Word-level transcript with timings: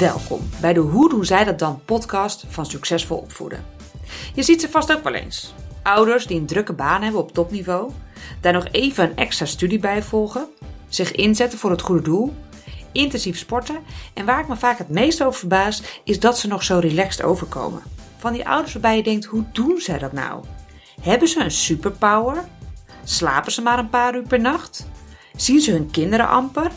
Welkom 0.00 0.40
bij 0.60 0.72
de 0.72 0.80
Hoe 0.80 1.08
doen 1.08 1.24
zij 1.24 1.44
dat 1.44 1.58
dan 1.58 1.80
podcast 1.84 2.44
van 2.48 2.66
Succesvol 2.66 3.16
Opvoeden. 3.16 3.64
Je 4.34 4.42
ziet 4.42 4.60
ze 4.60 4.68
vast 4.68 4.92
ook 4.92 5.02
wel 5.02 5.14
eens. 5.14 5.54
Ouders 5.82 6.26
die 6.26 6.38
een 6.38 6.46
drukke 6.46 6.72
baan 6.72 7.02
hebben 7.02 7.20
op 7.20 7.32
topniveau, 7.32 7.90
daar 8.40 8.52
nog 8.52 8.66
even 8.70 9.04
een 9.04 9.16
extra 9.16 9.46
studie 9.46 9.78
bij 9.78 10.02
volgen, 10.02 10.48
zich 10.88 11.12
inzetten 11.12 11.58
voor 11.58 11.70
het 11.70 11.80
goede 11.80 12.02
doel, 12.02 12.34
intensief 12.92 13.38
sporten 13.38 13.78
en 14.14 14.24
waar 14.24 14.40
ik 14.40 14.48
me 14.48 14.56
vaak 14.56 14.78
het 14.78 14.88
meest 14.88 15.22
over 15.22 15.38
verbaas 15.38 15.82
is 16.04 16.20
dat 16.20 16.38
ze 16.38 16.48
nog 16.48 16.62
zo 16.62 16.78
relaxed 16.78 17.22
overkomen. 17.22 17.82
Van 18.18 18.32
die 18.32 18.48
ouders 18.48 18.72
waarbij 18.72 18.96
je 18.96 19.02
denkt, 19.02 19.24
hoe 19.24 19.44
doen 19.52 19.80
zij 19.80 19.98
dat 19.98 20.12
nou? 20.12 20.44
Hebben 21.00 21.28
ze 21.28 21.40
een 21.40 21.50
superpower? 21.50 22.44
Slapen 23.04 23.52
ze 23.52 23.62
maar 23.62 23.78
een 23.78 23.90
paar 23.90 24.14
uur 24.16 24.26
per 24.26 24.40
nacht? 24.40 24.86
Zien 25.36 25.60
ze 25.60 25.70
hun 25.70 25.90
kinderen 25.90 26.28
amper? 26.28 26.70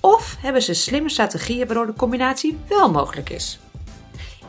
Of 0.00 0.36
hebben 0.40 0.62
ze 0.62 0.74
slimme 0.74 1.08
strategieën 1.08 1.66
waardoor 1.66 1.86
de 1.86 1.92
combinatie 1.92 2.58
wel 2.68 2.90
mogelijk 2.90 3.30
is? 3.30 3.60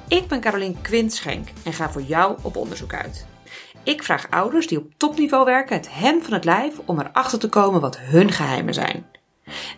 Ik 0.08 0.28
ben 0.28 0.42
Carolien 0.42 0.82
Quintschenk 0.82 1.48
en 1.64 1.74
ga 1.74 1.92
voor 1.92 2.02
jou 2.02 2.38
op 2.42 2.56
onderzoek 2.56 2.94
uit. 2.94 3.26
Ik 3.84 4.04
vraag 4.04 4.30
ouders 4.30 4.68
die 4.68 4.78
op 4.78 4.92
topniveau 4.98 5.46
werken 5.46 5.76
het 5.76 5.94
hem 5.94 6.22
van 6.22 6.34
het 6.34 6.46
lijf 6.46 6.80
om 6.86 7.00
erachter 7.00 7.40
te 7.40 7.50
komen 7.50 7.82
wat 7.82 8.00
hun 8.00 8.32
geheimen 8.32 8.74
zijn. 8.74 9.06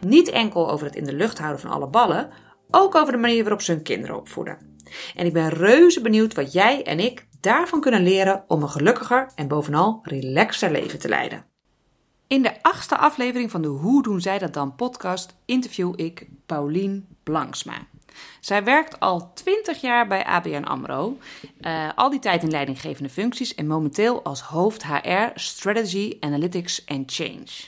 Niet 0.02 0.30
enkel 0.30 0.72
over 0.72 0.86
het 0.86 0.96
in 0.96 1.04
de 1.04 1.14
lucht 1.14 1.38
houden 1.38 1.62
van 1.62 1.72
alle 1.72 1.88
ballen, 1.88 2.30
ook 2.72 2.96
over 2.96 3.14
de 3.14 3.20
manier 3.20 3.42
waarop 3.44 3.62
ze 3.62 3.72
hun 3.72 3.84
kinderen 3.84 4.18
opvoeden. 4.18 4.58
En 5.16 5.26
ik 5.26 5.34
ben 5.34 5.50
reuze 5.50 6.02
benieuwd 6.02 6.34
wat 6.34 6.54
jij 6.54 6.84
en 6.84 7.00
ik 7.00 7.28
daarvan 7.40 7.82
kunnen 7.82 8.04
leren 8.04 8.44
om 8.48 8.62
een 8.62 8.70
gelukkiger 8.70 9.30
en 9.36 9.48
bovenal 9.48 10.00
relaxter 10.04 10.72
leven 10.72 11.00
te 11.00 11.10
leiden. 11.10 11.53
In 12.28 12.42
de 12.42 12.64
achtste 12.64 12.98
aflevering 12.98 13.52
van 13.52 13.62
de 13.62 13.68
Hoe 13.68 14.04
doen 14.04 14.22
zij 14.22 14.40
dat 14.40 14.54
dan 14.54 14.76
podcast 14.76 15.36
interview 15.46 15.94
ik 15.96 16.28
Paulien 16.46 17.08
Blanksma. 17.24 17.88
Zij 18.40 18.64
werkt 18.64 19.00
al 19.00 19.34
20 19.34 19.82
jaar 19.82 20.08
bij 20.08 20.26
ABN 20.26 20.64
AMRO, 20.64 21.18
uh, 21.62 21.90
al 21.96 22.10
die 22.10 22.20
tijd 22.20 22.44
in 22.44 22.52
leidinggevende 22.52 23.10
functies 23.10 23.56
en 23.56 23.68
momenteel 23.68 24.24
als 24.24 24.42
hoofd 24.42 24.86
HR, 24.86 25.28
Strategy, 25.36 26.18
Analytics 26.20 26.86
en 26.86 27.04
Change. 27.06 27.68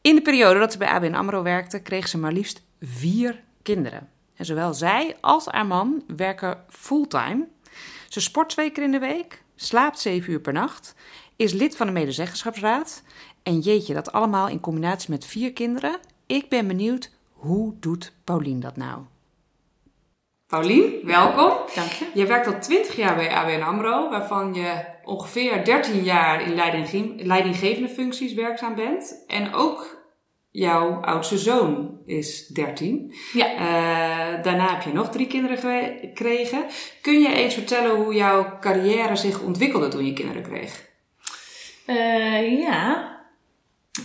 In 0.00 0.14
de 0.14 0.22
periode 0.22 0.58
dat 0.58 0.72
ze 0.72 0.78
bij 0.78 0.88
ABN 0.88 1.14
AMRO 1.14 1.42
werkte, 1.42 1.82
kreeg 1.82 2.08
ze 2.08 2.18
maar 2.18 2.32
liefst 2.32 2.62
vier 2.80 3.40
kinderen. 3.62 4.08
En 4.36 4.44
zowel 4.44 4.74
zij 4.74 5.16
als 5.20 5.46
haar 5.46 5.66
man 5.66 6.02
werken 6.16 6.64
fulltime. 6.68 7.46
Ze 8.08 8.20
sport 8.20 8.48
twee 8.48 8.70
keer 8.70 8.82
in 8.82 8.92
de 8.92 8.98
week, 8.98 9.42
slaapt 9.56 9.98
zeven 9.98 10.32
uur 10.32 10.40
per 10.40 10.52
nacht, 10.52 10.94
is 11.40 11.52
lid 11.52 11.76
van 11.76 11.86
de 11.86 11.92
medezeggenschapsraad 11.92 13.02
en 13.42 13.58
jeetje, 13.58 13.94
dat 13.94 14.12
allemaal 14.12 14.48
in 14.48 14.60
combinatie 14.60 15.10
met 15.10 15.24
vier 15.24 15.52
kinderen. 15.52 15.98
Ik 16.26 16.48
ben 16.48 16.66
benieuwd, 16.66 17.10
hoe 17.32 17.74
doet 17.80 18.12
Paulien 18.24 18.60
dat 18.60 18.76
nou? 18.76 19.00
Paulien, 20.46 20.92
welkom. 21.04 21.52
Dank 21.74 21.90
je. 21.90 22.10
Je 22.14 22.26
werkt 22.26 22.46
al 22.46 22.60
20 22.60 22.96
jaar 22.96 23.14
bij 23.14 23.34
ABN 23.34 23.62
AMRO, 23.62 24.10
waarvan 24.10 24.54
je 24.54 24.84
ongeveer 25.04 25.64
13 25.64 26.02
jaar 26.02 26.42
in 26.42 26.54
leidinggevende 27.26 27.88
functies 27.88 28.34
werkzaam 28.34 28.74
bent. 28.74 29.24
En 29.26 29.54
ook 29.54 30.04
jouw 30.50 31.00
oudste 31.00 31.38
zoon 31.38 31.98
is 32.06 32.46
13. 32.46 33.14
Ja. 33.32 33.52
Uh, 33.52 34.44
daarna 34.44 34.74
heb 34.74 34.82
je 34.82 34.92
nog 34.92 35.10
drie 35.10 35.26
kinderen 35.26 35.58
gekregen. 35.58 36.64
Kun 37.02 37.20
je 37.20 37.32
eens 37.32 37.54
vertellen 37.54 37.96
hoe 37.96 38.14
jouw 38.14 38.58
carrière 38.60 39.16
zich 39.16 39.40
ontwikkelde 39.40 39.88
toen 39.88 40.06
je 40.06 40.12
kinderen 40.12 40.42
kreeg? 40.42 40.88
Uh, 41.90 42.60
ja, 42.60 43.10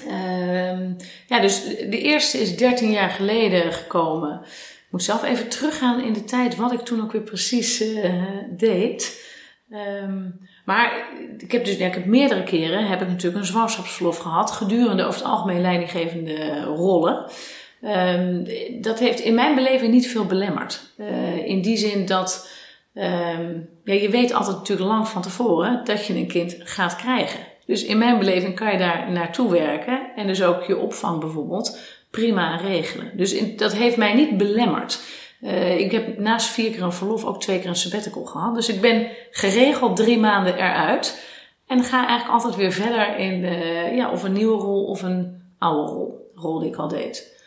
Ehm, 0.08 0.94
ja, 1.28 1.40
dus 1.40 1.64
de 1.64 2.02
eerste 2.02 2.38
is 2.38 2.58
13 2.58 2.92
jaar 2.92 3.10
geleden 3.10 3.74
gekomen. 3.74 4.42
Ik 4.86 4.92
moet 4.92 5.04
zelf 5.04 5.24
even 5.24 5.50
teruggaan 5.50 6.02
in 6.02 6.14
de 6.14 6.24
tijd 6.24 6.56
wat 6.56 6.72
ik 6.72 6.80
toen 6.80 7.02
ook 7.02 7.12
weer 7.12 7.22
precies 7.22 7.82
uh, 7.82 8.24
deed. 8.50 9.24
Um, 9.70 10.40
maar 10.66 11.08
ik 11.38 11.52
heb 11.52 11.66
dus 11.66 11.78
ik 11.78 11.94
heb 11.94 12.06
meerdere 12.06 12.44
keren 12.44 12.88
heb 12.88 13.02
ik 13.02 13.08
natuurlijk 13.08 13.42
een 13.42 13.48
zwangerschapsverlof 13.48 14.18
gehad 14.18 14.52
gedurende 14.52 15.04
over 15.04 15.20
het 15.20 15.30
algemeen 15.30 15.62
leidinggevende 15.62 16.64
rollen. 16.64 17.32
Um, 17.82 18.48
dat 18.82 19.00
heeft 19.00 19.20
in 19.20 19.36
mijn 19.36 19.56
beleving 19.56 19.94
niet 19.94 20.08
veel 20.08 20.26
belemmerd. 20.26 20.94
Uh, 20.98 21.48
in 21.48 21.62
die 21.62 21.78
zin 21.78 22.06
dat 22.06 22.50
ja, 23.84 23.94
je 23.94 24.10
weet 24.10 24.34
altijd 24.34 24.58
natuurlijk 24.58 24.90
lang 24.90 25.08
van 25.08 25.22
tevoren 25.22 25.82
dat 25.84 26.06
je 26.06 26.14
een 26.14 26.28
kind 26.28 26.56
gaat 26.60 26.96
krijgen. 26.96 27.40
Dus 27.66 27.86
in 27.86 27.98
mijn 27.98 28.20
beleving 28.20 28.56
kan 28.56 28.72
je 28.72 28.78
daar 28.78 29.12
naartoe 29.12 29.52
werken 29.52 30.12
en 30.16 30.28
dus 30.28 30.44
ook 30.44 30.64
je 30.64 30.78
opvang 30.78 31.20
bijvoorbeeld 31.20 31.80
prima 32.12 32.56
regelen. 32.56 33.12
Dus 33.18 33.56
dat 33.56 33.74
heeft 33.74 33.98
mij 33.98 34.14
niet 34.14 34.38
belemmerd. 34.38 35.02
Uh, 35.42 35.80
ik 35.80 35.92
heb 35.92 36.18
naast 36.18 36.48
vier 36.48 36.72
keer 36.72 36.82
een 36.82 36.94
verlof 36.94 37.26
ook 37.26 37.42
twee 37.42 37.60
keer 37.60 37.70
een 37.70 37.76
sabbatical 37.76 38.26
gehad. 38.26 38.56
Dus 38.56 38.70
ik 38.70 38.82
ben 38.82 39.08
geregeld 39.32 39.96
drie 39.96 40.20
maanden 40.20 40.56
eruit. 40.56 41.24
En 41.68 41.84
ga 41.84 41.98
eigenlijk 41.98 42.30
altijd 42.30 42.56
weer 42.56 42.72
verder 42.72 43.18
in 43.18 43.42
de, 43.42 43.92
ja, 43.96 44.12
of 44.12 44.24
een 44.24 44.34
nieuwe 44.34 44.58
rol 44.58 44.86
of 44.86 45.02
een 45.02 45.42
oude 45.60 45.92
rol. 45.92 46.32
Rol 46.36 46.60
die 46.60 46.70
ik 46.70 46.76
al 46.76 46.88
deed. 46.88 47.44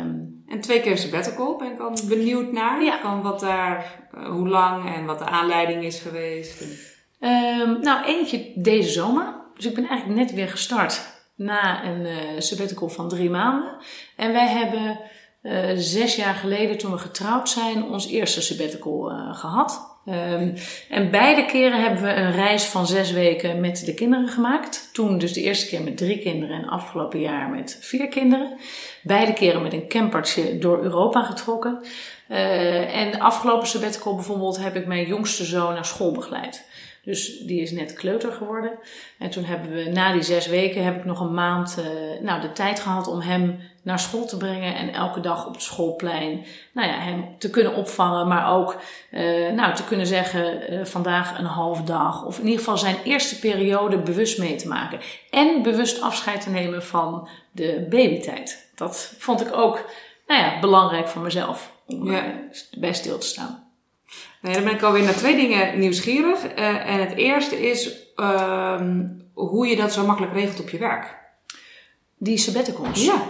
Um, 0.00 0.42
en 0.48 0.60
twee 0.60 0.80
keer 0.80 0.98
sabbatical 0.98 1.56
ben 1.56 1.72
ik 1.72 1.80
al 1.80 1.92
benieuwd 2.08 2.52
naar. 2.52 2.84
Ja. 2.84 3.00
Van 3.02 3.22
wat 3.22 3.40
daar, 3.40 4.08
uh, 4.14 4.28
hoe 4.28 4.48
lang 4.48 4.94
en 4.94 5.04
wat 5.04 5.18
de 5.18 5.24
aanleiding 5.24 5.84
is 5.84 6.00
geweest. 6.00 6.64
Um, 7.20 7.80
nou, 7.80 8.04
eentje 8.04 8.52
deze 8.54 8.90
zomer. 8.90 9.34
Dus 9.54 9.66
ik 9.66 9.74
ben 9.74 9.88
eigenlijk 9.88 10.20
net 10.20 10.32
weer 10.34 10.48
gestart 10.48 11.16
na 11.36 11.84
een 11.84 12.00
uh, 12.00 12.16
sabbatical 12.38 12.88
van 12.88 13.08
drie 13.08 13.30
maanden. 13.30 13.76
En 14.16 14.32
wij 14.32 14.48
hebben 14.48 15.00
uh, 15.42 15.70
zes 15.74 16.16
jaar 16.16 16.34
geleden, 16.34 16.78
toen 16.78 16.92
we 16.92 16.98
getrouwd 16.98 17.48
zijn, 17.48 17.84
ons 17.84 18.08
eerste 18.08 18.42
sabbatical 18.42 19.12
uh, 19.12 19.34
gehad. 19.34 19.96
Um, 20.06 20.54
en 20.88 21.10
beide 21.10 21.44
keren 21.44 21.82
hebben 21.82 22.02
we 22.02 22.14
een 22.14 22.32
reis 22.32 22.64
van 22.64 22.86
zes 22.86 23.12
weken 23.12 23.60
met 23.60 23.84
de 23.84 23.94
kinderen 23.94 24.28
gemaakt. 24.28 24.90
Toen 24.92 25.18
dus 25.18 25.32
de 25.32 25.42
eerste 25.42 25.68
keer 25.68 25.82
met 25.82 25.96
drie 25.96 26.18
kinderen 26.18 26.56
en 26.56 26.68
afgelopen 26.68 27.20
jaar 27.20 27.48
met 27.48 27.78
vier 27.80 28.08
kinderen. 28.08 28.56
Beide 29.02 29.32
keren 29.32 29.62
met 29.62 29.72
een 29.72 29.88
campertje 29.88 30.58
door 30.58 30.82
Europa 30.82 31.22
getrokken. 31.22 31.82
En 32.28 33.10
de 33.10 33.20
afgelopen 33.20 33.66
sabbatical 33.66 34.14
bijvoorbeeld 34.14 34.62
heb 34.62 34.76
ik 34.76 34.86
mijn 34.86 35.06
jongste 35.06 35.44
zoon 35.44 35.74
naar 35.74 35.84
school 35.84 36.12
begeleid. 36.12 36.68
Dus 37.02 37.38
die 37.38 37.60
is 37.60 37.70
net 37.70 37.92
kleuter 37.92 38.32
geworden. 38.32 38.70
En 39.18 39.30
toen 39.30 39.44
hebben 39.44 39.72
we 39.72 39.90
na 39.90 40.12
die 40.12 40.22
zes 40.22 40.46
weken 40.46 40.84
heb 40.84 40.96
ik 40.96 41.04
nog 41.04 41.20
een 41.20 41.34
maand 41.34 41.78
uh, 41.78 41.86
nou, 42.22 42.40
de 42.40 42.52
tijd 42.52 42.80
gehad 42.80 43.06
om 43.06 43.20
hem 43.20 43.60
naar 43.82 43.98
school 43.98 44.26
te 44.26 44.36
brengen. 44.36 44.74
En 44.74 44.92
elke 44.92 45.20
dag 45.20 45.46
op 45.46 45.52
het 45.52 45.62
schoolplein 45.62 46.44
nou 46.72 46.88
ja, 46.88 46.98
hem 47.00 47.38
te 47.38 47.50
kunnen 47.50 47.74
opvangen. 47.74 48.28
Maar 48.28 48.52
ook 48.52 48.76
uh, 49.10 49.50
nou, 49.52 49.74
te 49.74 49.84
kunnen 49.84 50.06
zeggen 50.06 50.72
uh, 50.72 50.84
vandaag 50.84 51.38
een 51.38 51.44
halve 51.44 51.84
dag. 51.84 52.24
Of 52.24 52.38
in 52.38 52.44
ieder 52.44 52.58
geval 52.58 52.78
zijn 52.78 52.96
eerste 53.04 53.38
periode 53.38 53.98
bewust 53.98 54.38
mee 54.38 54.56
te 54.56 54.68
maken. 54.68 55.00
En 55.30 55.62
bewust 55.62 56.00
afscheid 56.00 56.40
te 56.40 56.50
nemen 56.50 56.84
van 56.84 57.28
de 57.52 57.86
babytijd. 57.90 58.70
Dat 58.74 59.14
vond 59.18 59.40
ik 59.40 59.56
ook 59.56 59.84
nou 60.26 60.40
ja, 60.40 60.60
belangrijk 60.60 61.08
voor 61.08 61.22
mezelf. 61.22 61.76
Om 61.86 62.10
ja. 62.10 62.34
bij 62.78 62.92
stil 62.92 63.18
te 63.18 63.26
staan. 63.26 63.67
Nou 64.40 64.54
ja, 64.54 64.60
dan 64.60 64.68
ben 64.68 64.78
ik 64.78 64.82
alweer 64.82 65.02
naar 65.02 65.14
twee 65.14 65.36
dingen 65.36 65.78
nieuwsgierig. 65.78 66.44
Uh, 66.44 66.90
en 66.90 67.00
het 67.00 67.14
eerste 67.16 67.68
is 67.68 67.92
uh, 68.16 68.80
hoe 69.34 69.66
je 69.66 69.76
dat 69.76 69.92
zo 69.92 70.06
makkelijk 70.06 70.32
regelt 70.32 70.60
op 70.60 70.68
je 70.68 70.78
werk. 70.78 71.16
Die 72.18 72.38
sabbaticals? 72.38 73.04
Ja. 73.04 73.22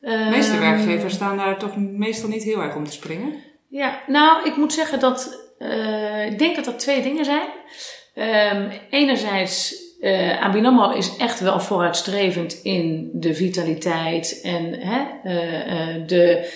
De 0.00 0.28
meeste 0.30 0.52
ehm, 0.52 0.60
werkgevers 0.60 1.14
staan 1.14 1.36
daar 1.36 1.58
toch 1.58 1.76
meestal 1.76 2.28
niet 2.28 2.42
heel 2.42 2.62
erg 2.62 2.74
om 2.74 2.84
te 2.84 2.92
springen. 2.92 3.34
Ja, 3.68 4.00
nou, 4.06 4.48
ik 4.48 4.56
moet 4.56 4.72
zeggen 4.72 5.00
dat... 5.00 5.42
Uh, 5.58 6.26
ik 6.26 6.38
denk 6.38 6.56
dat 6.56 6.64
dat 6.64 6.78
twee 6.78 7.02
dingen 7.02 7.24
zijn. 7.24 7.48
Um, 8.14 8.70
enerzijds, 8.90 9.74
uh, 10.00 10.96
is 10.96 11.16
echt 11.16 11.40
wel 11.40 11.60
vooruitstrevend 11.60 12.60
in 12.62 13.10
de 13.12 13.34
vitaliteit 13.34 14.40
en 14.42 14.74
hè, 14.80 15.00
uh, 15.24 16.06
de 16.06 16.52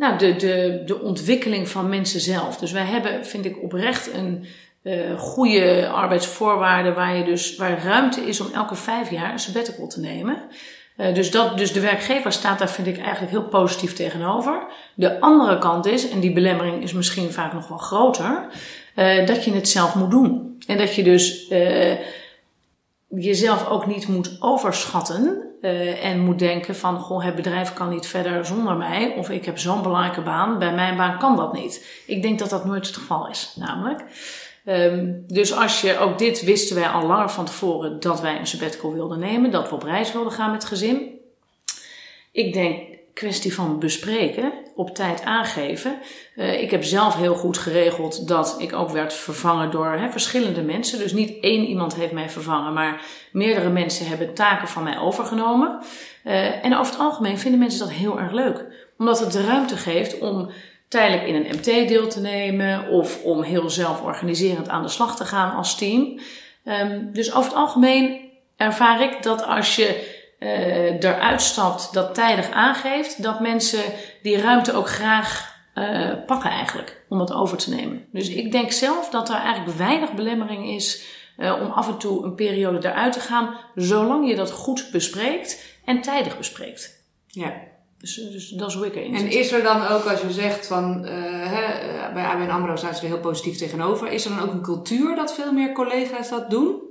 nou, 0.00 0.18
de, 0.18 0.36
de, 0.36 0.82
de 0.86 1.00
ontwikkeling 1.00 1.68
van 1.68 1.88
mensen 1.88 2.20
zelf. 2.20 2.56
Dus 2.56 2.72
wij 2.72 2.84
hebben, 2.84 3.26
vind 3.26 3.44
ik, 3.44 3.62
oprecht 3.62 4.12
een 4.14 4.46
uh, 4.82 5.18
goede 5.18 5.88
arbeidsvoorwaarden 5.88 6.94
waar, 6.94 7.16
je 7.16 7.24
dus, 7.24 7.56
waar 7.56 7.82
ruimte 7.84 8.20
is 8.20 8.40
om 8.40 8.46
elke 8.54 8.74
vijf 8.74 9.10
jaar 9.10 9.32
een 9.32 9.38
sabbatical 9.38 9.86
te 9.86 10.00
nemen. 10.00 10.36
Uh, 10.96 11.14
dus, 11.14 11.30
dat, 11.30 11.58
dus 11.58 11.72
de 11.72 11.80
werkgever 11.80 12.32
staat 12.32 12.58
daar, 12.58 12.70
vind 12.70 12.86
ik, 12.86 12.98
eigenlijk 12.98 13.30
heel 13.30 13.48
positief 13.48 13.92
tegenover. 13.92 14.66
De 14.94 15.20
andere 15.20 15.58
kant 15.58 15.86
is, 15.86 16.10
en 16.10 16.20
die 16.20 16.32
belemmering 16.32 16.82
is 16.82 16.92
misschien 16.92 17.32
vaak 17.32 17.52
nog 17.52 17.68
wel 17.68 17.78
groter, 17.78 18.46
uh, 18.96 19.26
dat 19.26 19.44
je 19.44 19.52
het 19.52 19.68
zelf 19.68 19.94
moet 19.94 20.10
doen. 20.10 20.58
En 20.66 20.78
dat 20.78 20.94
je 20.94 21.02
dus 21.02 21.48
jezelf 23.08 23.68
ook 23.68 23.86
niet 23.86 24.08
moet 24.08 24.36
overschatten. 24.38 25.49
Uh, 25.62 26.04
en 26.04 26.20
moet 26.20 26.38
denken 26.38 26.76
van, 26.76 26.98
goh, 26.98 27.24
het 27.24 27.34
bedrijf 27.34 27.72
kan 27.72 27.88
niet 27.88 28.06
verder 28.06 28.46
zonder 28.46 28.76
mij. 28.76 29.14
Of 29.16 29.30
ik 29.30 29.44
heb 29.44 29.58
zo'n 29.58 29.82
belangrijke 29.82 30.22
baan, 30.22 30.58
bij 30.58 30.74
mijn 30.74 30.96
baan 30.96 31.18
kan 31.18 31.36
dat 31.36 31.52
niet. 31.52 32.02
Ik 32.06 32.22
denk 32.22 32.38
dat 32.38 32.50
dat 32.50 32.64
nooit 32.64 32.86
het 32.86 32.96
geval 32.96 33.28
is, 33.28 33.54
namelijk. 33.56 34.04
Um, 34.64 35.24
dus 35.26 35.54
als 35.54 35.80
je, 35.80 35.98
ook 35.98 36.18
dit 36.18 36.44
wisten 36.44 36.76
wij 36.76 36.88
al 36.88 37.06
langer 37.06 37.30
van 37.30 37.44
tevoren, 37.44 38.00
dat 38.00 38.20
wij 38.20 38.38
een 38.38 38.46
sabbatical 38.46 38.92
wilden 38.92 39.18
nemen. 39.18 39.50
Dat 39.50 39.68
we 39.68 39.74
op 39.74 39.82
reis 39.82 40.12
wilden 40.12 40.32
gaan 40.32 40.50
met 40.50 40.64
gezin. 40.64 41.18
Ik 42.32 42.52
denk, 42.52 42.98
kwestie 43.14 43.54
van 43.54 43.78
bespreken, 43.78 44.52
op 44.80 44.94
tijd 44.94 45.24
aangeven. 45.24 45.98
Uh, 46.36 46.62
ik 46.62 46.70
heb 46.70 46.84
zelf 46.84 47.16
heel 47.16 47.34
goed 47.34 47.58
geregeld 47.58 48.28
dat 48.28 48.54
ik 48.58 48.72
ook 48.72 48.90
werd 48.90 49.12
vervangen 49.12 49.70
door 49.70 50.08
verschillende 50.10 50.62
mensen. 50.62 50.98
Dus 50.98 51.12
niet 51.12 51.40
één 51.40 51.64
iemand 51.64 51.94
heeft 51.94 52.12
mij 52.12 52.30
vervangen, 52.30 52.72
maar 52.72 53.02
meerdere 53.32 53.68
mensen 53.68 54.06
hebben 54.06 54.34
taken 54.34 54.68
van 54.68 54.82
mij 54.82 54.98
overgenomen. 54.98 55.78
Uh, 56.24 56.64
en 56.64 56.76
over 56.76 56.92
het 56.92 57.02
algemeen 57.02 57.38
vinden 57.38 57.60
mensen 57.60 57.80
dat 57.80 57.90
heel 57.90 58.18
erg 58.18 58.32
leuk, 58.32 58.64
omdat 58.98 59.18
het 59.20 59.32
de 59.32 59.44
ruimte 59.44 59.76
geeft 59.76 60.18
om 60.18 60.50
tijdelijk 60.88 61.26
in 61.26 61.34
een 61.34 61.56
MT 61.56 61.64
deel 61.64 62.08
te 62.08 62.20
nemen 62.20 62.88
of 62.88 63.22
om 63.22 63.42
heel 63.42 63.70
zelforganiserend 63.70 64.68
aan 64.68 64.82
de 64.82 64.88
slag 64.88 65.16
te 65.16 65.24
gaan 65.24 65.56
als 65.56 65.76
team. 65.76 66.18
Um, 66.64 67.12
dus 67.12 67.34
over 67.34 67.50
het 67.50 67.58
algemeen 67.58 68.20
ervaar 68.56 69.02
ik 69.02 69.22
dat 69.22 69.44
als 69.44 69.76
je 69.76 70.09
uh, 70.40 71.02
eruit 71.02 71.42
stapt, 71.42 71.92
dat 71.92 72.14
tijdig 72.14 72.50
aangeeft, 72.50 73.22
dat 73.22 73.40
mensen 73.40 73.82
die 74.22 74.40
ruimte 74.40 74.72
ook 74.72 74.88
graag 74.88 75.58
uh, 75.74 76.10
pakken 76.26 76.50
eigenlijk 76.50 77.04
om 77.08 77.18
dat 77.18 77.32
over 77.32 77.56
te 77.56 77.74
nemen. 77.74 78.06
Dus 78.12 78.28
ik 78.28 78.52
denk 78.52 78.72
zelf 78.72 79.08
dat 79.08 79.28
er 79.28 79.34
eigenlijk 79.34 79.76
weinig 79.76 80.12
belemmering 80.12 80.68
is 80.68 81.04
uh, 81.38 81.60
om 81.62 81.70
af 81.70 81.88
en 81.88 81.98
toe 81.98 82.24
een 82.24 82.34
periode 82.34 82.88
eruit 82.88 83.12
te 83.12 83.20
gaan, 83.20 83.56
zolang 83.74 84.28
je 84.28 84.36
dat 84.36 84.50
goed 84.50 84.88
bespreekt 84.92 85.78
en 85.84 86.00
tijdig 86.00 86.36
bespreekt. 86.36 87.04
Ja. 87.26 87.52
Dus, 87.98 88.14
dus 88.14 88.48
dat 88.48 88.68
is 88.68 88.74
hoe 88.74 88.86
ik 88.86 88.94
erin 88.94 89.14
En 89.14 89.30
is 89.30 89.52
er 89.52 89.62
dan 89.62 89.86
ook, 89.86 90.04
als 90.04 90.20
je 90.20 90.30
zegt 90.30 90.66
van, 90.66 91.04
hè, 91.04 91.62
bij 92.12 92.24
ABN 92.24 92.50
AMRO 92.50 92.76
staan 92.76 92.94
ze 92.94 93.02
er 93.02 93.06
heel 93.06 93.18
positief 93.20 93.56
tegenover, 93.56 94.12
is 94.12 94.24
er 94.24 94.36
dan 94.36 94.48
ook 94.48 94.52
een 94.52 94.62
cultuur 94.62 95.16
dat 95.16 95.34
veel 95.34 95.52
meer 95.52 95.72
collega's 95.72 96.28
dat 96.28 96.50
doen? 96.50 96.82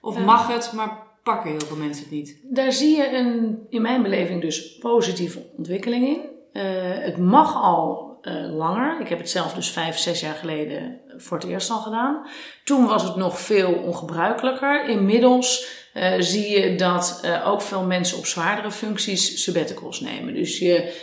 Of 0.00 0.18
mag 0.18 0.48
het, 0.48 0.72
maar 0.72 1.03
pakken 1.24 1.50
heel 1.50 1.66
veel 1.66 1.76
mensen 1.76 2.02
het 2.02 2.12
niet. 2.12 2.38
Daar 2.42 2.72
zie 2.72 2.96
je 2.96 3.16
een, 3.16 3.58
in 3.68 3.82
mijn 3.82 4.02
beleving 4.02 4.40
dus 4.40 4.78
positieve 4.78 5.42
ontwikkeling 5.56 6.06
in. 6.06 6.20
Uh, 6.52 6.62
het 7.04 7.16
mag 7.16 7.62
al 7.62 8.18
uh, 8.22 8.54
langer. 8.54 9.00
Ik 9.00 9.08
heb 9.08 9.18
het 9.18 9.30
zelf 9.30 9.54
dus 9.54 9.70
vijf, 9.70 9.98
zes 9.98 10.20
jaar 10.20 10.34
geleden 10.34 11.00
voor 11.16 11.38
het 11.38 11.46
eerst 11.46 11.70
al 11.70 11.78
gedaan. 11.78 12.26
Toen 12.64 12.86
was 12.86 13.02
het 13.02 13.16
nog 13.16 13.40
veel 13.40 13.72
ongebruikelijker. 13.72 14.88
Inmiddels 14.88 15.82
uh, 15.94 16.12
zie 16.18 16.60
je 16.60 16.74
dat 16.74 17.28
ook 17.44 17.62
veel 17.62 17.82
mensen 17.82 18.18
op 18.18 18.26
zwaardere 18.26 18.70
functies 18.70 19.42
sabbaticals 19.42 20.00
nemen. 20.00 20.34
Dus 20.34 20.58
je, 20.58 21.02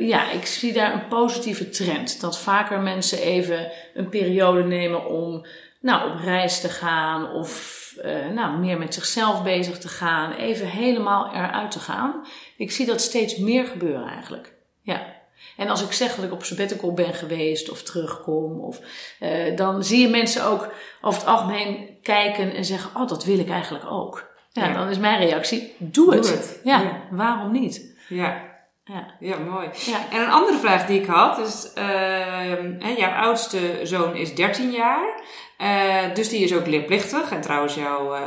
ja, 0.00 0.30
ik 0.30 0.46
zie 0.46 0.72
daar 0.72 0.92
een 0.92 1.08
positieve 1.08 1.68
trend. 1.68 2.20
Dat 2.20 2.38
vaker 2.38 2.80
mensen 2.80 3.18
even 3.18 3.70
een 3.94 4.08
periode 4.08 4.64
nemen 4.64 5.06
om 5.06 5.46
nou, 5.80 6.12
op 6.12 6.20
reis 6.24 6.60
te 6.60 6.68
gaan 6.68 7.32
of 7.32 7.81
uh, 8.04 8.28
nou, 8.28 8.58
meer 8.58 8.78
met 8.78 8.94
zichzelf 8.94 9.42
bezig 9.42 9.78
te 9.78 9.88
gaan, 9.88 10.32
even 10.32 10.66
helemaal 10.66 11.34
eruit 11.34 11.70
te 11.70 11.78
gaan. 11.78 12.26
Ik 12.56 12.70
zie 12.70 12.86
dat 12.86 13.00
steeds 13.00 13.36
meer 13.36 13.66
gebeuren 13.66 14.08
eigenlijk. 14.08 14.54
Ja. 14.82 15.20
En 15.56 15.68
als 15.68 15.82
ik 15.82 15.92
zeg 15.92 16.14
dat 16.14 16.24
ik 16.24 16.32
op 16.32 16.44
sabbatical 16.44 16.92
ben 16.92 17.14
geweest 17.14 17.70
of 17.70 17.82
terugkom, 17.82 18.60
of, 18.60 18.80
uh, 19.20 19.56
dan 19.56 19.84
zie 19.84 20.00
je 20.00 20.08
mensen 20.08 20.44
ook 20.44 20.72
over 21.00 21.20
het 21.20 21.28
algemeen 21.28 21.98
kijken 22.02 22.54
en 22.54 22.64
zeggen: 22.64 23.00
Oh, 23.00 23.08
dat 23.08 23.24
wil 23.24 23.38
ik 23.38 23.50
eigenlijk 23.50 23.84
ook. 23.90 24.30
Ja, 24.52 24.72
dan 24.72 24.88
is 24.88 24.98
mijn 24.98 25.18
reactie: 25.18 25.74
Doe 25.78 26.14
het. 26.14 26.22
Doe 26.22 26.32
het. 26.32 26.60
Ja, 26.64 26.80
ja, 26.80 27.02
waarom 27.10 27.52
niet? 27.52 27.96
Ja. 28.08 28.50
Ja. 28.84 29.16
ja, 29.20 29.38
mooi. 29.38 29.68
Ja. 29.72 29.98
En 30.10 30.22
een 30.22 30.30
andere 30.30 30.58
vraag 30.58 30.86
die 30.86 31.00
ik 31.00 31.06
had 31.06 31.38
is: 31.38 31.72
uh, 31.78 32.96
jouw 32.98 33.12
oudste 33.12 33.80
zoon 33.82 34.16
is 34.16 34.34
13 34.34 34.70
jaar. 34.70 35.22
Uh, 35.62 36.14
dus 36.14 36.28
die 36.28 36.44
is 36.44 36.54
ook 36.54 36.66
leerplichtig. 36.66 37.30
En 37.30 37.40
trouwens, 37.40 37.74
jouw, 37.74 38.14
uh, 38.14 38.20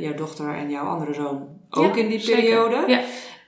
jouw 0.00 0.14
dochter 0.14 0.54
en 0.54 0.70
jouw 0.70 0.86
andere 0.86 1.14
zoon 1.14 1.48
ook 1.70 1.96
in 1.96 2.08
die 2.08 2.24
periode. 2.24 2.84
Ja. 2.86 3.00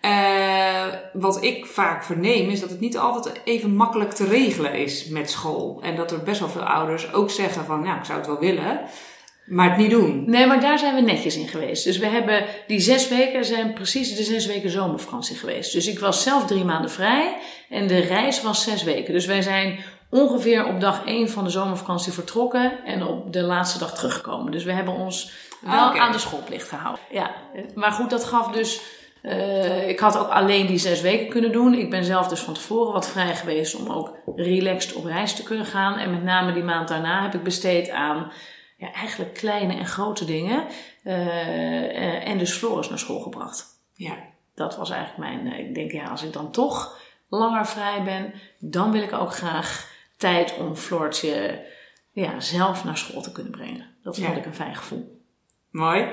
Uh, 0.03 0.95
wat 1.13 1.45
ik 1.45 1.67
vaak 1.67 2.05
verneem 2.05 2.49
is 2.49 2.61
dat 2.61 2.71
het 2.71 2.81
niet 2.81 2.99
altijd 2.99 3.41
even 3.45 3.75
makkelijk 3.75 4.13
te 4.13 4.25
regelen 4.25 4.75
is 4.75 5.09
met 5.09 5.31
school. 5.31 5.79
En 5.83 5.97
dat 5.97 6.11
er 6.11 6.23
best 6.23 6.41
wel 6.41 6.49
veel 6.49 6.63
ouders 6.63 7.13
ook 7.13 7.31
zeggen 7.31 7.65
van, 7.65 7.85
ja, 7.85 7.99
ik 7.99 8.05
zou 8.05 8.19
het 8.19 8.27
wel 8.27 8.39
willen, 8.39 8.81
maar 9.47 9.69
het 9.69 9.79
niet 9.79 9.91
doen. 9.91 10.25
Nee, 10.27 10.47
maar 10.47 10.61
daar 10.61 10.79
zijn 10.79 10.95
we 10.95 11.01
netjes 11.01 11.37
in 11.37 11.49
geweest. 11.49 11.85
Dus 11.85 11.99
we 11.99 12.07
hebben 12.07 12.45
die 12.67 12.81
zes 12.81 13.09
weken 13.09 13.45
zijn 13.45 13.73
precies 13.73 14.17
de 14.17 14.23
zes 14.23 14.47
weken 14.47 14.71
zomervakantie 14.71 15.37
geweest. 15.37 15.73
Dus 15.73 15.87
ik 15.87 15.99
was 15.99 16.23
zelf 16.23 16.47
drie 16.47 16.65
maanden 16.65 16.91
vrij 16.91 17.37
en 17.69 17.87
de 17.87 17.99
reis 17.99 18.43
was 18.43 18.65
zes 18.65 18.83
weken. 18.83 19.13
Dus 19.13 19.27
wij 19.27 19.43
zijn 19.43 19.79
ongeveer 20.11 20.67
op 20.67 20.81
dag 20.81 21.05
1 21.05 21.31
van 21.31 21.45
de 21.45 21.51
zomervakantie 21.51 22.13
vertrokken 22.13 22.85
en 22.85 23.03
op 23.03 23.33
de 23.33 23.43
laatste 23.43 23.79
dag 23.79 23.95
teruggekomen. 23.95 24.53
Dus 24.53 24.65
we 24.65 24.73
hebben 24.73 24.95
ons 24.95 25.33
wel 25.61 25.99
aan 25.99 26.13
de 26.13 26.19
schoolplicht 26.19 26.69
gehouden. 26.69 27.05
Ja, 27.11 27.35
maar 27.75 27.93
goed, 27.93 28.11
dat 28.11 28.25
gaf 28.25 28.53
dus. 28.53 28.99
Uh, 29.23 29.89
ik 29.89 29.99
had 29.99 30.19
ook 30.19 30.29
alleen 30.29 30.67
die 30.67 30.79
zes 30.79 31.01
weken 31.01 31.29
kunnen 31.29 31.53
doen. 31.53 31.75
Ik 31.75 31.91
ben 31.91 32.05
zelf 32.05 32.29
dus 32.29 32.41
van 32.41 32.55
tevoren 32.55 32.93
wat 32.93 33.09
vrij 33.09 33.37
geweest 33.37 33.75
om 33.75 33.89
ook 33.89 34.17
relaxed 34.37 34.93
op 34.93 35.05
reis 35.05 35.35
te 35.35 35.43
kunnen 35.43 35.67
gaan. 35.67 35.99
En 35.99 36.11
met 36.11 36.23
name 36.23 36.53
die 36.53 36.63
maand 36.63 36.89
daarna 36.89 37.23
heb 37.23 37.35
ik 37.35 37.43
besteed 37.43 37.91
aan 37.91 38.33
ja, 38.77 38.93
eigenlijk 38.93 39.35
kleine 39.35 39.75
en 39.75 39.87
grote 39.87 40.25
dingen. 40.25 40.65
Uh, 41.05 42.29
en 42.29 42.39
dus 42.39 42.53
Floris 42.53 42.89
naar 42.89 42.99
school 42.99 43.21
gebracht. 43.21 43.67
Ja. 43.95 44.17
Dat 44.55 44.77
was 44.77 44.91
eigenlijk 44.91 45.43
mijn. 45.43 45.59
ik 45.59 45.75
denk, 45.75 45.93
ja, 45.93 46.05
als 46.05 46.23
ik 46.23 46.33
dan 46.33 46.51
toch 46.51 46.99
langer 47.29 47.67
vrij 47.67 48.03
ben, 48.03 48.33
dan 48.59 48.93
wil 48.93 49.03
ik 49.03 49.13
ook 49.13 49.35
graag 49.35 49.90
tijd 50.21 50.57
om 50.59 50.77
Floortje 50.77 51.67
ja, 52.13 52.41
zelf 52.41 52.85
naar 52.85 52.99
school 52.99 53.23
te 53.23 53.33
kunnen 53.33 53.53
brengen. 53.53 53.97
Dat 54.03 54.19
vond 54.19 54.37
ik 54.37 54.47
een 54.47 54.55
fijn 54.55 54.77
gevoel. 54.77 55.25
Mooi. 55.71 56.09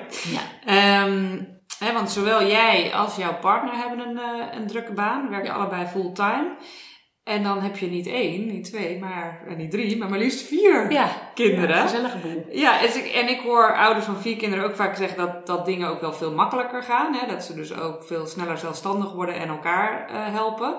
Ja. 0.63 1.05
Um, 1.05 1.47
hè, 1.79 1.93
want 1.93 2.11
zowel 2.11 2.45
jij 2.45 2.93
als 2.93 3.15
jouw 3.15 3.39
partner 3.39 3.75
hebben 3.75 3.99
een, 3.99 4.17
uh, 4.17 4.45
een 4.51 4.67
drukke 4.67 4.93
baan, 4.93 5.29
werken 5.29 5.53
allebei 5.53 5.85
fulltime. 5.85 6.55
En 7.23 7.43
dan 7.43 7.61
heb 7.61 7.77
je 7.77 7.87
niet 7.87 8.07
één, 8.07 8.45
niet 8.45 8.63
twee, 8.63 8.99
maar 8.99 9.43
en 9.47 9.57
niet 9.57 9.71
drie, 9.71 9.97
maar 9.97 10.09
maar 10.09 10.19
liefst 10.19 10.47
vier 10.47 10.91
ja, 10.91 11.09
kinderen. 11.33 11.75
Ja, 11.75 11.81
gezellige 11.81 12.17
boel. 12.17 12.45
Ja, 12.51 12.81
en 12.81 12.97
ik, 12.97 13.05
en 13.05 13.29
ik 13.29 13.39
hoor 13.39 13.75
ouders 13.75 14.05
van 14.05 14.17
vier 14.17 14.35
kinderen 14.37 14.65
ook 14.65 14.75
vaak 14.75 14.95
zeggen 14.95 15.17
dat, 15.17 15.47
dat 15.47 15.65
dingen 15.65 15.89
ook 15.89 16.01
wel 16.01 16.13
veel 16.13 16.31
makkelijker 16.31 16.83
gaan. 16.83 17.13
Hè? 17.13 17.27
Dat 17.27 17.43
ze 17.43 17.53
dus 17.53 17.73
ook 17.73 18.03
veel 18.03 18.27
sneller 18.27 18.57
zelfstandig 18.57 19.11
worden 19.11 19.35
en 19.35 19.47
elkaar 19.47 20.09
uh, 20.11 20.15
helpen. 20.33 20.75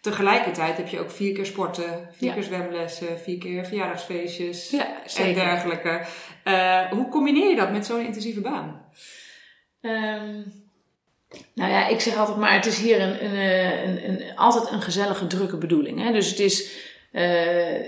Tegelijkertijd 0.00 0.76
heb 0.76 0.88
je 0.88 1.00
ook 1.00 1.10
vier 1.10 1.34
keer 1.34 1.46
sporten, 1.46 2.08
vier 2.12 2.32
keer 2.32 2.42
zwemlessen, 2.42 3.18
vier 3.18 3.38
keer 3.38 3.66
verjaardagsfeestjes 3.66 4.76
en 5.16 5.34
dergelijke. 5.34 6.00
Uh, 6.44 6.90
hoe 6.90 7.08
combineer 7.08 7.48
je 7.48 7.56
dat 7.56 7.72
met 7.72 7.86
zo'n 7.86 8.04
intensieve 8.04 8.40
baan? 8.40 8.84
Um, 9.80 10.66
nou 11.54 11.70
ja, 11.70 11.86
ik 11.88 12.00
zeg 12.00 12.16
altijd 12.16 12.38
maar, 12.38 12.54
het 12.54 12.66
is 12.66 12.78
hier 12.78 13.00
een, 13.00 13.24
een, 13.24 13.38
een, 13.88 14.08
een 14.08 14.36
altijd 14.36 14.70
een 14.70 14.82
gezellige, 14.82 15.26
drukke 15.26 15.56
bedoeling. 15.56 16.02
Hè? 16.02 16.12
Dus 16.12 16.28
het 16.28 16.38
is, 16.38 16.70
uh, 17.12 17.80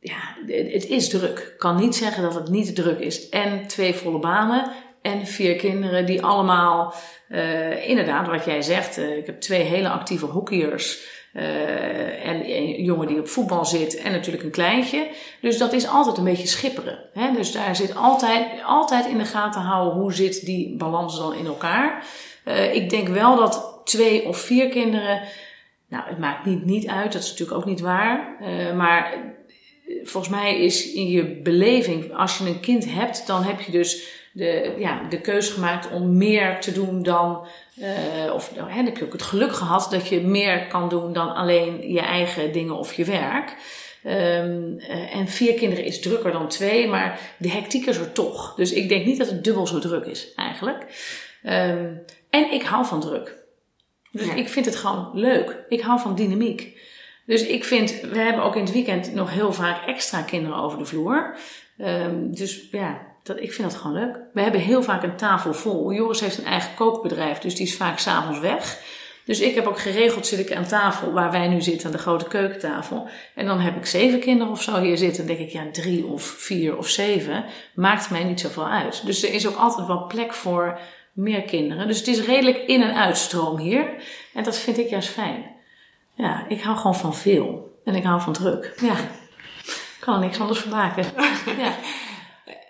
ja, 0.00 0.36
het 0.46 0.86
is 0.86 1.08
druk. 1.08 1.38
Ik 1.38 1.58
kan 1.58 1.76
niet 1.76 1.96
zeggen 1.96 2.22
dat 2.22 2.34
het 2.34 2.48
niet 2.48 2.74
druk 2.74 2.98
is. 2.98 3.28
En 3.28 3.66
twee 3.66 3.94
volle 3.94 4.18
banen 4.18 4.72
en 5.02 5.26
vier 5.26 5.56
kinderen 5.56 6.06
die 6.06 6.22
allemaal, 6.22 6.94
uh, 7.28 7.88
inderdaad, 7.88 8.26
wat 8.26 8.44
jij 8.44 8.62
zegt, 8.62 8.98
uh, 8.98 9.16
ik 9.16 9.26
heb 9.26 9.40
twee 9.40 9.62
hele 9.62 9.88
actieve 9.88 10.26
hockeyers. 10.26 11.18
Uh, 11.34 12.26
en 12.26 12.50
een 12.50 12.82
jongen 12.82 13.06
die 13.06 13.18
op 13.18 13.28
voetbal 13.28 13.64
zit 13.64 13.96
en 13.96 14.12
natuurlijk 14.12 14.44
een 14.44 14.50
kleintje. 14.50 15.08
Dus 15.40 15.58
dat 15.58 15.72
is 15.72 15.88
altijd 15.88 16.16
een 16.16 16.24
beetje 16.24 16.46
schipperen. 16.46 16.98
Hè? 17.12 17.32
Dus 17.32 17.52
daar 17.52 17.76
zit 17.76 17.96
altijd, 17.96 18.46
altijd 18.64 19.06
in 19.06 19.18
de 19.18 19.24
gaten 19.24 19.60
houden 19.60 20.00
hoe 20.00 20.12
zit 20.12 20.44
die 20.44 20.76
balans 20.76 21.18
dan 21.18 21.34
in 21.34 21.46
elkaar. 21.46 22.04
Uh, 22.44 22.74
ik 22.74 22.90
denk 22.90 23.08
wel 23.08 23.36
dat 23.36 23.80
twee 23.84 24.26
of 24.26 24.38
vier 24.38 24.68
kinderen, 24.68 25.22
nou 25.88 26.04
het 26.08 26.18
maakt 26.18 26.44
niet, 26.44 26.64
niet 26.64 26.86
uit, 26.86 27.12
dat 27.12 27.22
is 27.22 27.30
natuurlijk 27.30 27.58
ook 27.58 27.66
niet 27.66 27.80
waar. 27.80 28.36
Uh, 28.42 28.76
maar 28.76 29.14
volgens 30.02 30.34
mij 30.34 30.60
is 30.60 30.92
in 30.92 31.08
je 31.08 31.40
beleving, 31.40 32.14
als 32.14 32.38
je 32.38 32.44
een 32.44 32.60
kind 32.60 32.92
hebt, 32.92 33.26
dan 33.26 33.42
heb 33.42 33.60
je 33.60 33.72
dus 33.72 34.19
de, 34.32 34.74
ja, 34.78 35.02
de 35.08 35.20
keuze 35.20 35.52
gemaakt 35.52 35.90
om 35.90 36.16
meer 36.16 36.60
te 36.60 36.72
doen 36.72 37.02
dan 37.02 37.46
uh, 37.78 38.34
of 38.34 38.56
nou, 38.56 38.70
hè, 38.70 38.82
heb 38.82 38.96
je 38.96 39.04
ook 39.04 39.12
het 39.12 39.22
geluk 39.22 39.52
gehad 39.52 39.88
dat 39.90 40.08
je 40.08 40.20
meer 40.20 40.66
kan 40.66 40.88
doen 40.88 41.12
dan 41.12 41.34
alleen 41.34 41.92
je 41.92 42.00
eigen 42.00 42.52
dingen 42.52 42.78
of 42.78 42.92
je 42.92 43.04
werk. 43.04 43.56
Um, 44.04 44.78
uh, 44.78 45.14
en 45.14 45.28
vier 45.28 45.54
kinderen 45.54 45.84
is 45.84 46.00
drukker 46.00 46.32
dan 46.32 46.48
twee, 46.48 46.88
maar 46.88 47.20
de 47.38 47.50
hectiek 47.50 47.86
is 47.86 47.96
er 47.96 48.12
toch. 48.12 48.54
Dus 48.54 48.72
ik 48.72 48.88
denk 48.88 49.06
niet 49.06 49.18
dat 49.18 49.30
het 49.30 49.44
dubbel 49.44 49.66
zo 49.66 49.78
druk 49.78 50.04
is, 50.04 50.34
eigenlijk. 50.34 50.78
Um, 51.42 52.04
en 52.30 52.52
ik 52.52 52.62
hou 52.62 52.86
van 52.86 53.00
druk. 53.00 53.38
Dus 54.12 54.26
ik 54.26 54.48
vind 54.48 54.66
het 54.66 54.76
gewoon 54.76 55.10
leuk. 55.12 55.64
Ik 55.68 55.80
hou 55.80 56.00
van 56.00 56.14
dynamiek. 56.14 56.78
Dus 57.26 57.46
ik 57.46 57.64
vind, 57.64 58.00
we 58.00 58.18
hebben 58.18 58.44
ook 58.44 58.56
in 58.56 58.62
het 58.62 58.72
weekend 58.72 59.14
nog 59.14 59.30
heel 59.30 59.52
vaak 59.52 59.86
extra 59.86 60.22
kinderen 60.22 60.58
over 60.58 60.78
de 60.78 60.84
vloer. 60.84 61.36
Um, 61.78 62.34
dus 62.34 62.68
ja, 62.70 63.09
dat, 63.34 63.40
ik 63.40 63.52
vind 63.52 63.70
dat 63.70 63.80
gewoon 63.80 63.96
leuk. 63.96 64.18
We 64.32 64.40
hebben 64.40 64.60
heel 64.60 64.82
vaak 64.82 65.02
een 65.02 65.16
tafel 65.16 65.54
vol. 65.54 65.92
Joris 65.92 66.20
heeft 66.20 66.38
een 66.38 66.44
eigen 66.44 66.74
kookbedrijf, 66.74 67.38
dus 67.38 67.54
die 67.54 67.66
is 67.66 67.76
vaak 67.76 67.98
s'avonds 67.98 68.38
weg. 68.40 68.78
Dus 69.24 69.40
ik 69.40 69.54
heb 69.54 69.66
ook 69.66 69.78
geregeld, 69.78 70.26
zit 70.26 70.38
ik 70.38 70.52
aan 70.52 70.66
tafel 70.66 71.12
waar 71.12 71.30
wij 71.30 71.48
nu 71.48 71.60
zitten, 71.60 71.86
aan 71.86 71.92
de 71.92 71.98
grote 71.98 72.24
keukentafel. 72.28 73.08
En 73.34 73.46
dan 73.46 73.60
heb 73.60 73.76
ik 73.76 73.86
zeven 73.86 74.20
kinderen 74.20 74.52
of 74.52 74.62
zo 74.62 74.80
hier 74.80 74.96
zitten. 74.96 75.26
Dan 75.26 75.36
denk 75.36 75.48
ik, 75.48 75.52
ja, 75.54 75.62
drie 75.72 76.06
of 76.06 76.22
vier 76.22 76.76
of 76.76 76.88
zeven 76.88 77.44
maakt 77.74 78.10
mij 78.10 78.24
niet 78.24 78.40
zoveel 78.40 78.68
uit. 78.68 79.06
Dus 79.06 79.22
er 79.22 79.34
is 79.34 79.48
ook 79.48 79.56
altijd 79.56 79.86
wel 79.86 80.06
plek 80.06 80.34
voor 80.34 80.78
meer 81.12 81.42
kinderen. 81.42 81.86
Dus 81.86 81.98
het 81.98 82.06
is 82.08 82.20
redelijk 82.24 82.56
in- 82.66 82.82
en 82.82 82.94
uitstroom 82.94 83.58
hier. 83.58 83.84
En 84.34 84.44
dat 84.44 84.58
vind 84.58 84.78
ik 84.78 84.88
juist 84.88 85.08
fijn. 85.08 85.44
Ja, 86.14 86.44
ik 86.48 86.62
hou 86.62 86.76
gewoon 86.76 86.96
van 86.96 87.14
veel. 87.14 87.78
En 87.84 87.94
ik 87.94 88.04
hou 88.04 88.20
van 88.20 88.32
druk. 88.32 88.74
Ja, 88.80 88.92
ik 89.66 89.96
kan 90.00 90.14
er 90.14 90.20
niks 90.20 90.40
anders 90.40 90.58
van 90.58 90.70
maken. 90.70 91.04
Ja. 91.58 91.72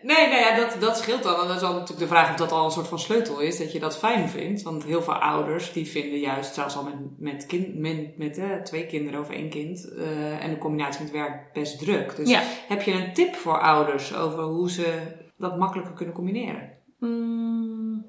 Nee, 0.02 0.28
nou 0.28 0.40
ja, 0.40 0.56
dat, 0.56 0.76
dat 0.80 0.96
scheelt 0.96 1.22
dan. 1.22 1.40
En 1.40 1.46
dat 1.46 1.54
is 1.56 1.60
dan 1.62 1.72
natuurlijk 1.72 1.98
de 2.00 2.06
vraag 2.06 2.30
of 2.30 2.36
dat 2.36 2.52
al 2.52 2.64
een 2.64 2.70
soort 2.70 2.88
van 2.88 2.98
sleutel 2.98 3.40
is, 3.40 3.58
dat 3.58 3.72
je 3.72 3.78
dat 3.78 3.98
fijn 3.98 4.28
vindt. 4.28 4.62
Want 4.62 4.84
heel 4.84 5.02
veel 5.02 5.14
ouders 5.14 5.72
die 5.72 5.86
vinden 5.86 6.18
juist, 6.18 6.54
zelfs 6.54 6.76
al 6.76 6.82
met, 6.84 6.94
met, 7.18 7.46
kind, 7.46 7.74
met, 7.78 8.16
met 8.18 8.38
eh, 8.38 8.54
twee 8.54 8.86
kinderen 8.86 9.20
of 9.20 9.30
één 9.30 9.48
kind, 9.50 9.88
eh, 9.94 10.44
en 10.44 10.50
de 10.50 10.58
combinatie 10.58 11.02
met 11.02 11.12
werk 11.12 11.52
best 11.52 11.78
druk. 11.78 12.16
Dus 12.16 12.28
Ja. 12.30 12.40
heb 12.68 12.82
je 12.82 12.92
een 12.92 13.12
tip 13.12 13.34
voor 13.34 13.60
ouders 13.60 14.14
over 14.14 14.42
hoe 14.42 14.70
ze 14.70 15.02
dat 15.36 15.58
makkelijker 15.58 15.94
kunnen 15.94 16.14
combineren? 16.14 16.78
Mm, 16.98 18.06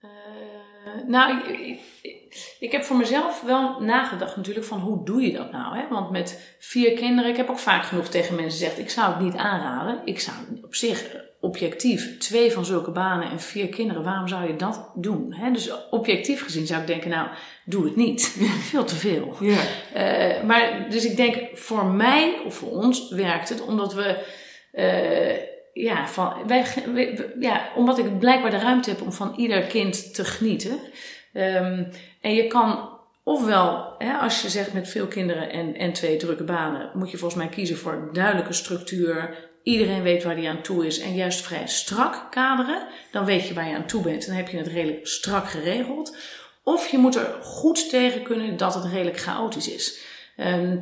eh, 0.00 0.08
nou, 1.06 1.38
ik, 1.38 1.80
ik, 2.02 2.17
ik 2.60 2.72
heb 2.72 2.82
voor 2.82 2.96
mezelf 2.96 3.42
wel 3.42 3.80
nagedacht 3.80 4.36
natuurlijk 4.36 4.66
van 4.66 4.78
hoe 4.80 5.04
doe 5.04 5.22
je 5.22 5.32
dat 5.32 5.52
nou? 5.52 5.76
Hè? 5.78 5.88
Want 5.88 6.10
met 6.10 6.56
vier 6.58 6.92
kinderen, 6.92 7.30
ik 7.30 7.36
heb 7.36 7.50
ook 7.50 7.58
vaak 7.58 7.84
genoeg 7.84 8.08
tegen 8.08 8.34
mensen 8.34 8.58
gezegd, 8.58 8.78
ik 8.78 8.90
zou 8.90 9.12
het 9.12 9.20
niet 9.22 9.36
aanraden. 9.36 10.00
Ik 10.04 10.20
zou 10.20 10.36
op 10.62 10.74
zich 10.74 11.16
objectief 11.40 12.18
twee 12.18 12.52
van 12.52 12.64
zulke 12.64 12.90
banen 12.90 13.30
en 13.30 13.40
vier 13.40 13.68
kinderen, 13.68 14.02
waarom 14.04 14.28
zou 14.28 14.46
je 14.46 14.56
dat 14.56 14.90
doen? 14.94 15.32
Hè? 15.34 15.50
Dus 15.50 15.70
objectief 15.90 16.42
gezien 16.42 16.66
zou 16.66 16.80
ik 16.80 16.86
denken, 16.86 17.10
nou, 17.10 17.28
doe 17.64 17.84
het 17.84 17.96
niet. 17.96 18.36
Veel 18.70 18.84
te 18.84 18.96
veel. 18.96 19.36
Ja. 19.40 19.58
Eh, 19.94 20.44
maar 20.44 20.86
dus 20.90 21.04
ik 21.04 21.16
denk 21.16 21.56
voor 21.58 21.84
mij 21.86 22.40
of 22.44 22.54
voor 22.54 22.70
ons 22.70 23.10
werkt 23.10 23.48
het 23.48 23.64
omdat 23.64 23.94
we. 23.94 24.24
eh, 24.72 25.56
ja, 25.72 26.08
van, 26.08 26.32
wij, 26.46 26.64
ja, 27.40 27.68
omdat 27.76 27.98
ik 27.98 28.18
blijkbaar 28.18 28.50
de 28.50 28.58
ruimte 28.58 28.90
heb 28.90 29.02
om 29.02 29.12
van 29.12 29.34
ieder 29.36 29.62
kind 29.62 30.14
te 30.14 30.24
genieten. 30.24 30.80
Ehm, 31.38 31.84
en 32.20 32.34
je 32.34 32.46
kan 32.46 32.88
ofwel, 33.22 33.94
hè, 33.98 34.12
als 34.12 34.42
je 34.42 34.48
zegt 34.48 34.72
met 34.72 34.88
veel 34.88 35.06
kinderen 35.06 35.50
en, 35.50 35.74
en 35.74 35.92
twee 35.92 36.16
drukke 36.16 36.44
banen, 36.44 36.90
moet 36.94 37.10
je 37.10 37.16
volgens 37.16 37.42
mij 37.42 37.50
kiezen 37.50 37.76
voor 37.76 37.92
een 37.92 38.12
duidelijke 38.12 38.52
structuur. 38.52 39.36
Iedereen 39.62 40.02
weet 40.02 40.22
waar 40.22 40.36
hij 40.36 40.48
aan 40.48 40.62
toe 40.62 40.86
is 40.86 41.00
en 41.00 41.14
juist 41.14 41.40
vrij 41.40 41.66
strak 41.66 42.26
kaderen. 42.30 42.86
Dan 43.12 43.24
weet 43.24 43.48
je 43.48 43.54
waar 43.54 43.68
je 43.68 43.74
aan 43.74 43.86
toe 43.86 44.02
bent 44.02 44.22
en 44.22 44.28
dan 44.28 44.36
heb 44.36 44.48
je 44.48 44.56
het 44.56 44.66
redelijk 44.66 45.06
strak 45.06 45.48
geregeld. 45.48 46.16
Of 46.62 46.88
je 46.88 46.98
moet 46.98 47.16
er 47.16 47.36
goed 47.42 47.90
tegen 47.90 48.22
kunnen 48.22 48.56
dat 48.56 48.74
het 48.74 48.84
redelijk 48.84 49.20
chaotisch 49.20 49.68
is. 49.68 50.00
Ehm, 50.36 50.76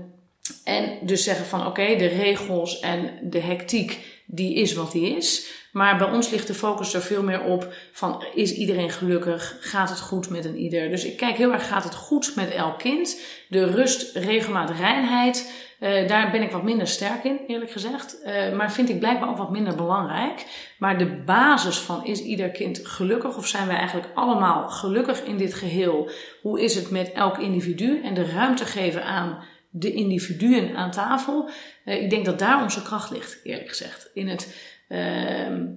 en 0.64 0.98
dus 1.02 1.24
zeggen 1.24 1.46
van 1.46 1.66
oké, 1.66 1.96
de 1.96 2.06
regels 2.06 2.80
en 2.80 3.18
de 3.22 3.40
hectiek, 3.40 4.22
die 4.26 4.54
is 4.54 4.74
wat 4.74 4.92
die 4.92 5.16
is. 5.16 5.50
Maar 5.76 5.96
bij 5.96 6.10
ons 6.10 6.30
ligt 6.30 6.46
de 6.46 6.54
focus 6.54 6.94
er 6.94 7.02
veel 7.02 7.22
meer 7.22 7.42
op 7.42 7.74
van 7.92 8.24
is 8.34 8.54
iedereen 8.54 8.90
gelukkig? 8.90 9.56
Gaat 9.60 9.88
het 9.88 10.00
goed 10.00 10.30
met 10.30 10.44
een 10.44 10.56
ieder? 10.56 10.90
Dus 10.90 11.04
ik 11.04 11.16
kijk 11.16 11.36
heel 11.36 11.52
erg, 11.52 11.68
gaat 11.68 11.84
het 11.84 11.94
goed 11.94 12.32
met 12.36 12.50
elk 12.50 12.78
kind? 12.78 13.20
De 13.48 13.64
rust, 13.64 14.16
regelmaat, 14.16 14.70
reinheid, 14.70 15.52
eh, 15.78 16.08
daar 16.08 16.30
ben 16.30 16.42
ik 16.42 16.50
wat 16.50 16.62
minder 16.62 16.86
sterk 16.86 17.24
in, 17.24 17.40
eerlijk 17.46 17.70
gezegd. 17.70 18.22
Eh, 18.22 18.52
maar 18.52 18.72
vind 18.72 18.88
ik 18.88 18.98
blijkbaar 18.98 19.28
ook 19.28 19.36
wat 19.36 19.50
minder 19.50 19.74
belangrijk. 19.74 20.46
Maar 20.78 20.98
de 20.98 21.22
basis 21.24 21.78
van 21.78 22.04
is 22.04 22.22
ieder 22.22 22.50
kind 22.50 22.80
gelukkig 22.82 23.36
of 23.36 23.46
zijn 23.46 23.66
wij 23.66 23.76
eigenlijk 23.76 24.08
allemaal 24.14 24.68
gelukkig 24.68 25.22
in 25.22 25.36
dit 25.36 25.54
geheel? 25.54 26.10
Hoe 26.42 26.60
is 26.60 26.74
het 26.74 26.90
met 26.90 27.12
elk 27.12 27.38
individu? 27.38 28.00
En 28.02 28.14
de 28.14 28.30
ruimte 28.30 28.64
geven 28.64 29.04
aan 29.04 29.44
de 29.70 29.92
individuen 29.92 30.76
aan 30.76 30.90
tafel. 30.90 31.48
Eh, 31.84 32.02
ik 32.02 32.10
denk 32.10 32.24
dat 32.24 32.38
daar 32.38 32.62
onze 32.62 32.82
kracht 32.82 33.10
ligt, 33.10 33.40
eerlijk 33.42 33.68
gezegd. 33.68 34.10
In 34.14 34.28
het, 34.28 34.54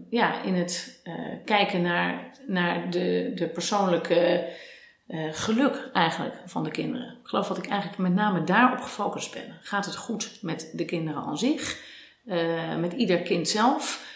ja, 0.09 0.41
in 0.41 0.53
het 0.53 1.01
eh, 1.03 1.13
kijken 1.45 1.81
naar, 1.81 2.37
naar 2.47 2.91
de, 2.91 3.31
de 3.35 3.47
persoonlijke 3.47 4.49
eh, 5.07 5.19
geluk 5.31 5.89
eigenlijk 5.93 6.35
van 6.45 6.63
de 6.63 6.71
kinderen. 6.71 7.17
Ik 7.21 7.27
geloof 7.27 7.47
dat 7.47 7.57
ik 7.57 7.67
eigenlijk 7.67 8.01
met 8.01 8.13
name 8.13 8.43
daarop 8.43 8.79
gefocust 8.79 9.33
ben. 9.33 9.57
Gaat 9.61 9.85
het 9.85 9.95
goed 9.95 10.37
met 10.41 10.71
de 10.73 10.85
kinderen 10.85 11.21
aan 11.21 11.37
zich? 11.37 11.87
eh, 12.29 12.75
met 12.75 12.93
ieder 12.93 13.21
kind 13.21 13.47
zelf? 13.47 14.07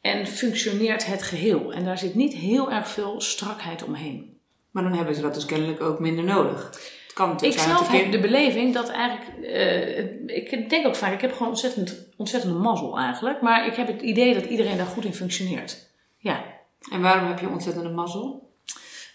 En 0.00 0.26
functioneert 0.26 1.06
het 1.06 1.22
geheel? 1.22 1.72
En 1.72 1.84
daar 1.84 1.98
zit 1.98 2.14
niet 2.14 2.34
heel 2.34 2.72
erg 2.72 2.88
veel 2.88 3.20
strakheid 3.20 3.84
omheen. 3.84 4.38
Maar 4.70 4.82
dan 4.82 4.92
hebben 4.92 5.14
ze 5.14 5.20
dat 5.20 5.34
dus 5.34 5.44
kennelijk 5.44 5.80
ook 5.80 5.98
minder 5.98 6.24
nodig. 6.24 6.80
Het 7.10 7.18
kan 7.18 7.38
Ik 7.40 7.58
zelf 7.58 7.88
heb 7.88 8.00
kind... 8.00 8.12
de 8.12 8.20
beleving 8.20 8.74
dat 8.74 8.88
eigenlijk, 8.88 9.44
eh, 9.44 9.98
ik 10.36 10.70
denk 10.70 10.86
ook 10.86 10.96
vaak, 10.96 11.12
ik 11.12 11.20
heb 11.20 11.32
gewoon 11.32 11.48
ontzettend, 11.48 12.08
ontzettende 12.16 12.58
mazzel 12.58 12.98
eigenlijk. 12.98 13.40
Maar 13.40 13.66
ik 13.66 13.74
heb 13.74 13.86
het 13.86 14.02
idee 14.02 14.34
dat 14.34 14.44
iedereen 14.44 14.76
daar 14.76 14.86
goed 14.86 15.04
in 15.04 15.14
functioneert. 15.14 15.88
Ja. 16.18 16.44
En 16.92 17.00
waarom 17.00 17.28
heb 17.28 17.38
je 17.38 17.48
ontzettende 17.48 17.88
mazzel? 17.88 18.48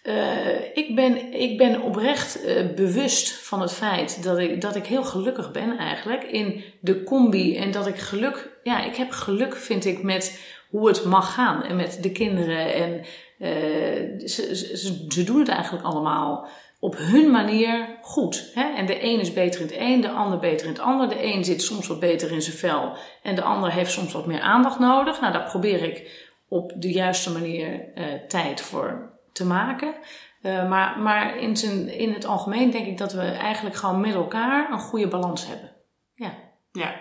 Eh, 0.04 0.64
ik, 0.74 0.96
ben, 0.96 1.34
ik 1.34 1.58
ben 1.58 1.82
oprecht 1.82 2.44
eh, 2.44 2.66
bewust 2.75 3.32
van 3.32 3.62
het 3.62 3.74
feit 3.74 4.24
dat 4.24 4.38
ik, 4.38 4.62
dat 4.62 4.75
ik 4.75 4.86
heel 4.86 5.04
gelukkig 5.04 5.52
ben 5.52 5.78
eigenlijk 5.78 6.24
in 6.24 6.64
de 6.80 7.04
combi. 7.04 7.58
En 7.58 7.72
dat 7.72 7.88
ik 7.88 7.98
geluk, 7.98 8.60
ja, 8.64 8.84
ik 8.84 8.96
heb 8.96 9.12
geluk 9.12 9.56
vind 9.56 9.86
ik 9.86 10.04
met 10.04 10.40
hoe 10.70 10.88
het 10.88 11.06
mag 11.06 11.34
gaan. 11.34 11.64
En 11.64 11.75
met 11.75 11.98
de 12.02 12.12
kinderen. 12.12 12.74
En 12.74 13.06
ze, 14.28 15.06
ze 15.10 15.24
doen 15.24 15.40
het 15.40 15.50
eigenlijk 15.50 15.86
allemaal 15.86 16.48
op 16.79 16.98
hun 16.98 17.32
manier 17.32 17.98
goed. 18.01 18.51
Hè? 18.53 18.74
En 18.75 18.86
de 18.86 19.03
een 19.03 19.20
is 19.20 19.34
beter 19.34 19.62
in 19.62 19.67
het 19.67 19.75
een, 19.79 20.01
de 20.01 20.10
ander 20.10 20.39
beter 20.39 20.67
in 20.67 20.74
het 20.74 20.82
ander. 20.82 21.10
De 21.10 21.24
een 21.24 21.46
zit 21.46 21.62
soms 21.62 21.88
wat 21.88 22.00
beter 22.00 22.32
in 22.32 22.41
zijn 22.41 22.58
vel 22.58 22.98
en 23.24 23.36
de 23.36 23.41
ander 23.41 23.72
heeft 23.72 23.91
soms 23.91 24.13
wat 24.13 24.25
meer 24.25 24.41
aandacht 24.41 24.79
nodig. 24.79 25.22
Nou, 25.22 25.34
daar 25.34 25.50
probeer 25.50 25.84
ik 25.84 26.24
op 26.50 26.74
de 26.75 26.91
juiste 26.91 27.32
manier 27.32 27.94
eh, 27.94 28.05
tijd 28.27 28.62
voor 28.62 29.13
te 29.32 29.46
maken. 29.46 29.94
Uh, 30.41 30.70
maar 30.70 31.00
maar 31.00 31.38
in, 31.38 31.58
zijn, 31.58 31.88
in 31.88 32.13
het 32.13 32.25
algemeen 32.25 32.72
denk 32.72 32.86
ik 32.86 32.98
dat 32.98 33.13
we 33.13 33.22
eigenlijk 33.22 33.75
gewoon 33.75 34.00
met 34.00 34.13
elkaar 34.13 34.72
een 34.72 34.79
goede 34.79 35.08
balans 35.08 35.48
hebben. 35.48 35.72
Ja. 36.13 36.34
Ja. 36.72 36.96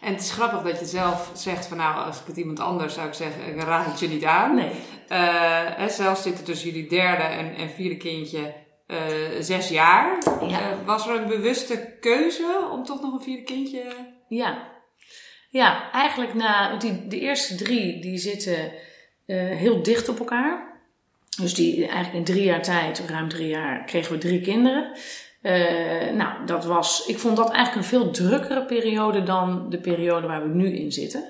En 0.00 0.12
het 0.12 0.20
is 0.20 0.30
grappig 0.30 0.62
dat 0.62 0.80
je 0.80 0.86
zelf 0.86 1.30
zegt 1.34 1.66
van 1.66 1.76
nou, 1.76 2.04
als 2.04 2.20
ik 2.20 2.26
het 2.26 2.36
iemand 2.36 2.60
anders 2.60 2.94
zou 2.94 3.06
ik 3.06 3.14
zeggen, 3.14 3.46
ik 3.46 3.62
raad 3.62 3.86
het 3.86 4.00
je 4.00 4.08
niet 4.08 4.24
aan. 4.24 4.54
Nee. 4.54 4.70
Uh, 5.08 5.80
en 5.80 5.90
zelfs 5.90 6.22
zitten 6.22 6.44
tussen 6.44 6.70
jullie 6.70 6.88
derde 6.88 7.22
en, 7.22 7.54
en 7.54 7.70
vierde 7.70 7.96
kindje 7.96 8.54
uh, 8.88 8.98
zes 9.40 9.68
jaar. 9.68 10.18
Ja. 10.40 10.60
Uh, 10.60 10.86
was 10.86 11.06
er 11.06 11.14
een 11.14 11.28
bewuste 11.28 11.96
keuze 12.00 12.68
om 12.72 12.84
toch 12.84 13.02
nog 13.02 13.12
een 13.12 13.22
vierde 13.22 13.42
kindje... 13.42 13.82
Ja. 14.28 14.76
Ja, 15.50 15.90
eigenlijk 15.92 16.34
na... 16.34 16.76
Die, 16.76 17.06
de 17.06 17.20
eerste 17.20 17.54
drie, 17.54 18.00
die 18.00 18.18
zitten 18.18 18.72
heel 19.34 19.82
dicht 19.82 20.08
op 20.08 20.18
elkaar. 20.18 20.80
Dus 21.40 21.54
die, 21.54 21.86
eigenlijk 21.86 22.14
in 22.14 22.34
drie 22.34 22.44
jaar 22.44 22.62
tijd, 22.62 23.02
ruim 23.08 23.28
drie 23.28 23.48
jaar, 23.48 23.84
kregen 23.84 24.12
we 24.12 24.18
drie 24.18 24.40
kinderen. 24.40 24.92
Nou, 26.16 26.46
dat 26.46 26.64
was, 26.64 27.06
ik 27.06 27.18
vond 27.18 27.36
dat 27.36 27.50
eigenlijk 27.50 27.76
een 27.76 27.98
veel 27.98 28.10
drukkere 28.10 28.64
periode 28.64 29.22
dan 29.22 29.70
de 29.70 29.78
periode 29.78 30.26
waar 30.26 30.42
we 30.42 30.54
nu 30.54 30.76
in 30.76 30.92
zitten. 30.92 31.24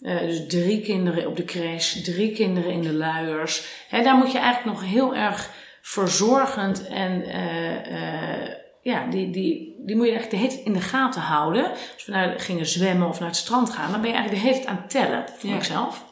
Uh, 0.00 0.20
dus 0.20 0.46
drie 0.48 0.80
kinderen 0.80 1.26
op 1.26 1.36
de 1.36 1.44
crash, 1.44 2.02
drie 2.02 2.32
kinderen 2.32 2.70
in 2.70 2.82
de 2.82 2.92
luiers. 2.92 3.84
Hè, 3.88 4.02
daar 4.02 4.16
moet 4.16 4.32
je 4.32 4.38
eigenlijk 4.38 4.78
nog 4.78 4.90
heel 4.90 5.14
erg 5.14 5.50
verzorgend 5.88 6.86
en 6.88 7.22
uh, 7.28 8.48
ja, 8.82 9.06
die, 9.06 9.30
die, 9.30 9.76
die 9.78 9.96
moet 9.96 10.06
je 10.06 10.12
echt 10.12 10.30
de 10.30 10.36
hele 10.36 10.48
tijd 10.48 10.64
in 10.64 10.72
de 10.72 10.80
gaten 10.80 11.20
houden. 11.20 11.70
Als 11.94 12.04
we 12.04 12.12
naar 12.12 12.40
gingen 12.40 12.66
zwemmen 12.66 13.08
of 13.08 13.18
naar 13.18 13.28
het 13.28 13.36
strand 13.36 13.70
gaan, 13.70 13.90
dan 13.90 14.00
ben 14.00 14.10
je 14.10 14.16
eigenlijk 14.16 14.44
de 14.44 14.48
hele 14.48 14.64
tijd 14.64 14.76
aan 14.76 14.82
het 14.82 14.90
tellen, 14.90 15.24
vond 15.36 15.52
Ja. 15.52 15.58
ik 15.58 15.64
zelf. 15.64 16.04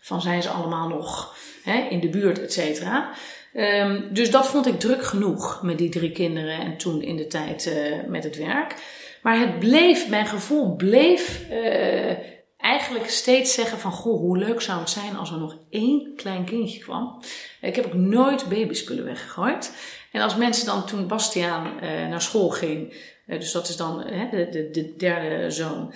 Van 0.00 0.20
zijn 0.20 0.42
ze 0.42 0.48
allemaal 0.48 0.88
nog 0.88 1.36
hè, 1.64 1.86
in 1.90 2.00
de 2.00 2.08
buurt, 2.08 2.40
et 2.42 2.52
cetera. 2.52 3.10
Um, 3.54 4.08
dus 4.10 4.30
dat 4.30 4.46
vond 4.46 4.66
ik 4.66 4.80
druk 4.80 5.04
genoeg 5.04 5.62
met 5.62 5.78
die 5.78 5.88
drie 5.88 6.12
kinderen 6.12 6.60
en 6.60 6.76
toen 6.76 7.02
in 7.02 7.16
de 7.16 7.26
tijd 7.26 7.66
uh, 7.66 7.94
met 8.06 8.24
het 8.24 8.36
werk. 8.36 8.74
Maar 9.22 9.38
het 9.38 9.58
bleef, 9.58 10.08
mijn 10.08 10.26
gevoel 10.26 10.76
bleef 10.76 11.40
uh, 11.50 12.12
eigenlijk 12.60 13.10
steeds 13.10 13.54
zeggen 13.54 13.78
van... 13.78 13.92
Goh, 13.92 14.20
hoe 14.20 14.38
leuk 14.38 14.60
zou 14.60 14.78
het 14.78 14.90
zijn 14.90 15.16
als 15.16 15.30
er 15.30 15.38
nog 15.38 15.56
één 15.70 16.12
klein 16.16 16.44
kindje 16.44 16.78
kwam. 16.78 17.22
Ik 17.60 17.76
heb 17.76 17.86
ook 17.86 17.94
nooit 17.94 18.48
babyspullen 18.48 19.04
weggegooid. 19.04 19.72
En 20.12 20.20
als 20.20 20.36
mensen 20.36 20.66
dan 20.66 20.86
toen 20.86 21.06
Bastiaan 21.06 21.66
uh, 21.66 21.80
naar 22.08 22.22
school 22.22 22.48
ging... 22.48 22.94
dus 23.26 23.52
dat 23.52 23.68
is 23.68 23.76
dan 23.76 23.98
de, 23.98 24.48
de, 24.50 24.70
de 24.70 24.94
derde 24.96 25.50
zoon 25.50 25.92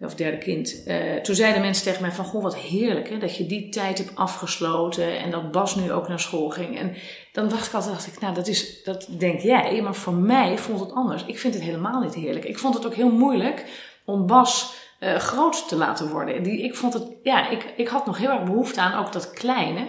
of 0.00 0.14
derde 0.14 0.38
kind. 0.38 0.84
Toen 1.22 1.34
zeiden 1.34 1.62
mensen 1.62 1.84
tegen 1.84 2.02
mij 2.02 2.12
van, 2.12 2.24
goh, 2.24 2.42
wat 2.42 2.56
heerlijk 2.56 3.08
hè, 3.08 3.18
dat 3.18 3.36
je 3.36 3.46
die 3.46 3.68
tijd 3.68 3.98
hebt 3.98 4.16
afgesloten 4.16 5.18
en 5.18 5.30
dat 5.30 5.52
Bas 5.52 5.74
nu 5.74 5.92
ook 5.92 6.08
naar 6.08 6.20
school 6.20 6.48
ging. 6.48 6.78
En 6.78 6.94
dan 7.32 7.48
dacht 7.48 7.66
ik 7.66 7.72
altijd, 7.72 7.94
dacht 7.94 8.06
ik, 8.06 8.20
nou, 8.20 8.34
dat, 8.34 8.48
is, 8.48 8.82
dat 8.82 9.08
denk 9.18 9.40
jij, 9.40 9.82
maar 9.82 9.94
voor 9.94 10.12
mij 10.12 10.58
vond 10.58 10.80
het 10.80 10.92
anders. 10.92 11.24
Ik 11.24 11.38
vind 11.38 11.54
het 11.54 11.62
helemaal 11.62 12.00
niet 12.00 12.14
heerlijk. 12.14 12.44
Ik 12.44 12.58
vond 12.58 12.74
het 12.74 12.86
ook 12.86 12.94
heel 12.94 13.10
moeilijk 13.10 13.64
om 14.04 14.26
Bas 14.26 14.74
uh, 15.00 15.16
groot 15.16 15.68
te 15.68 15.76
laten 15.76 16.08
worden. 16.08 16.42
Die, 16.42 16.62
ik 16.62 16.76
vond 16.76 16.92
het, 16.92 17.06
ja, 17.22 17.48
ik, 17.48 17.72
ik 17.76 17.88
had 17.88 18.06
nog 18.06 18.18
heel 18.18 18.30
erg 18.30 18.44
behoefte 18.44 18.80
aan 18.80 19.04
ook 19.04 19.12
dat 19.12 19.30
kleine. 19.30 19.86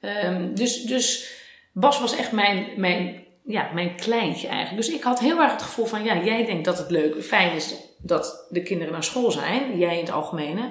Um, 0.00 0.54
dus, 0.54 0.82
dus 0.82 1.32
Bas 1.72 2.00
was 2.00 2.16
echt 2.16 2.32
mijn, 2.32 2.66
mijn, 2.76 3.24
ja, 3.44 3.70
mijn 3.72 3.96
kleintje 3.96 4.48
eigenlijk. 4.48 4.86
Dus 4.86 4.94
ik 4.94 5.02
had 5.02 5.20
heel 5.20 5.40
erg 5.40 5.52
het 5.52 5.62
gevoel 5.62 5.86
van, 5.86 6.04
ja, 6.04 6.16
jij 6.16 6.44
denkt 6.44 6.64
dat 6.64 6.78
het 6.78 6.90
leuk, 6.90 7.24
fijn 7.24 7.52
is 7.52 7.74
dat 7.98 8.46
de 8.48 8.62
kinderen 8.62 8.92
naar 8.92 9.04
school 9.04 9.30
zijn, 9.30 9.78
jij 9.78 9.94
in 9.98 10.04
het 10.04 10.14
algemene. 10.14 10.70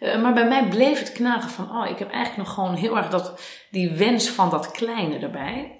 Uh, 0.00 0.22
maar 0.22 0.32
bij 0.32 0.46
mij 0.46 0.68
bleef 0.68 0.98
het 0.98 1.12
knagen 1.12 1.50
van, 1.50 1.70
oh, 1.70 1.90
ik 1.90 1.98
heb 1.98 2.10
eigenlijk 2.10 2.46
nog 2.46 2.54
gewoon 2.54 2.74
heel 2.74 2.96
erg 2.96 3.08
dat, 3.08 3.40
die 3.70 3.90
wens 3.90 4.28
van 4.28 4.50
dat 4.50 4.70
kleine 4.70 5.18
erbij. 5.18 5.78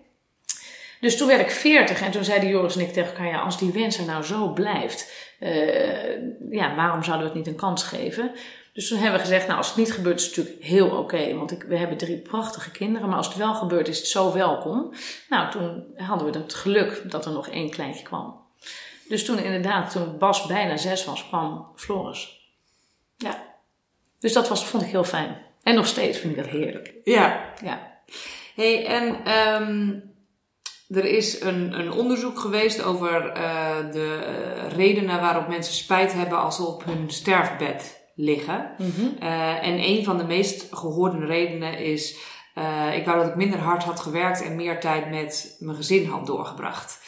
Dus 1.00 1.16
toen 1.16 1.28
werd 1.28 1.40
ik 1.40 1.50
veertig 1.50 2.00
en 2.00 2.10
toen 2.10 2.24
zeiden 2.24 2.48
Joris 2.48 2.74
en 2.74 2.80
ik 2.80 2.92
tegen 2.92 3.10
elkaar, 3.10 3.26
ja, 3.26 3.40
als 3.40 3.58
die 3.58 3.72
wens 3.72 3.98
er 3.98 4.04
nou 4.04 4.24
zo 4.24 4.48
blijft, 4.48 5.24
ja, 6.50 6.74
waarom 6.74 7.02
zouden 7.02 7.26
we 7.26 7.32
het 7.32 7.34
niet 7.34 7.46
een 7.46 7.60
kans 7.60 7.82
geven? 7.82 8.30
Dus 8.72 8.88
toen 8.88 8.98
hebben 8.98 9.20
we 9.20 9.26
gezegd, 9.26 9.46
nou 9.46 9.58
als 9.58 9.68
het 9.68 9.76
niet 9.76 9.92
gebeurt 9.92 10.20
is 10.20 10.26
het 10.26 10.36
natuurlijk 10.36 10.64
heel 10.64 10.90
oké, 10.90 11.34
want 11.34 11.50
ik, 11.50 11.62
we 11.62 11.76
hebben 11.76 11.96
drie 11.96 12.18
prachtige 12.18 12.70
kinderen, 12.70 13.08
maar 13.08 13.16
als 13.16 13.26
het 13.26 13.36
wel 13.36 13.54
gebeurt 13.54 13.88
is 13.88 13.98
het 13.98 14.06
zo 14.06 14.32
welkom. 14.32 14.92
Nou, 15.28 15.50
toen 15.50 15.84
hadden 15.96 16.32
we 16.32 16.38
het 16.38 16.54
geluk 16.54 17.10
dat 17.10 17.26
er 17.26 17.32
nog 17.32 17.48
één 17.48 17.70
kleintje 17.70 18.02
kwam. 18.02 18.42
Dus 19.08 19.24
toen 19.24 19.38
inderdaad, 19.38 19.90
toen 19.90 20.18
Bas 20.18 20.46
bijna 20.46 20.76
zes 20.76 21.04
was, 21.04 21.28
kwam 21.28 21.66
Floris. 21.76 22.50
Ja. 23.16 23.42
Dus 24.18 24.32
dat 24.32 24.48
was, 24.48 24.66
vond 24.66 24.82
ik 24.82 24.90
heel 24.90 25.04
fijn. 25.04 25.36
En 25.62 25.74
nog 25.74 25.86
steeds 25.86 26.18
vind 26.18 26.36
ik 26.36 26.42
dat 26.42 26.52
heerlijk. 26.52 26.94
Ja. 27.04 27.52
Ja. 27.62 27.92
hey, 28.54 28.86
en 28.86 29.32
um, 29.62 30.13
er 30.88 31.04
is 31.04 31.40
een, 31.40 31.78
een 31.78 31.92
onderzoek 31.92 32.38
geweest 32.38 32.82
over 32.82 33.36
uh, 33.36 33.92
de 33.92 34.18
redenen 34.68 35.20
waarop 35.20 35.48
mensen 35.48 35.74
spijt 35.74 36.12
hebben 36.12 36.38
als 36.38 36.56
ze 36.56 36.66
op 36.66 36.84
hun 36.84 37.10
sterfbed 37.10 38.02
liggen. 38.14 38.74
Mm 38.78 38.92
-hmm. 38.96 39.16
uh, 39.22 39.66
en 39.66 39.78
een 39.84 40.04
van 40.04 40.18
de 40.18 40.24
meest 40.24 40.66
gehoorde 40.70 41.26
redenen 41.26 41.78
is: 41.78 42.16
uh, 42.54 42.96
ik 42.96 43.04
wou 43.04 43.18
dat 43.18 43.28
ik 43.28 43.34
minder 43.34 43.58
hard 43.58 43.82
had 43.82 44.00
gewerkt 44.00 44.42
en 44.42 44.56
meer 44.56 44.80
tijd 44.80 45.10
met 45.10 45.56
mijn 45.58 45.76
gezin 45.76 46.08
had 46.08 46.26
doorgebracht. 46.26 47.02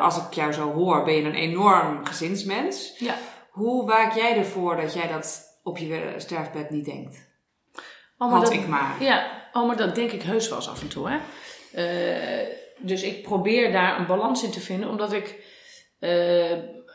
Als 0.00 0.16
ik 0.16 0.32
jou 0.32 0.52
zo 0.52 0.72
hoor, 0.72 1.04
ben 1.04 1.14
je 1.14 1.22
een 1.22 1.34
enorm 1.34 2.06
gezinsmens. 2.06 2.94
Ja. 2.98 3.14
Hoe 3.50 3.86
waak 3.86 4.14
jij 4.14 4.36
ervoor 4.36 4.76
dat 4.76 4.94
jij 4.94 5.08
dat 5.08 5.58
op 5.62 5.78
je 5.78 6.14
sterfbed 6.16 6.70
niet 6.70 6.84
denkt? 6.84 7.26
Oh, 8.18 8.32
Had 8.32 8.44
dat, 8.44 8.52
ik 8.52 8.68
maar. 8.68 8.96
Ja, 9.00 9.26
oh, 9.52 9.66
maar 9.66 9.76
dat 9.76 9.94
denk 9.94 10.10
ik 10.10 10.22
heus 10.22 10.48
wel 10.48 10.58
eens 10.58 10.68
af 10.68 10.82
en 10.82 10.88
toe. 10.88 11.08
Hè? 11.10 11.18
Dus 12.78 13.02
ik 13.02 13.22
probeer 13.22 13.72
daar 13.72 13.98
een 13.98 14.06
balans 14.06 14.44
in 14.44 14.50
te 14.50 14.60
vinden, 14.60 14.88
omdat 14.88 15.12
ik 15.12 15.56
uh, 16.00 16.52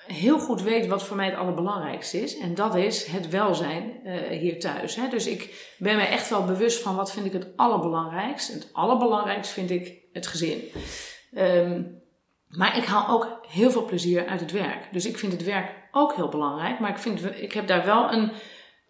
heel 0.08 0.40
goed 0.40 0.62
weet 0.62 0.88
wat 0.88 1.04
voor 1.04 1.16
mij 1.16 1.25
het 1.25 1.36
allerbelangrijkste 1.36 2.22
is. 2.22 2.38
En 2.38 2.56
dat 2.56 2.75
is 2.75 3.06
het 3.06 3.30
welzijn 3.30 4.00
hier 4.30 4.60
thuis. 4.60 4.96
Hè? 4.96 5.08
Dus 5.10 5.28
ik 5.28 5.74
ben 5.78 5.96
me 5.96 6.04
echt 6.04 6.30
wel 6.30 6.46
bewust 6.46 6.82
van 6.82 6.96
wat 6.96 7.12
vind 7.12 7.25
ik 7.25 7.34
het 7.34 7.48
allerbelangrijkst. 7.56 8.50
En 8.50 8.60
het 8.60 8.70
allerbelangrijkste 8.74 9.54
vind 9.54 9.70
ik 9.70 9.94
het 10.13 10.28
gezin. 10.28 10.62
Um, 11.38 12.02
maar 12.48 12.78
ik 12.78 12.84
haal 12.84 13.08
ook 13.10 13.46
heel 13.48 13.72
veel 13.72 13.86
plezier 13.86 14.25
uit 14.25 14.40
het 14.40 14.52
werk. 14.52 14.88
Dus 14.92 15.06
ik 15.06 15.18
vind 15.18 15.32
het 15.32 15.44
werk 15.44 15.72
ook 15.92 16.16
heel 16.16 16.30
belangrijk. 16.30 16.80
Maar 16.80 16.90
ik, 16.90 16.98
vind, 16.98 17.42
ik 17.42 17.54
heb 17.54 17.68
daar 17.68 17.86
wel 17.86 18.12
een. 18.12 18.32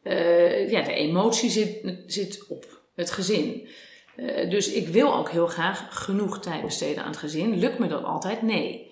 Uh, 0.03 0.69
ja, 0.69 0.81
de 0.81 0.93
emotie 0.93 1.49
zit, 1.49 1.97
zit 2.05 2.47
op 2.47 2.81
het 2.95 3.11
gezin. 3.11 3.67
Uh, 4.15 4.49
dus 4.49 4.71
ik 4.71 4.87
wil 4.87 5.13
ook 5.13 5.29
heel 5.29 5.47
graag 5.47 5.87
genoeg 5.89 6.39
tijd 6.39 6.61
besteden 6.61 7.03
aan 7.03 7.09
het 7.09 7.19
gezin. 7.19 7.59
Lukt 7.59 7.79
me 7.79 7.87
dat 7.87 8.03
altijd? 8.03 8.41
Nee. 8.41 8.91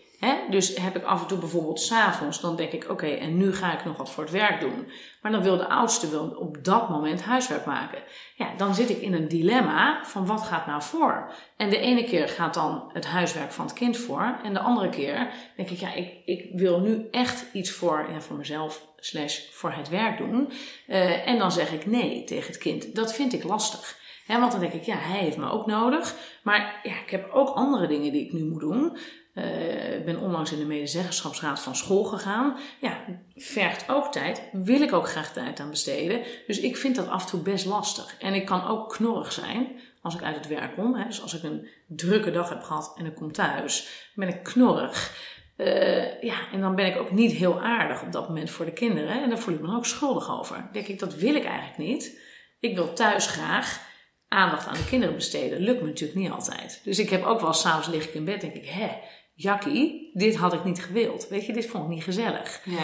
Dus 0.49 0.75
heb 0.75 0.95
ik 0.95 1.03
af 1.03 1.21
en 1.21 1.27
toe 1.27 1.37
bijvoorbeeld 1.37 1.81
s'avonds, 1.81 2.41
dan 2.41 2.55
denk 2.55 2.71
ik, 2.71 2.89
oké, 2.89 3.07
en 3.07 3.37
nu 3.37 3.53
ga 3.53 3.73
ik 3.73 3.85
nog 3.85 3.97
wat 3.97 4.09
voor 4.09 4.23
het 4.23 4.31
werk 4.31 4.59
doen. 4.59 4.91
Maar 5.21 5.31
dan 5.31 5.43
wil 5.43 5.57
de 5.57 5.67
oudste 5.67 6.09
wil 6.09 6.35
op 6.39 6.63
dat 6.63 6.89
moment 6.89 7.21
huiswerk 7.21 7.65
maken. 7.65 8.03
Ja, 8.35 8.47
dan 8.57 8.75
zit 8.75 8.89
ik 8.89 9.01
in 9.01 9.13
een 9.13 9.27
dilemma 9.27 10.05
van 10.05 10.25
wat 10.25 10.41
gaat 10.41 10.65
nou 10.65 10.81
voor? 10.81 11.31
En 11.57 11.69
de 11.69 11.77
ene 11.77 12.03
keer 12.03 12.29
gaat 12.29 12.53
dan 12.53 12.89
het 12.93 13.05
huiswerk 13.05 13.51
van 13.51 13.65
het 13.65 13.73
kind 13.73 13.97
voor. 13.97 14.39
En 14.43 14.53
de 14.53 14.59
andere 14.59 14.89
keer 14.89 15.31
denk 15.55 15.69
ik, 15.69 15.79
ja, 15.79 15.93
ik, 15.93 16.13
ik 16.25 16.49
wil 16.53 16.79
nu 16.79 17.07
echt 17.11 17.45
iets 17.53 17.71
voor, 17.71 18.07
ja, 18.11 18.21
voor 18.21 18.37
mezelf 18.37 18.87
slash 18.97 19.39
voor 19.51 19.71
het 19.71 19.89
werk 19.89 20.17
doen. 20.17 20.51
Uh, 20.87 21.27
en 21.27 21.37
dan 21.37 21.51
zeg 21.51 21.71
ik 21.71 21.85
nee 21.85 22.23
tegen 22.23 22.47
het 22.47 22.57
kind. 22.57 22.95
Dat 22.95 23.13
vind 23.13 23.33
ik 23.33 23.43
lastig. 23.43 23.99
He, 24.31 24.39
want 24.39 24.51
dan 24.51 24.61
denk 24.61 24.73
ik, 24.73 24.83
ja, 24.83 24.95
hij 24.97 25.19
heeft 25.19 25.37
me 25.37 25.49
ook 25.49 25.65
nodig. 25.65 26.15
Maar 26.43 26.79
ja, 26.83 27.01
ik 27.03 27.09
heb 27.09 27.29
ook 27.31 27.49
andere 27.49 27.87
dingen 27.87 28.11
die 28.11 28.25
ik 28.25 28.33
nu 28.33 28.45
moet 28.45 28.59
doen. 28.59 28.97
Uh, 29.35 29.97
ik 29.97 30.05
ben 30.05 30.19
onlangs 30.19 30.51
in 30.51 30.59
de 30.59 30.65
medezeggenschapsraad 30.65 31.59
van 31.59 31.75
school 31.75 32.03
gegaan. 32.03 32.57
Ja, 32.79 32.97
vergt 33.35 33.89
ook 33.89 34.11
tijd. 34.11 34.49
Wil 34.51 34.81
ik 34.81 34.93
ook 34.93 35.07
graag 35.07 35.33
tijd 35.33 35.59
aan 35.59 35.69
besteden. 35.69 36.21
Dus 36.47 36.59
ik 36.59 36.77
vind 36.77 36.95
dat 36.95 37.07
af 37.07 37.23
en 37.23 37.29
toe 37.29 37.39
best 37.39 37.65
lastig. 37.65 38.15
En 38.19 38.33
ik 38.33 38.45
kan 38.45 38.67
ook 38.67 38.89
knorrig 38.89 39.31
zijn 39.31 39.67
als 40.01 40.15
ik 40.15 40.23
uit 40.23 40.35
het 40.35 40.47
werk 40.47 40.75
kom. 40.75 40.95
Hè. 40.95 41.05
Dus 41.05 41.21
als 41.21 41.33
ik 41.33 41.43
een 41.43 41.67
drukke 41.87 42.31
dag 42.31 42.49
heb 42.49 42.63
gehad 42.63 42.93
en 42.97 43.05
ik 43.05 43.15
kom 43.15 43.31
thuis, 43.31 44.09
ben 44.15 44.27
ik 44.27 44.43
knorrig. 44.43 45.29
Uh, 45.57 46.21
ja, 46.21 46.35
en 46.51 46.61
dan 46.61 46.75
ben 46.75 46.85
ik 46.85 46.97
ook 46.97 47.11
niet 47.11 47.31
heel 47.31 47.61
aardig 47.61 48.03
op 48.03 48.11
dat 48.11 48.27
moment 48.27 48.49
voor 48.49 48.65
de 48.65 48.73
kinderen. 48.73 49.23
En 49.23 49.29
daar 49.29 49.39
voel 49.39 49.53
ik 49.53 49.61
me 49.61 49.75
ook 49.75 49.85
schuldig 49.85 50.39
over. 50.39 50.69
Denk 50.71 50.87
ik, 50.87 50.99
dat 50.99 51.15
wil 51.15 51.35
ik 51.35 51.45
eigenlijk 51.45 51.77
niet. 51.77 52.19
Ik 52.59 52.75
wil 52.75 52.93
thuis 52.93 53.27
graag 53.27 53.89
aandacht 54.31 54.67
aan 54.67 54.73
de 54.73 54.85
kinderen 54.85 55.15
besteden. 55.15 55.59
Lukt 55.59 55.81
me 55.81 55.87
natuurlijk 55.87 56.19
niet 56.19 56.31
altijd. 56.31 56.81
Dus 56.83 56.99
ik 56.99 57.09
heb 57.09 57.23
ook 57.23 57.41
wel 57.41 57.53
s'avonds 57.53 57.87
lig 57.87 58.07
ik 58.07 58.13
in 58.13 58.25
bed 58.25 58.41
denk 58.41 58.53
ik, 58.53 58.67
hè, 58.67 58.89
Jackie, 59.35 60.09
dit 60.13 60.35
had 60.35 60.53
ik 60.53 60.63
niet 60.63 60.83
gewild. 60.83 61.27
Weet 61.27 61.45
je, 61.45 61.53
dit 61.53 61.65
vond 61.65 61.83
ik 61.83 61.89
niet 61.89 62.03
gezellig. 62.03 62.61
Ja. 62.65 62.83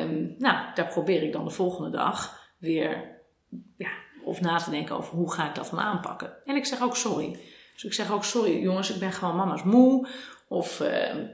Um, 0.00 0.34
nou, 0.38 0.74
daar 0.74 0.86
probeer 0.86 1.22
ik 1.22 1.32
dan 1.32 1.44
de 1.44 1.50
volgende 1.50 1.90
dag 1.90 2.48
weer 2.58 3.18
ja, 3.76 3.90
of 4.24 4.40
na 4.40 4.56
te 4.56 4.70
denken 4.70 4.96
over 4.96 5.14
hoe 5.14 5.32
ga 5.32 5.48
ik 5.48 5.54
dat 5.54 5.70
dan 5.70 5.80
aanpakken. 5.80 6.32
En 6.44 6.56
ik 6.56 6.64
zeg 6.64 6.82
ook 6.82 6.96
sorry. 6.96 7.38
Dus 7.72 7.84
ik 7.84 7.92
zeg 7.92 8.12
ook 8.12 8.24
sorry 8.24 8.62
jongens, 8.62 8.90
ik 8.90 9.00
ben 9.00 9.12
gewoon 9.12 9.36
mama's 9.36 9.62
moe. 9.62 10.08
Of 10.48 10.80
uh, 10.80 10.88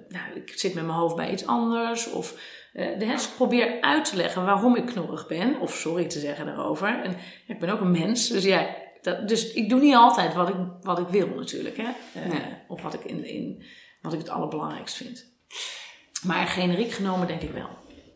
nou, 0.09 0.35
ik 0.35 0.53
zit 0.59 0.75
met 0.75 0.85
mijn 0.85 0.99
hoofd 0.99 1.17
bij 1.17 1.33
iets 1.33 1.47
anders. 1.47 2.11
Of 2.11 2.41
uh, 2.73 2.99
dus 2.99 3.27
ik 3.27 3.35
probeer 3.35 3.81
uit 3.81 4.05
te 4.05 4.17
leggen 4.17 4.45
waarom 4.45 4.77
ik 4.77 4.87
knorrig 4.87 5.27
ben. 5.27 5.61
Of 5.61 5.75
sorry 5.75 6.07
te 6.07 6.19
zeggen 6.19 6.47
daarover. 6.47 7.03
En 7.03 7.17
ik 7.47 7.59
ben 7.59 7.71
ook 7.71 7.81
een 7.81 7.91
mens. 7.91 8.29
Dus 8.29 8.45
ja, 8.45 8.67
dat, 9.03 9.29
dus 9.29 9.53
ik 9.53 9.69
doe 9.69 9.81
niet 9.81 9.95
altijd 9.95 10.35
wat 10.35 10.49
ik, 10.49 10.55
wat 10.81 10.99
ik 10.99 11.09
wil 11.09 11.29
natuurlijk. 11.29 11.77
Hè? 11.77 11.89
Uh, 12.17 12.33
nee. 12.33 12.43
Of 12.69 12.83
wat 12.83 12.95
ik 12.95 13.05
in, 13.05 13.25
in 13.25 13.63
wat 14.03 14.13
ik 14.13 14.19
het 14.19 14.29
allerbelangrijkst 14.29 14.97
vind. 14.97 15.33
Maar 16.23 16.47
generiek 16.47 16.93
genomen 16.93 17.27
denk 17.27 17.43
ik 17.43 17.53
wel. 17.53 17.69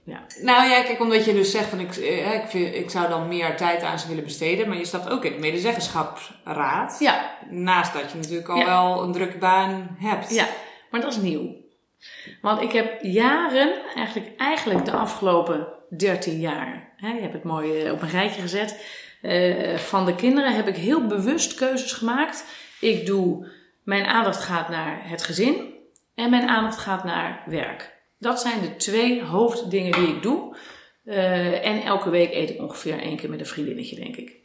Ja. 0.05 0.27
Nou 0.41 0.69
ja, 0.69 0.83
kijk, 0.83 1.01
omdat 1.01 1.25
je 1.25 1.33
dus 1.33 1.51
zegt 1.51 1.69
van 1.69 1.81
ik, 1.81 1.97
eh, 1.97 2.35
ik, 2.35 2.47
vind, 2.47 2.75
ik 2.75 2.91
zou 2.91 3.09
dan 3.09 3.29
meer 3.29 3.57
tijd 3.57 3.83
aan 3.83 3.99
ze 3.99 4.09
willen 4.09 4.25
besteden, 4.25 4.69
maar 4.69 4.77
je 4.77 4.85
staat 4.85 5.11
ook 5.11 5.25
in 5.25 5.33
de 5.33 5.39
medezeggenschapsraad. 5.39 6.97
Ja. 6.99 7.37
Naast 7.51 7.93
dat 7.93 8.11
je 8.11 8.19
natuurlijk 8.19 8.49
al 8.49 8.65
wel 8.65 9.03
een 9.03 9.13
drukke 9.13 9.39
baan 9.39 9.97
hebt. 9.99 10.35
Ja, 10.35 10.47
maar 10.91 11.01
dat 11.01 11.13
is 11.13 11.19
nieuw. 11.19 11.63
Want 12.41 12.61
ik 12.61 12.73
heb 12.73 13.03
jaren, 13.03 13.73
eigenlijk, 13.95 14.37
eigenlijk 14.37 14.85
de 14.85 14.93
afgelopen 14.93 15.67
13 15.97 16.41
jaar, 16.41 16.93
hè, 16.97 17.09
je 17.09 17.21
hebt 17.21 17.33
het 17.33 17.45
mooi 17.45 17.83
eh, 17.83 17.93
op 17.93 18.03
een 18.03 18.09
rijtje 18.09 18.41
gezet, 18.41 18.85
uh, 19.25 19.77
van 19.77 20.05
de 20.05 20.15
kinderen 20.15 20.55
heb 20.55 20.69
ik 20.69 20.77
heel 20.77 21.07
bewust 21.07 21.55
keuzes 21.55 21.93
gemaakt. 21.93 22.45
Ik 22.81 23.07
doe, 23.07 23.49
mijn 23.85 24.05
aandacht 24.05 24.43
gaat 24.43 24.69
naar 24.69 25.09
het 25.09 25.23
gezin 25.23 25.75
en 26.15 26.31
mijn 26.31 26.49
aandacht 26.49 26.79
gaat 26.79 27.05
naar 27.05 27.43
werk. 27.47 28.03
Dat 28.19 28.41
zijn 28.41 28.61
de 28.61 28.77
twee 28.77 29.23
hoofddingen 29.23 29.93
die 29.93 30.09
ik 30.09 30.23
doe. 30.23 30.57
Uh, 31.05 31.67
en 31.67 31.83
elke 31.83 32.11
week 32.11 32.35
eet 32.35 32.51
ik 32.51 32.61
ongeveer 32.61 32.99
één 32.99 33.17
keer 33.17 33.31
met 33.31 33.41
een 33.41 33.47
vriendinnetje, 33.47 33.97
denk 33.97 34.17
ik. 34.17 34.44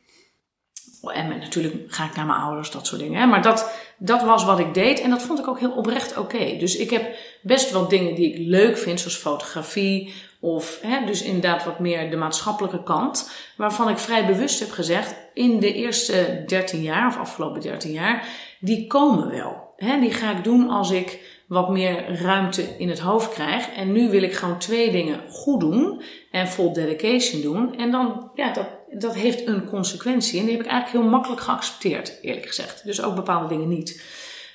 En 1.03 1.27
met, 1.27 1.39
natuurlijk 1.39 1.75
ga 1.87 2.05
ik 2.05 2.15
naar 2.15 2.25
mijn 2.25 2.39
ouders, 2.39 2.71
dat 2.71 2.87
soort 2.87 3.01
dingen. 3.01 3.19
Hè. 3.19 3.25
Maar 3.25 3.41
dat, 3.41 3.71
dat 3.97 4.23
was 4.23 4.45
wat 4.45 4.59
ik 4.59 4.73
deed 4.73 5.01
en 5.01 5.09
dat 5.09 5.21
vond 5.21 5.39
ik 5.39 5.47
ook 5.47 5.59
heel 5.59 5.71
oprecht 5.71 6.17
oké. 6.17 6.57
Dus 6.57 6.75
ik 6.75 6.89
heb 6.89 7.15
best 7.41 7.71
wel 7.71 7.87
dingen 7.87 8.15
die 8.15 8.33
ik 8.33 8.47
leuk 8.47 8.77
vind, 8.77 8.99
zoals 8.99 9.17
fotografie. 9.17 10.13
Of 10.39 10.79
hè, 10.81 11.05
dus 11.05 11.21
inderdaad 11.21 11.65
wat 11.65 11.79
meer 11.79 12.09
de 12.09 12.15
maatschappelijke 12.15 12.83
kant. 12.83 13.31
Waarvan 13.57 13.89
ik 13.89 13.97
vrij 13.97 14.25
bewust 14.25 14.59
heb 14.59 14.71
gezegd, 14.71 15.15
in 15.33 15.59
de 15.59 15.73
eerste 15.73 16.43
13 16.45 16.81
jaar 16.81 17.07
of 17.07 17.17
afgelopen 17.17 17.61
13 17.61 17.91
jaar, 17.91 18.27
die 18.59 18.87
komen 18.87 19.29
wel. 19.29 19.73
Hè, 19.75 19.99
die 19.99 20.13
ga 20.13 20.37
ik 20.37 20.43
doen 20.43 20.69
als 20.69 20.91
ik 20.91 21.19
wat 21.47 21.69
meer 21.69 22.21
ruimte 22.21 22.61
in 22.77 22.89
het 22.89 22.99
hoofd 22.99 23.33
krijg. 23.33 23.69
En 23.69 23.91
nu 23.91 24.09
wil 24.09 24.21
ik 24.21 24.33
gewoon 24.33 24.57
twee 24.57 24.91
dingen 24.91 25.21
goed 25.29 25.59
doen 25.59 26.01
en 26.31 26.47
full 26.47 26.73
dedication 26.73 27.41
doen. 27.41 27.77
En 27.77 27.91
dan, 27.91 28.31
ja, 28.35 28.53
dat, 28.53 28.67
dat 28.91 29.15
heeft 29.15 29.47
een 29.47 29.65
consequentie. 29.65 30.39
En 30.39 30.45
die 30.45 30.55
heb 30.55 30.65
ik 30.65 30.71
eigenlijk 30.71 31.03
heel 31.03 31.11
makkelijk 31.11 31.41
geaccepteerd, 31.41 32.17
eerlijk 32.21 32.45
gezegd. 32.45 32.85
Dus 32.85 33.01
ook 33.01 33.15
bepaalde 33.15 33.47
dingen 33.47 33.67
niet. 33.67 34.03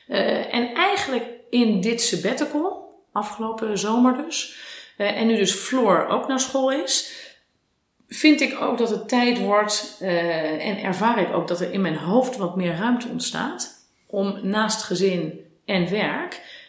Uh, 0.08 0.54
en 0.54 0.74
eigenlijk 0.74 1.24
in 1.50 1.80
dit 1.80 2.02
sabbatical, 2.02 3.02
afgelopen 3.12 3.78
zomer 3.78 4.16
dus, 4.16 4.56
uh, 4.98 5.20
en 5.20 5.26
nu 5.26 5.36
dus 5.36 5.52
Floor 5.52 6.06
ook 6.06 6.28
naar 6.28 6.40
school 6.40 6.72
is, 6.72 7.12
vind 8.08 8.40
ik 8.40 8.60
ook 8.60 8.78
dat 8.78 8.90
het 8.90 9.08
tijd 9.08 9.38
wordt 9.38 9.98
uh, 10.02 10.66
en 10.66 10.78
ervaar 10.78 11.20
ik 11.20 11.32
ook 11.32 11.48
dat 11.48 11.60
er 11.60 11.72
in 11.72 11.80
mijn 11.80 11.96
hoofd 11.96 12.36
wat 12.36 12.56
meer 12.56 12.74
ruimte 12.76 13.08
ontstaat 13.08 13.88
om 14.06 14.38
naast 14.42 14.82
gezin 14.82 15.40
en 15.64 15.90
werk 15.90 16.62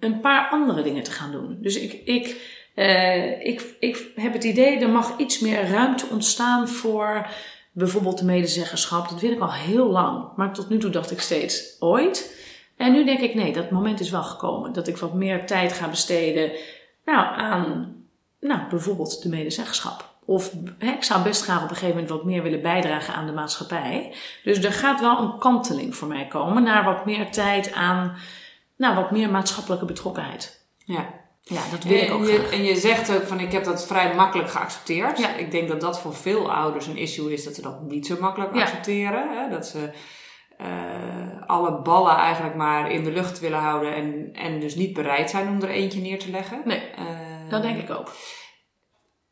een 0.00 0.20
paar 0.20 0.48
andere 0.48 0.82
dingen 0.82 1.02
te 1.02 1.10
gaan 1.10 1.32
doen. 1.32 1.58
Dus 1.60 1.76
ik, 1.76 1.92
ik, 2.04 2.36
uh, 2.76 3.46
ik, 3.46 3.74
ik 3.80 4.06
heb 4.14 4.32
het 4.32 4.44
idee, 4.44 4.78
er 4.78 4.88
mag 4.88 5.18
iets 5.18 5.38
meer 5.38 5.68
ruimte 5.68 6.06
ontstaan 6.10 6.68
voor 6.68 7.26
bijvoorbeeld 7.72 8.18
de 8.18 8.24
medezeggenschap. 8.24 9.08
Dat 9.08 9.20
wil 9.20 9.32
ik 9.32 9.40
al 9.40 9.52
heel 9.52 9.90
lang. 9.90 10.28
Maar 10.36 10.52
tot 10.52 10.68
nu 10.68 10.78
toe 10.78 10.90
dacht 10.90 11.10
ik 11.10 11.20
steeds 11.20 11.76
ooit. 11.80 12.44
En 12.76 12.92
nu 12.92 13.04
denk 13.04 13.20
ik, 13.20 13.34
nee, 13.34 13.52
dat 13.52 13.70
moment 13.70 14.00
is 14.00 14.10
wel 14.10 14.22
gekomen. 14.22 14.72
Dat 14.72 14.88
ik 14.88 14.96
wat 14.96 15.14
meer 15.14 15.46
tijd 15.46 15.72
ga 15.72 15.88
besteden 15.88 16.50
nou, 17.04 17.36
aan 17.36 17.94
nou, 18.40 18.60
bijvoorbeeld 18.70 19.22
de 19.22 19.28
medezeggenschap. 19.28 20.14
Of 20.24 20.52
hè, 20.78 20.90
ik 20.90 21.04
zou 21.04 21.22
best 21.22 21.42
graag 21.42 21.62
op 21.62 21.70
een 21.70 21.76
gegeven 21.76 21.94
moment 21.94 22.10
wat 22.10 22.24
meer 22.24 22.42
willen 22.42 22.62
bijdragen 22.62 23.14
aan 23.14 23.26
de 23.26 23.32
maatschappij. 23.32 24.14
Dus 24.44 24.64
er 24.64 24.72
gaat 24.72 25.00
wel 25.00 25.18
een 25.18 25.38
kanteling 25.38 25.96
voor 25.96 26.08
mij 26.08 26.26
komen 26.26 26.62
naar 26.62 26.84
wat 26.84 27.04
meer 27.04 27.30
tijd 27.30 27.72
aan, 27.72 28.16
nou, 28.76 28.94
wat 28.94 29.10
meer 29.10 29.30
maatschappelijke 29.30 29.84
betrokkenheid. 29.84 30.66
Ja. 30.84 31.24
Ja, 31.48 31.60
dat 31.70 31.82
wil 31.84 31.98
ik 32.02 32.10
ook 32.12 32.20
en 32.20 32.26
je, 32.32 32.38
graag. 32.38 32.50
en 32.52 32.64
je 32.64 32.76
zegt 32.76 33.14
ook 33.14 33.22
van 33.26 33.40
ik 33.40 33.52
heb 33.52 33.64
dat 33.64 33.86
vrij 33.86 34.14
makkelijk 34.14 34.50
geaccepteerd. 34.50 35.18
Ja. 35.18 35.34
Ik 35.34 35.50
denk 35.50 35.68
dat 35.68 35.80
dat 35.80 36.00
voor 36.00 36.14
veel 36.14 36.52
ouders 36.52 36.86
een 36.86 36.96
issue 36.96 37.32
is 37.32 37.44
dat 37.44 37.54
ze 37.54 37.62
dat 37.62 37.82
niet 37.82 38.06
zo 38.06 38.16
makkelijk 38.20 38.54
Ja. 38.54 38.62
accepteren. 38.62 39.28
Hè? 39.38 39.48
Dat 39.50 39.66
ze 39.66 39.90
eh, 40.58 40.66
alle 41.46 41.82
ballen 41.82 42.16
eigenlijk 42.16 42.54
maar 42.54 42.90
in 42.90 43.04
de 43.04 43.10
lucht 43.10 43.40
willen 43.40 43.58
houden 43.58 43.94
en, 43.94 44.30
en 44.32 44.60
dus 44.60 44.74
niet 44.74 44.92
bereid 44.92 45.30
zijn 45.30 45.48
om 45.48 45.62
er 45.62 45.68
eentje 45.68 46.00
neer 46.00 46.18
te 46.18 46.30
leggen. 46.30 46.62
Nee, 46.64 46.80
Eh, 46.96 47.04
dat 47.50 47.62
denk 47.62 47.78
ik 47.82 47.90
ook. 47.90 48.12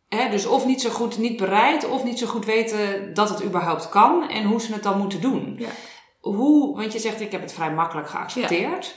Hè, 0.09 0.31
dus 0.31 0.46
of 0.46 0.66
niet 0.66 0.81
zo 0.81 0.90
goed 0.90 1.18
niet 1.18 1.37
bereid 1.37 1.88
of 1.88 2.05
niet 2.05 2.18
zo 2.18 2.27
goed 2.27 2.44
weten 2.44 3.14
dat 3.14 3.29
het 3.29 3.44
überhaupt 3.44 3.88
kan 3.88 4.29
en 4.29 4.44
hoe 4.44 4.61
ze 4.61 4.72
het 4.72 4.83
dan 4.83 4.98
moeten 4.98 5.20
doen. 5.20 5.55
Ja. 5.59 5.68
Hoe, 6.20 6.77
want 6.77 6.92
je 6.92 6.98
zegt 6.98 7.20
ik 7.20 7.33
heb 7.33 7.40
het 7.40 7.53
vrij 7.55 7.72
makkelijk 7.72 8.09
geaccepteerd. 8.09 8.94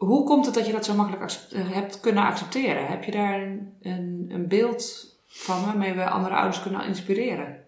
Hoe 0.00 0.24
komt 0.24 0.46
het 0.46 0.54
dat 0.54 0.66
je 0.66 0.72
dat 0.72 0.84
zo 0.84 0.94
makkelijk 0.94 1.32
eh, 1.52 1.70
hebt 1.70 2.00
kunnen 2.00 2.24
accepteren? 2.24 2.86
Heb 2.86 3.04
je 3.04 3.10
daar 3.10 3.42
een, 3.42 3.72
een, 3.82 4.30
een 4.32 4.48
beeld 4.48 5.06
van 5.26 5.64
waarmee 5.64 5.92
we 5.92 6.10
andere 6.10 6.34
ouders 6.34 6.62
kunnen 6.62 6.86
inspireren? 6.86 7.64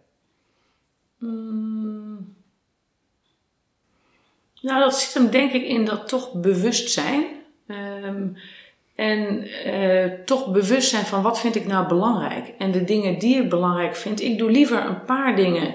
Mm. 1.19 2.35
Nou, 4.61 4.81
dat 4.81 5.01
zit 5.01 5.15
hem 5.15 5.31
denk 5.31 5.53
ik 5.53 5.63
in 5.63 5.85
dat 5.85 6.09
toch 6.09 6.33
bewustzijn. 6.33 7.25
Ehm, 7.67 8.29
en 8.95 9.43
eh, 9.65 10.11
toch 10.25 10.51
bewust 10.51 10.89
zijn 10.89 11.05
van 11.05 11.23
wat 11.23 11.41
vind 11.41 11.55
ik 11.55 11.67
nou 11.67 11.89
belangrijk. 11.89 12.55
En 12.59 12.71
de 12.71 12.85
dingen 12.85 13.19
die 13.19 13.43
ik 13.43 13.51
belangrijk 13.51 13.97
vind. 13.97 14.21
Ik 14.21 14.39
doe 14.39 14.51
liever 14.51 14.85
een 14.85 15.05
paar 15.05 15.37
dingen 15.37 15.75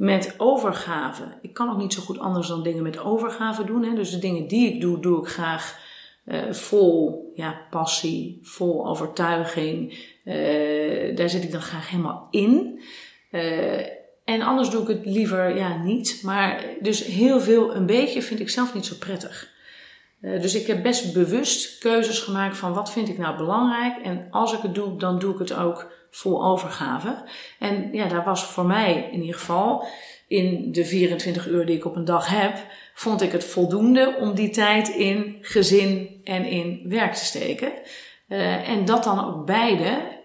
met 0.00 0.34
overgave. 0.36 1.22
Ik 1.42 1.54
kan 1.54 1.70
ook 1.70 1.78
niet 1.78 1.92
zo 1.92 2.02
goed 2.02 2.18
anders 2.18 2.48
dan 2.48 2.62
dingen 2.62 2.82
met 2.82 2.98
overgave 2.98 3.64
doen. 3.64 3.84
Hè. 3.84 3.94
Dus 3.94 4.10
de 4.10 4.18
dingen 4.18 4.48
die 4.48 4.74
ik 4.74 4.80
doe, 4.80 5.00
doe 5.00 5.20
ik 5.20 5.28
graag 5.28 5.78
eh, 6.24 6.52
vol 6.52 7.32
ja, 7.34 7.66
passie, 7.70 8.38
vol 8.42 8.86
overtuiging. 8.86 9.98
Eh, 10.24 11.16
daar 11.16 11.28
zit 11.28 11.42
ik 11.42 11.52
dan 11.52 11.60
graag 11.60 11.90
helemaal 11.90 12.28
in. 12.30 12.80
Eh, 13.30 13.86
en 14.24 14.42
anders 14.42 14.70
doe 14.70 14.82
ik 14.82 14.88
het 14.88 15.06
liever 15.06 15.56
ja, 15.56 15.82
niet. 15.82 16.20
Maar 16.22 16.64
dus 16.80 17.04
heel 17.04 17.40
veel, 17.40 17.74
een 17.74 17.86
beetje 17.86 18.22
vind 18.22 18.40
ik 18.40 18.50
zelf 18.50 18.74
niet 18.74 18.86
zo 18.86 18.94
prettig. 18.98 19.48
Dus 20.20 20.54
ik 20.54 20.66
heb 20.66 20.82
best 20.82 21.12
bewust 21.12 21.78
keuzes 21.78 22.18
gemaakt 22.18 22.56
van 22.56 22.72
wat 22.72 22.92
vind 22.92 23.08
ik 23.08 23.18
nou 23.18 23.36
belangrijk. 23.36 23.96
En 24.02 24.26
als 24.30 24.52
ik 24.52 24.62
het 24.62 24.74
doe, 24.74 24.98
dan 24.98 25.18
doe 25.18 25.32
ik 25.32 25.38
het 25.38 25.54
ook 25.54 25.92
vol 26.10 26.44
overgave. 26.44 27.24
En 27.58 27.88
ja, 27.92 28.08
daar 28.08 28.24
was 28.24 28.44
voor 28.44 28.66
mij 28.66 29.08
in 29.12 29.20
ieder 29.20 29.38
geval 29.38 29.86
in 30.28 30.72
de 30.72 30.84
24 30.84 31.48
uur 31.48 31.66
die 31.66 31.76
ik 31.76 31.84
op 31.84 31.96
een 31.96 32.04
dag 32.04 32.28
heb, 32.28 32.66
vond 32.94 33.22
ik 33.22 33.32
het 33.32 33.44
voldoende 33.44 34.16
om 34.20 34.34
die 34.34 34.50
tijd 34.50 34.88
in 34.88 35.38
gezin 35.40 36.20
en 36.24 36.44
in 36.44 36.84
werk 36.88 37.14
te 37.14 37.24
steken. 37.24 37.72
Eh, 38.28 38.68
en 38.68 38.84
dat 38.84 39.04
dan 39.04 39.24
ook 39.24 39.46
beide 39.46 40.18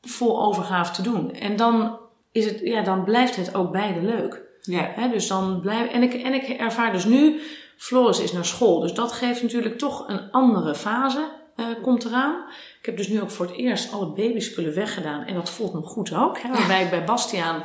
vol 0.00 0.42
overgave 0.42 0.92
te 0.92 1.02
doen. 1.02 1.34
En 1.34 1.56
dan, 1.56 1.98
is 2.32 2.44
het, 2.44 2.60
ja, 2.60 2.82
dan 2.82 3.04
blijft 3.04 3.36
het 3.36 3.54
ook 3.54 3.72
beide 3.72 4.02
leuk. 4.02 4.42
Ja. 4.60 4.92
Hè, 4.94 5.08
dus 5.08 5.28
dan 5.28 5.60
blijf, 5.60 5.90
en, 5.90 6.02
ik, 6.02 6.14
en 6.14 6.34
ik 6.34 6.48
ervaar 6.48 6.92
dus 6.92 7.04
nu, 7.04 7.40
Floris 7.76 8.20
is 8.20 8.32
naar 8.32 8.44
school. 8.44 8.80
Dus 8.80 8.92
dat 8.92 9.12
geeft 9.12 9.42
natuurlijk 9.42 9.78
toch 9.78 10.08
een 10.08 10.30
andere 10.30 10.74
fase, 10.74 11.28
eh, 11.58 11.66
komt 11.82 12.04
eraan. 12.04 12.44
Ik 12.80 12.86
heb 12.86 12.96
dus 12.96 13.08
nu 13.08 13.20
ook 13.20 13.30
voor 13.30 13.46
het 13.46 13.56
eerst 13.56 13.92
alle 13.92 14.06
babyspullen 14.06 14.74
weggedaan. 14.74 15.24
En 15.24 15.34
dat 15.34 15.50
voelt 15.50 15.74
me 15.74 15.80
goed 15.80 16.14
ook. 16.14 16.38
Hè, 16.38 16.50
waarbij 16.50 16.82
ik 16.84 16.90
bij 16.90 17.04
Bastiaan 17.04 17.64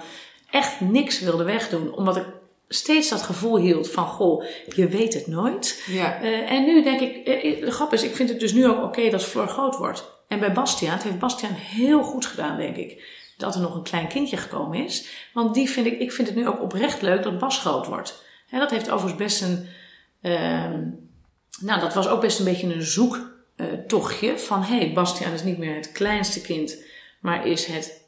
echt 0.51 0.79
niks 0.79 1.19
wilde 1.19 1.43
wegdoen. 1.43 1.95
Omdat 1.95 2.17
ik 2.17 2.25
steeds 2.67 3.10
dat 3.10 3.21
gevoel 3.21 3.58
hield 3.58 3.89
van, 3.89 4.06
goh, 4.06 4.43
je 4.75 4.88
weet 4.88 5.13
het 5.13 5.27
nooit. 5.27 5.84
Ja. 5.88 6.21
Eh, 6.21 6.51
en 6.51 6.63
nu 6.63 6.84
denk 6.84 6.99
ik, 6.99 7.27
eh, 7.27 7.65
de 7.65 7.71
grap 7.71 7.93
is, 7.93 8.03
ik 8.03 8.15
vind 8.15 8.29
het 8.29 8.39
dus 8.39 8.53
nu 8.53 8.67
ook 8.67 8.84
oké 8.84 9.10
dat 9.10 9.23
Floor 9.23 9.47
groot 9.47 9.77
wordt. 9.77 10.12
En 10.27 10.39
bij 10.39 10.51
Bastiaan, 10.51 10.93
het 10.93 11.03
heeft 11.03 11.19
Bastiaan 11.19 11.53
heel 11.53 12.03
goed 12.03 12.25
gedaan, 12.25 12.58
denk 12.58 12.75
ik. 12.75 13.03
Dat 13.38 13.56
er 13.56 13.62
nog 13.62 13.75
een 13.75 13.84
klein 13.84 14.08
kindje 14.08 14.38
gekomen 14.38 14.86
is. 14.86 15.08
Want 15.34 15.53
die 15.53 15.69
vind 15.69 15.86
ik, 15.86 15.99
ik 15.99 16.12
vind 16.12 16.27
het 16.27 16.38
nu 16.38 16.47
ook 16.47 16.62
oprecht 16.62 17.01
leuk 17.01 17.23
dat 17.23 17.39
Bas 17.39 17.60
groot 17.60 17.88
wordt. 17.88 18.23
Hè, 18.47 18.60
dat 18.60 18.71
heeft 18.71 18.89
overigens 18.89 19.21
best 19.23 19.41
een, 19.41 19.67
ehm, 20.21 20.82
nou 21.60 21.79
dat 21.79 21.93
was 21.93 22.08
ook 22.08 22.21
best 22.21 22.39
een 22.39 22.45
beetje 22.45 22.73
een 22.73 22.82
zoektochtje. 23.57 24.37
van 24.37 24.63
hé, 24.63 24.77
hey, 24.77 24.93
Bastiaan 24.93 25.33
is 25.33 25.43
niet 25.43 25.57
meer 25.57 25.75
het 25.75 25.91
kleinste 25.91 26.41
kind, 26.41 26.77
maar 27.19 27.47
is 27.47 27.65
het 27.65 28.07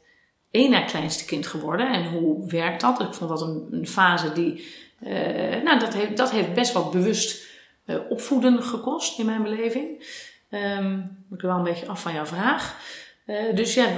één 0.50 0.70
na 0.70 0.80
kleinste 0.80 1.24
kind 1.24 1.46
geworden. 1.46 1.92
En 1.92 2.04
hoe 2.04 2.50
werkt 2.50 2.80
dat? 2.80 3.00
Ik 3.00 3.14
vond 3.14 3.30
dat 3.30 3.40
een, 3.40 3.86
fase 3.86 4.32
die, 4.32 4.66
eh, 5.00 5.62
nou 5.62 5.78
dat 5.78 5.94
heeft, 5.94 6.16
dat 6.16 6.30
heeft 6.30 6.54
best 6.54 6.72
wat 6.72 6.90
bewust 6.90 7.46
eh, 7.84 7.96
opvoeden 8.08 8.62
gekost 8.62 9.18
in 9.18 9.26
mijn 9.26 9.42
beleving. 9.42 10.14
Moet 11.28 11.38
ik 11.38 11.46
wel 11.46 11.56
een 11.56 11.62
beetje 11.62 11.86
af 11.86 12.02
van 12.02 12.12
jouw 12.12 12.26
vraag. 12.26 12.76
Eh, 13.26 13.54
dus 13.54 13.74
ja, 13.74 13.88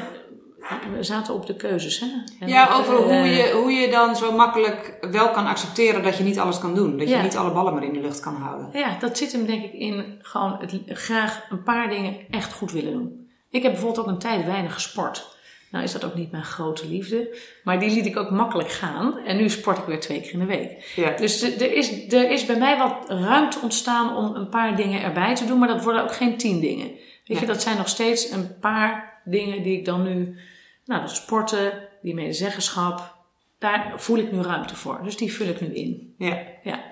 we 0.96 1.02
zaten 1.02 1.34
op 1.34 1.46
de 1.46 1.56
keuzes. 1.56 2.00
Hè? 2.00 2.06
En, 2.40 2.48
Ja, 2.48 2.74
over 2.74 2.96
hoe 2.96 3.12
eh, 3.12 3.36
je, 3.36 3.52
hoe 3.52 3.70
je 3.70 3.90
dan 3.90 4.16
zo 4.16 4.32
makkelijk 4.32 4.98
wel 5.10 5.30
kan 5.30 5.46
accepteren 5.46 6.02
dat 6.02 6.16
je 6.16 6.24
niet 6.24 6.38
alles 6.38 6.58
kan 6.58 6.74
doen. 6.74 6.98
Dat 6.98 7.08
je 7.08 7.16
niet 7.16 7.36
alle 7.36 7.52
ballen 7.52 7.72
maar 7.72 7.84
in 7.84 7.92
de 7.92 8.00
lucht 8.00 8.20
kan 8.20 8.34
houden. 8.34 8.68
Ja, 8.72 8.96
dat 9.00 9.18
zit 9.18 9.32
hem 9.32 9.46
denk 9.46 9.64
ik 9.64 9.72
in 9.72 10.18
gewoon 10.22 10.56
het, 10.60 10.80
graag 10.86 11.46
een 11.50 11.62
paar 11.62 11.88
dingen 11.88 12.16
echt 12.30 12.52
goed 12.52 12.72
willen 12.72 12.92
doen. 12.92 13.28
Ik 13.50 13.62
heb 13.62 13.72
bijvoorbeeld 13.72 14.06
ook 14.06 14.12
een 14.12 14.18
tijd 14.18 14.44
weinig 14.44 14.74
gesport. 14.74 15.36
Nou 15.70 15.84
is 15.84 15.92
dat 15.92 16.04
ook 16.04 16.14
niet 16.14 16.30
mijn 16.30 16.44
grote 16.44 16.88
liefde, 16.88 17.36
maar 17.64 17.80
die 17.80 17.90
liet 17.90 18.06
ik 18.06 18.16
ook 18.16 18.30
makkelijk 18.30 18.70
gaan. 18.70 19.18
En 19.18 19.36
nu 19.36 19.48
sport 19.48 19.78
ik 19.78 19.84
weer 19.84 20.00
twee 20.00 20.20
keer 20.20 20.32
in 20.32 20.38
de 20.38 20.44
week. 20.44 20.92
Ja. 20.96 21.10
Dus 21.16 21.42
er 21.42 21.72
is, 21.72 22.12
er 22.12 22.30
is 22.30 22.46
bij 22.46 22.58
mij 22.58 22.78
wat 22.78 23.04
ruimte 23.08 23.58
ontstaan 23.62 24.16
om 24.16 24.34
een 24.34 24.48
paar 24.48 24.76
dingen 24.76 25.02
erbij 25.02 25.34
te 25.34 25.46
doen, 25.46 25.58
maar 25.58 25.68
dat 25.68 25.82
worden 25.82 26.02
ook 26.02 26.14
geen 26.14 26.36
tien 26.36 26.60
dingen. 26.60 26.90
Weet 27.28 27.38
je, 27.38 27.46
dat 27.46 27.62
zijn 27.62 27.76
nog 27.76 27.88
steeds 27.88 28.30
een 28.30 28.58
paar 28.58 29.20
dingen 29.24 29.62
die 29.62 29.78
ik 29.78 29.84
dan 29.84 30.02
nu, 30.02 30.38
nou 30.84 31.00
dat 31.00 31.10
sporten, 31.16 31.88
die 32.02 32.14
medezeggenschap, 32.14 33.14
daar 33.58 33.92
voel 33.96 34.18
ik 34.18 34.32
nu 34.32 34.40
ruimte 34.42 34.76
voor. 34.76 35.00
Dus 35.02 35.16
die 35.16 35.32
vul 35.32 35.46
ik 35.48 35.60
nu 35.60 35.74
in. 35.74 36.14
ja. 36.18 36.38
Ja, 36.62 36.84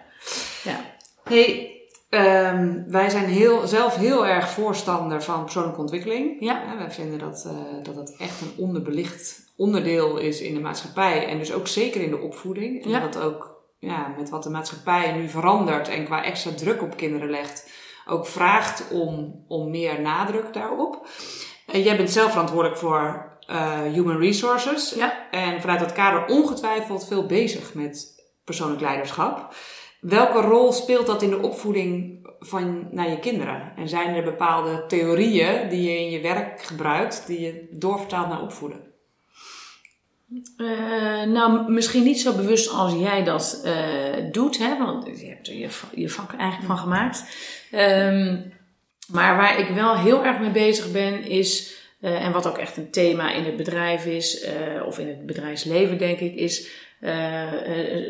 ja. 0.65 0.81
Hey, 1.25 1.71
ehm, 2.11 2.83
wij 2.87 3.09
zijn 3.09 3.25
heel, 3.25 3.67
zelf 3.67 3.97
heel 3.97 4.27
erg 4.27 4.51
voorstander 4.51 5.23
van 5.23 5.43
persoonlijke 5.45 5.81
ontwikkeling. 5.81 6.37
Ja. 6.41 6.63
Ja, 6.63 6.77
wij 6.77 6.91
vinden 6.91 7.19
dat, 7.19 7.45
eh, 7.47 7.85
dat 7.85 7.97
het 7.97 8.17
echt 8.19 8.41
een 8.41 8.53
onderbelicht 8.57 9.53
onderdeel 9.57 10.17
is 10.19 10.41
in 10.41 10.55
de 10.55 10.61
maatschappij. 10.61 11.27
En 11.29 11.39
dus 11.39 11.53
ook 11.53 11.67
zeker 11.69 12.01
in 12.01 12.11
de 12.11 12.19
opvoeding. 12.19 12.85
En 12.85 12.91
Ja. 12.91 13.01
dat 13.01 13.19
ook 13.19 13.55
ja, 13.79 14.15
met 14.19 14.29
wat 14.31 14.43
de 14.43 14.51
maatschappij 14.51 15.13
nu 15.13 15.29
verandert 15.29 15.89
en 15.89 16.05
qua 16.05 16.25
extra 16.25 16.51
druk 16.51 16.83
op 16.83 16.97
kinderen 16.97 17.31
legt, 17.31 17.71
ook 18.07 18.27
vraagt 18.27 18.91
om, 18.91 19.45
om 19.49 19.71
meer 19.71 20.01
nadruk 20.01 20.53
daarop. 20.53 21.07
En 21.67 21.83
jij 21.83 21.97
bent 21.97 22.11
zelf 22.11 22.31
verantwoordelijk 22.31 22.79
voor 22.79 23.35
eh, 23.47 23.83
Human 23.83 24.19
Resources. 24.19 24.95
Ja. 24.95 25.31
En 25.31 25.61
vanuit 25.61 25.81
dat 25.81 25.93
kader 25.93 26.27
ongetwijfeld 26.27 27.07
veel 27.07 27.27
bezig 27.27 27.75
met 27.75 28.25
persoonlijk 28.45 28.81
leiderschap. 28.81 29.55
Welke 30.01 30.41
rol 30.41 30.73
speelt 30.73 31.07
dat 31.07 31.23
in 31.23 31.31
de 31.31 31.43
opvoeding 31.43 32.19
van 32.39 32.89
naar 32.91 33.11
je 33.11 33.19
kinderen? 33.19 33.73
En 33.77 33.89
zijn 33.89 34.15
er 34.15 34.25
bepaalde 34.25 34.85
theorieën 34.87 35.69
die 35.69 35.83
je 35.83 35.99
in 35.99 36.11
je 36.11 36.21
werk 36.21 36.63
gebruikt, 36.63 37.27
die 37.27 37.41
je 37.41 37.69
doorvertaalt 37.71 38.29
naar 38.29 38.43
opvoeden? 38.43 38.86
Eh, 40.57 41.23
nou, 41.23 41.73
misschien 41.73 42.03
niet 42.03 42.21
zo 42.21 42.33
bewust 42.33 42.71
als 42.71 42.93
jij 42.93 43.25
dat 43.25 43.61
eh, 43.65 43.75
doet, 44.33 44.59
hè, 44.59 44.79
want 44.79 45.21
je 45.21 45.27
hebt 45.27 45.49
er 45.49 45.55
je, 45.55 45.69
je 45.95 46.09
vak 46.09 46.33
eigenlijk 46.33 46.67
van 46.67 46.79
gemaakt. 46.79 47.25
Ehm, 47.71 48.41
maar 49.09 49.37
waar 49.37 49.59
ik 49.59 49.69
wel 49.69 49.97
heel 49.97 50.25
erg 50.25 50.39
mee 50.39 50.51
bezig 50.51 50.93
ben, 50.93 51.25
is, 51.25 51.75
eh, 52.01 52.25
en 52.25 52.33
wat 52.33 52.47
ook 52.47 52.59
echt 52.59 52.77
een 52.77 52.91
thema 52.91 53.33
in 53.33 53.45
het 53.45 53.57
bedrijf 53.57 54.07
is, 54.07 54.47
of 54.87 54.99
in 54.99 55.09
het 55.09 55.27
bedrijfsleven 55.27 55.99
denk 55.99 56.19
ik, 56.19 56.35
is 56.35 56.85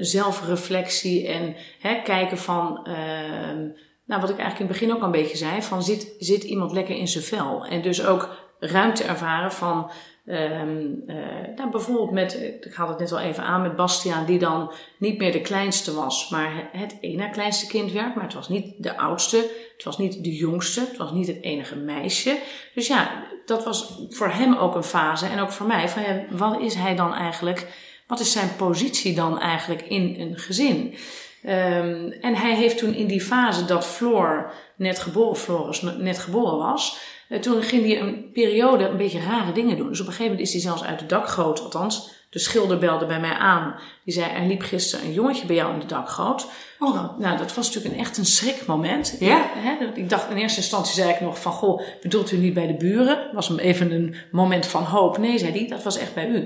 zelfreflectie 0.00 1.26
en 1.28 1.56
hè, 1.80 2.02
kijken 2.02 2.38
van. 2.38 2.86
ehm, 2.86 3.68
nou, 4.04 4.20
wat 4.20 4.30
ik 4.30 4.38
eigenlijk 4.38 4.58
in 4.58 4.66
het 4.66 4.78
begin 4.78 4.92
ook 4.92 5.00
al 5.00 5.06
een 5.06 5.22
beetje 5.22 5.36
zei, 5.36 5.62
van 5.62 5.82
zit, 5.82 6.14
zit 6.18 6.42
iemand 6.42 6.72
lekker 6.72 6.96
in 6.96 7.08
zijn 7.08 7.24
vel? 7.24 7.66
En 7.66 7.82
dus 7.82 8.04
ook 8.04 8.36
ruimte 8.58 9.04
ervaren 9.04 9.52
van, 9.52 9.90
ehm, 10.26 10.86
eh, 11.06 11.16
nou, 11.56 11.70
bijvoorbeeld 11.70 12.10
met, 12.10 12.40
ik 12.60 12.72
had 12.74 12.88
het 12.88 12.98
net 12.98 13.12
al 13.12 13.18
even 13.20 13.42
aan, 13.42 13.62
met 13.62 13.76
Bastiaan, 13.76 14.26
die 14.26 14.38
dan 14.38 14.72
niet 14.98 15.18
meer 15.18 15.32
de 15.32 15.40
kleinste 15.40 15.94
was, 15.94 16.28
maar 16.30 16.54
het- 16.54 16.82
het 16.82 16.96
ene 17.00 17.30
kleinste 17.30 17.66
kind 17.66 17.92
werd, 17.92 18.14
maar 18.14 18.24
het 18.24 18.34
was 18.34 18.48
niet 18.48 18.74
de 18.78 18.96
oudste, 18.98 19.36
het 19.76 19.84
was 19.84 19.98
niet 19.98 20.24
de 20.24 20.34
jongste, 20.36 20.80
het 20.80 20.96
was 20.96 21.10
niet 21.12 21.26
het 21.26 21.42
enige 21.42 21.76
meisje. 21.76 22.38
Dus 22.74 22.86
ja, 22.86 23.24
dat 23.46 23.64
was 23.64 23.98
voor 24.10 24.28
hem 24.28 24.54
ook 24.54 24.74
een 24.74 24.82
fase 24.84 25.26
en 25.26 25.40
ook 25.40 25.50
voor 25.50 25.66
mij, 25.66 25.88
van 25.88 26.02
ja, 26.02 26.24
wat 26.30 26.60
is 26.60 26.74
hij 26.74 26.94
dan 26.96 27.14
eigenlijk, 27.14 27.66
wat 28.06 28.20
is 28.20 28.32
zijn 28.32 28.56
positie 28.56 29.14
dan 29.14 29.40
eigenlijk 29.40 29.82
in 29.82 30.16
een 30.18 30.38
gezin? 30.38 30.94
Ehm, 31.42 32.10
en 32.20 32.34
hij 32.34 32.54
heeft 32.54 32.78
toen 32.78 32.94
in 32.94 33.06
die 33.06 33.20
fase 33.20 33.64
dat 33.64 33.86
Floor 33.86 34.52
net 34.76 34.98
geboren, 34.98 35.36
Floris 35.36 35.82
net 35.82 36.18
geboren 36.18 36.58
was, 36.58 36.98
uh, 37.28 37.38
toen 37.38 37.62
ging 37.62 37.86
hij 37.86 38.00
een 38.00 38.30
periode 38.32 38.88
een 38.88 38.96
beetje 38.96 39.20
rare 39.20 39.52
dingen 39.52 39.76
doen. 39.76 39.88
Dus 39.88 40.00
op 40.00 40.06
een 40.06 40.12
gegeven 40.12 40.32
moment 40.32 40.46
is 40.46 40.52
hij 40.52 40.62
zelfs 40.62 40.84
uit 40.84 41.00
het 41.00 41.08
dakgoot, 41.08 41.60
althans 41.60 42.14
de 42.30 42.38
schilder 42.38 42.78
belde 42.78 43.06
bij 43.06 43.20
mij 43.20 43.32
aan. 43.32 43.74
Die 44.04 44.14
zei, 44.14 44.32
er 44.32 44.46
liep 44.46 44.62
gisteren 44.62 45.06
een 45.06 45.12
jongetje 45.12 45.46
bij 45.46 45.56
jou 45.56 45.72
in 45.72 45.80
de 45.80 45.86
dakgoot. 45.86 46.46
Oh. 46.78 46.94
Nou, 46.94 47.10
nou, 47.18 47.38
dat 47.38 47.54
was 47.54 47.66
natuurlijk 47.66 47.94
een, 47.94 48.00
echt 48.00 48.18
een 48.18 48.26
schrikmoment. 48.26 49.16
Ja? 49.20 49.50
Ik 49.94 50.10
dacht 50.10 50.30
in 50.30 50.36
eerste 50.36 50.60
instantie 50.60 50.94
zei 50.94 51.10
ik 51.10 51.20
nog 51.20 51.40
van, 51.40 51.52
goh, 51.52 51.82
bedoelt 52.02 52.32
u 52.32 52.36
niet 52.36 52.54
bij 52.54 52.66
de 52.66 52.74
buren? 52.74 53.30
Was 53.32 53.48
hem 53.48 53.58
even 53.58 53.90
een 53.90 54.14
moment 54.30 54.66
van 54.66 54.82
hoop. 54.82 55.18
Nee, 55.18 55.38
zei 55.38 55.52
hij, 55.52 55.68
dat 55.68 55.82
was 55.82 55.98
echt 55.98 56.14
bij 56.14 56.28
u. 56.28 56.36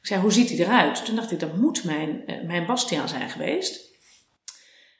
Ik 0.00 0.06
zei, 0.06 0.20
hoe 0.20 0.32
ziet 0.32 0.48
hij 0.48 0.58
eruit? 0.58 1.04
Toen 1.04 1.16
dacht 1.16 1.30
ik, 1.30 1.40
dat 1.40 1.56
moet 1.56 1.84
mijn, 1.84 2.22
eh, 2.26 2.36
mijn 2.46 2.66
Bastiaan 2.66 3.08
zijn 3.08 3.30
geweest. 3.30 3.87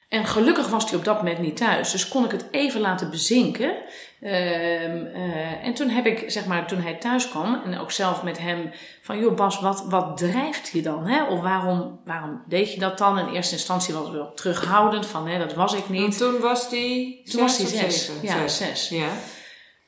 En 0.08 0.26
gelukkig 0.26 0.68
was 0.68 0.90
hij 0.90 0.98
op 0.98 1.04
dat 1.04 1.16
moment 1.16 1.38
niet 1.38 1.56
thuis, 1.56 1.90
dus 1.90 2.08
kon 2.08 2.24
ik 2.24 2.30
het 2.30 2.48
even 2.50 2.80
laten 2.80 3.10
bezinken. 3.10 3.76
Ehm, 4.20 5.06
eh, 5.06 5.64
en 5.64 5.74
toen 5.74 5.88
heb 5.88 6.06
ik, 6.06 6.30
zeg 6.30 6.46
maar, 6.46 6.66
toen 6.66 6.80
hij 6.80 6.94
thuis 6.94 7.28
kwam 7.28 7.62
en 7.64 7.78
ook 7.78 7.90
zelf 7.90 8.22
met 8.22 8.38
hem 8.38 8.70
van, 9.02 9.18
joh 9.18 9.36
Bas, 9.36 9.60
wat, 9.60 9.84
wat 9.88 10.16
drijft 10.16 10.70
je 10.72 10.82
dan? 10.82 11.06
Hè? 11.06 11.24
Of 11.24 11.40
waarom, 11.40 12.00
waarom 12.04 12.42
deed 12.46 12.72
je 12.72 12.80
dat 12.80 12.98
dan? 12.98 13.18
In 13.18 13.34
eerste 13.34 13.54
instantie 13.54 13.94
was 13.94 14.04
het 14.04 14.14
wel 14.14 14.34
terughoudend 14.34 15.06
van, 15.06 15.24
nee, 15.24 15.38
dat 15.38 15.54
was 15.54 15.74
ik 15.74 15.88
niet. 15.88 16.00
Want 16.00 16.18
toen 16.18 16.40
was 16.40 16.70
hij 16.70 17.20
Toen 17.24 17.40
was 17.40 17.58
hij 17.58 17.66
zes. 17.66 18.10
Ja, 18.22 18.48
zes. 18.48 18.88
Ja. 18.88 19.08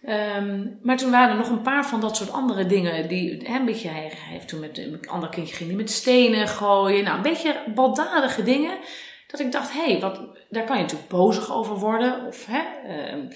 Ehm, 0.05 0.67
maar 0.83 0.97
toen 0.97 1.11
waren 1.11 1.31
er 1.31 1.37
nog 1.37 1.49
een 1.49 1.63
paar 1.63 1.87
van 1.87 2.01
dat 2.01 2.17
soort 2.17 2.33
andere 2.33 2.67
dingen. 2.67 3.09
Die, 3.09 3.43
hè, 3.45 3.59
een 3.59 3.65
beetje, 3.65 3.89
hij 3.89 4.13
heeft 4.15 4.49
toen 4.49 4.61
met 4.61 4.79
een 4.79 5.01
ander 5.09 5.29
kindje 5.29 5.55
ging 5.55 5.69
die 5.69 5.79
met 5.79 5.91
stenen 5.91 6.49
gooien. 6.49 7.05
Nou, 7.05 7.17
een 7.17 7.23
beetje 7.23 7.63
baldadige 7.75 8.43
dingen. 8.43 8.79
Dat 9.31 9.41
ik 9.41 9.53
dacht, 9.53 9.73
hé, 9.73 9.91
hey, 9.91 10.01
wat, 10.01 10.21
daar 10.49 10.65
kan 10.65 10.77
je 10.77 10.83
natuurlijk 10.83 11.11
bozig 11.11 11.53
over 11.53 11.77
worden. 11.77 12.27
Of, 12.27 12.47
hè, 12.47 12.63
uh, 12.87 13.31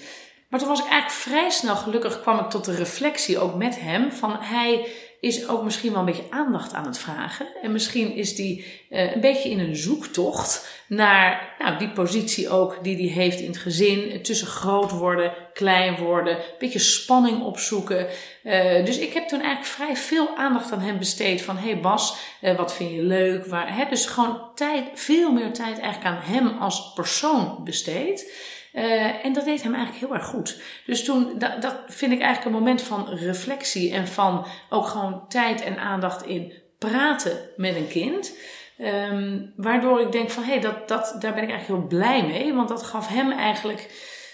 maar 0.49 0.59
toen 0.59 0.69
was 0.69 0.79
ik 0.79 0.89
eigenlijk 0.89 1.21
vrij 1.21 1.49
snel, 1.49 1.75
gelukkig 1.75 2.21
kwam 2.21 2.39
ik 2.39 2.49
tot 2.49 2.65
de 2.65 2.75
reflectie 2.75 3.39
ook 3.39 3.55
met 3.55 3.79
hem. 3.79 4.11
Van 4.11 4.37
hij 4.39 4.87
is 5.19 5.47
ook 5.47 5.63
misschien 5.63 5.91
wel 5.91 5.99
een 5.99 6.05
beetje 6.05 6.29
aandacht 6.29 6.73
aan 6.73 6.85
het 6.85 6.97
vragen. 6.97 7.47
En 7.61 7.71
misschien 7.71 8.13
is 8.13 8.35
die 8.35 8.65
uh, 8.89 9.13
een 9.13 9.21
beetje 9.21 9.49
in 9.49 9.59
een 9.59 9.75
zoektocht 9.75 10.83
naar 10.87 11.55
nou, 11.59 11.77
die 11.77 11.89
positie 11.89 12.49
ook 12.49 12.83
die 12.83 12.95
hij 12.95 13.23
heeft 13.23 13.39
in 13.39 13.47
het 13.47 13.57
gezin. 13.57 14.21
Tussen 14.21 14.47
groot 14.47 14.91
worden, 14.91 15.33
klein 15.53 15.97
worden, 15.97 16.37
een 16.37 16.43
beetje 16.59 16.79
spanning 16.79 17.41
opzoeken. 17.43 18.07
Uh, 18.43 18.85
dus 18.85 18.97
ik 18.97 19.13
heb 19.13 19.27
toen 19.27 19.41
eigenlijk 19.41 19.73
vrij 19.73 19.95
veel 19.95 20.37
aandacht 20.37 20.71
aan 20.71 20.79
hem 20.81 20.97
besteed. 20.97 21.41
Van 21.41 21.57
hey 21.57 21.79
Bas, 21.79 22.17
uh, 22.41 22.57
wat 22.57 22.73
vind 22.73 22.91
je 22.91 23.01
leuk? 23.01 23.45
Waar, 23.45 23.75
hè? 23.75 23.85
Dus 23.89 24.05
gewoon 24.05 24.41
tijd, 24.55 24.83
veel 24.93 25.31
meer 25.31 25.53
tijd 25.53 25.79
eigenlijk 25.79 26.15
aan 26.15 26.21
hem 26.33 26.57
als 26.57 26.93
persoon 26.93 27.63
besteed. 27.63 28.31
Uh, 28.75 29.25
en 29.25 29.33
dat 29.33 29.45
deed 29.45 29.63
hem 29.63 29.73
eigenlijk 29.73 30.05
heel 30.05 30.15
erg 30.15 30.25
goed. 30.25 30.61
Dus 30.85 31.03
toen, 31.03 31.37
dat, 31.37 31.61
dat 31.61 31.75
vind 31.87 32.11
ik 32.11 32.21
eigenlijk 32.21 32.55
een 32.55 32.61
moment 32.61 32.81
van 32.81 33.09
reflectie 33.09 33.93
en 33.93 34.07
van 34.07 34.45
ook 34.69 34.87
gewoon 34.87 35.27
tijd 35.27 35.61
en 35.61 35.77
aandacht 35.77 36.25
in 36.25 36.53
praten 36.79 37.49
met 37.55 37.75
een 37.75 37.87
kind. 37.87 38.37
Um, 38.77 39.53
waardoor 39.55 40.01
ik 40.01 40.11
denk 40.11 40.29
van 40.29 40.43
hé, 40.43 40.51
hey, 40.51 40.59
dat, 40.59 40.87
dat, 40.87 41.15
daar 41.19 41.33
ben 41.33 41.43
ik 41.43 41.49
eigenlijk 41.49 41.81
heel 41.81 41.99
blij 41.99 42.25
mee. 42.25 42.53
Want 42.53 42.69
dat 42.69 42.83
gaf 42.83 43.07
hem 43.07 43.31
eigenlijk 43.31 43.89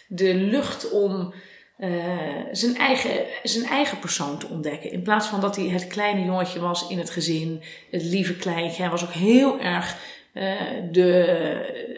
de 0.08 0.34
lucht 0.34 0.92
om 0.92 1.34
uh, 1.78 1.90
zijn, 2.52 2.78
eigen, 2.78 3.26
zijn 3.44 3.66
eigen 3.66 4.00
persoon 4.00 4.38
te 4.38 4.48
ontdekken. 4.48 4.92
In 4.92 5.02
plaats 5.02 5.28
van 5.28 5.42
dat 5.42 5.56
hij 5.56 5.66
het 5.66 5.88
kleine 5.88 6.26
jongetje 6.26 6.60
was 6.60 6.88
in 6.88 6.98
het 6.98 7.10
gezin, 7.10 7.64
het 7.92 8.04
lieve 8.04 8.36
kleintje. 8.36 8.82
Hij 8.82 8.92
was 8.92 9.04
ook 9.04 9.14
heel 9.14 9.60
erg 9.60 9.98
de, 10.92 11.26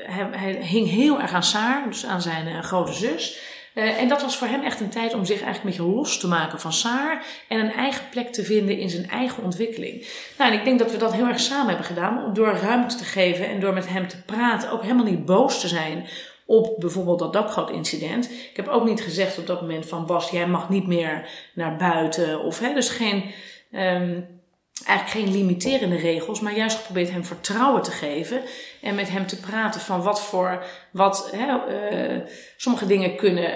hij, 0.05 0.51
hing 0.61 0.89
heel 0.89 1.21
erg 1.21 1.33
aan 1.33 1.43
Saar, 1.43 1.83
dus 1.87 2.05
aan 2.05 2.21
zijn 2.21 2.47
uh, 2.47 2.59
grote 2.59 2.93
zus. 2.93 3.51
Uh, 3.75 4.01
en 4.01 4.07
dat 4.07 4.21
was 4.21 4.37
voor 4.37 4.47
hem 4.47 4.61
echt 4.61 4.79
een 4.79 4.89
tijd 4.89 5.13
om 5.13 5.25
zich 5.25 5.41
eigenlijk 5.41 5.63
een 5.63 5.83
beetje 5.83 5.95
los 5.95 6.19
te 6.19 6.27
maken 6.27 6.59
van 6.59 6.73
Saar 6.73 7.25
en 7.47 7.59
een 7.59 7.71
eigen 7.71 8.09
plek 8.09 8.33
te 8.33 8.43
vinden 8.43 8.77
in 8.77 8.89
zijn 8.89 9.09
eigen 9.09 9.43
ontwikkeling. 9.43 10.07
Nou, 10.37 10.51
en 10.51 10.57
ik 10.57 10.65
denk 10.65 10.79
dat 10.79 10.91
we 10.91 10.97
dat 10.97 11.13
heel 11.13 11.27
erg 11.27 11.39
samen 11.39 11.67
hebben 11.67 11.85
gedaan, 11.85 12.33
door 12.33 12.53
ruimte 12.53 12.95
te 12.95 13.03
geven 13.03 13.47
en 13.47 13.59
door 13.59 13.73
met 13.73 13.89
hem 13.89 14.07
te 14.07 14.23
praten, 14.23 14.71
ook 14.71 14.81
helemaal 14.81 15.05
niet 15.05 15.25
boos 15.25 15.61
te 15.61 15.67
zijn 15.67 16.07
op 16.45 16.75
bijvoorbeeld 16.79 17.19
dat 17.19 17.33
dakgoot-incident. 17.33 18.31
Ik 18.31 18.55
heb 18.55 18.67
ook 18.67 18.85
niet 18.85 19.01
gezegd 19.01 19.37
op 19.37 19.47
dat 19.47 19.61
moment 19.61 19.85
van 19.85 20.05
Bas, 20.05 20.29
jij 20.29 20.47
mag 20.47 20.69
niet 20.69 20.87
meer 20.87 21.29
naar 21.53 21.75
buiten. 21.75 22.43
Of 22.43 22.59
hè, 22.59 22.73
dus 22.73 22.89
geen, 22.89 23.23
um, 23.71 24.41
eigenlijk 24.85 25.25
geen 25.25 25.37
limiterende 25.37 25.95
regels, 25.95 26.39
maar 26.39 26.55
juist 26.55 26.77
geprobeerd 26.77 27.11
hem 27.11 27.25
vertrouwen 27.25 27.81
te 27.81 27.91
geven 27.91 28.41
en 28.81 28.95
met 28.95 29.09
hem 29.09 29.27
te 29.27 29.39
praten 29.39 29.81
van 29.81 30.01
wat 30.01 30.21
voor, 30.21 30.65
wat, 30.91 31.31
hè, 31.35 31.71
uh, 32.15 32.21
sommige 32.57 32.85
dingen 32.85 33.15
kunnen, 33.15 33.49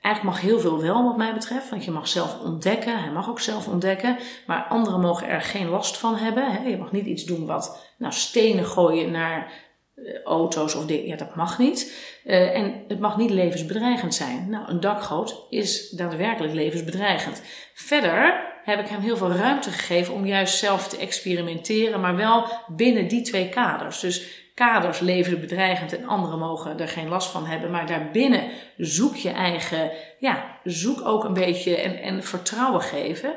eigenlijk 0.00 0.22
mag 0.22 0.40
heel 0.40 0.60
veel 0.60 0.80
wel 0.80 1.04
wat 1.04 1.16
mij 1.16 1.34
betreft, 1.34 1.70
want 1.70 1.84
je 1.84 1.90
mag 1.90 2.08
zelf 2.08 2.40
ontdekken, 2.40 3.00
hij 3.00 3.10
mag 3.10 3.28
ook 3.28 3.40
zelf 3.40 3.68
ontdekken, 3.68 4.18
maar 4.46 4.66
anderen 4.68 5.00
mogen 5.00 5.28
er 5.28 5.42
geen 5.42 5.68
last 5.68 5.96
van 5.96 6.16
hebben. 6.16 6.52
Hè. 6.52 6.68
Je 6.68 6.76
mag 6.76 6.92
niet 6.92 7.06
iets 7.06 7.24
doen 7.24 7.46
wat, 7.46 7.92
nou, 7.98 8.12
stenen 8.12 8.64
gooien 8.64 9.10
naar 9.10 9.52
uh, 9.94 10.22
auto's 10.24 10.74
of 10.74 10.86
dingen, 10.86 11.06
ja, 11.06 11.16
dat 11.16 11.34
mag 11.34 11.58
niet. 11.58 11.92
Uh, 12.24 12.56
en 12.56 12.84
het 12.88 13.00
mag 13.00 13.16
niet 13.16 13.30
levensbedreigend 13.30 14.14
zijn. 14.14 14.50
Nou, 14.50 14.68
een 14.68 14.80
dakgoot 14.80 15.46
is 15.50 15.90
daadwerkelijk 15.90 16.54
levensbedreigend. 16.54 17.42
Verder 17.74 18.47
heb 18.68 18.80
ik 18.80 18.88
hem 18.88 19.00
heel 19.00 19.16
veel 19.16 19.32
ruimte 19.32 19.70
gegeven 19.70 20.14
om 20.14 20.26
juist 20.26 20.58
zelf 20.58 20.88
te 20.88 20.98
experimenteren, 20.98 22.00
maar 22.00 22.16
wel 22.16 22.44
binnen 22.66 23.08
die 23.08 23.22
twee 23.22 23.48
kaders. 23.48 24.00
Dus 24.00 24.46
kaders 24.54 25.00
levensbedreigend 25.00 25.96
en 25.96 26.06
anderen 26.06 26.38
mogen 26.38 26.80
er 26.80 26.88
geen 26.88 27.08
last 27.08 27.30
van 27.30 27.46
hebben, 27.46 27.70
maar 27.70 27.86
daarbinnen 27.86 28.50
zoek 28.76 29.16
je 29.16 29.30
eigen, 29.30 29.90
ja, 30.18 30.58
zoek 30.64 31.06
ook 31.06 31.24
een 31.24 31.34
beetje 31.34 31.76
en, 31.76 32.02
en 32.02 32.24
vertrouwen 32.24 32.80
geven. 32.80 33.30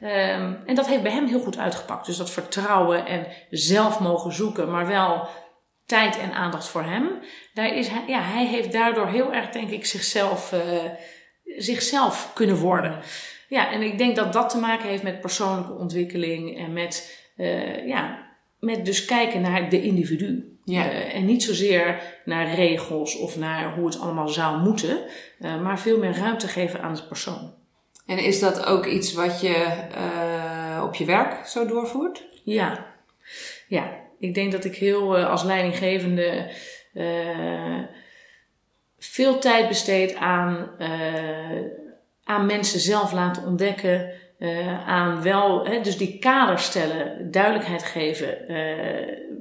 Um, 0.00 0.62
en 0.66 0.74
dat 0.74 0.86
heeft 0.86 1.02
bij 1.02 1.12
hem 1.12 1.26
heel 1.26 1.40
goed 1.40 1.58
uitgepakt. 1.58 2.06
Dus 2.06 2.16
dat 2.16 2.30
vertrouwen 2.30 3.06
en 3.06 3.26
zelf 3.50 4.00
mogen 4.00 4.32
zoeken, 4.32 4.70
maar 4.70 4.86
wel 4.86 5.28
tijd 5.86 6.18
en 6.18 6.32
aandacht 6.32 6.68
voor 6.68 6.82
hem. 6.82 7.08
Daar 7.54 7.74
is 7.74 7.88
hij, 7.88 8.02
ja, 8.06 8.20
hij 8.20 8.46
heeft 8.46 8.72
daardoor 8.72 9.06
heel 9.06 9.32
erg, 9.32 9.48
denk 9.48 9.70
ik, 9.70 9.86
zichzelf, 9.86 10.52
uh, 10.52 10.60
zichzelf 11.56 12.30
kunnen 12.34 12.56
worden. 12.56 13.00
Ja, 13.52 13.72
en 13.72 13.82
ik 13.82 13.98
denk 13.98 14.16
dat 14.16 14.32
dat 14.32 14.50
te 14.50 14.58
maken 14.58 14.88
heeft 14.88 15.02
met 15.02 15.20
persoonlijke 15.20 15.72
ontwikkeling 15.72 16.58
en 16.58 16.72
met, 16.72 17.24
uh, 17.36 17.86
ja, 17.86 18.26
met 18.60 18.84
dus 18.84 19.04
kijken 19.04 19.40
naar 19.40 19.68
de 19.68 19.82
individu. 19.82 20.58
Ja. 20.64 20.92
Uh, 20.92 21.14
en 21.14 21.24
niet 21.24 21.42
zozeer 21.42 22.02
naar 22.24 22.54
regels 22.54 23.18
of 23.18 23.36
naar 23.36 23.74
hoe 23.74 23.86
het 23.86 24.00
allemaal 24.00 24.28
zou 24.28 24.60
moeten, 24.60 24.98
uh, 25.40 25.62
maar 25.62 25.80
veel 25.80 25.98
meer 25.98 26.16
ruimte 26.16 26.48
geven 26.48 26.82
aan 26.82 26.94
de 26.94 27.02
persoon. 27.02 27.54
En 28.06 28.18
is 28.18 28.40
dat 28.40 28.64
ook 28.66 28.86
iets 28.86 29.12
wat 29.12 29.40
je 29.40 29.66
op 30.82 30.94
je 30.94 31.04
werk 31.04 31.46
zo 31.46 31.66
doorvoert? 31.66 32.24
Ja, 32.44 32.86
ja. 33.68 34.00
Ik 34.18 34.34
denk 34.34 34.52
dat 34.52 34.64
ik 34.64 34.74
heel 34.74 35.16
als 35.16 35.42
leidinggevende 35.42 36.50
veel 38.98 39.38
tijd 39.38 39.68
besteed 39.68 40.14
aan 40.14 40.70
aan 42.24 42.46
mensen 42.46 42.80
zelf 42.80 43.12
laten 43.12 43.46
ontdekken. 43.46 44.10
Uh, 44.38 44.88
aan 44.88 45.22
wel, 45.22 45.66
hè, 45.66 45.80
dus 45.80 45.96
die 45.96 46.18
kader 46.18 46.58
stellen, 46.58 47.30
duidelijkheid 47.30 47.82
geven 47.82 48.38
uh, 48.48 48.56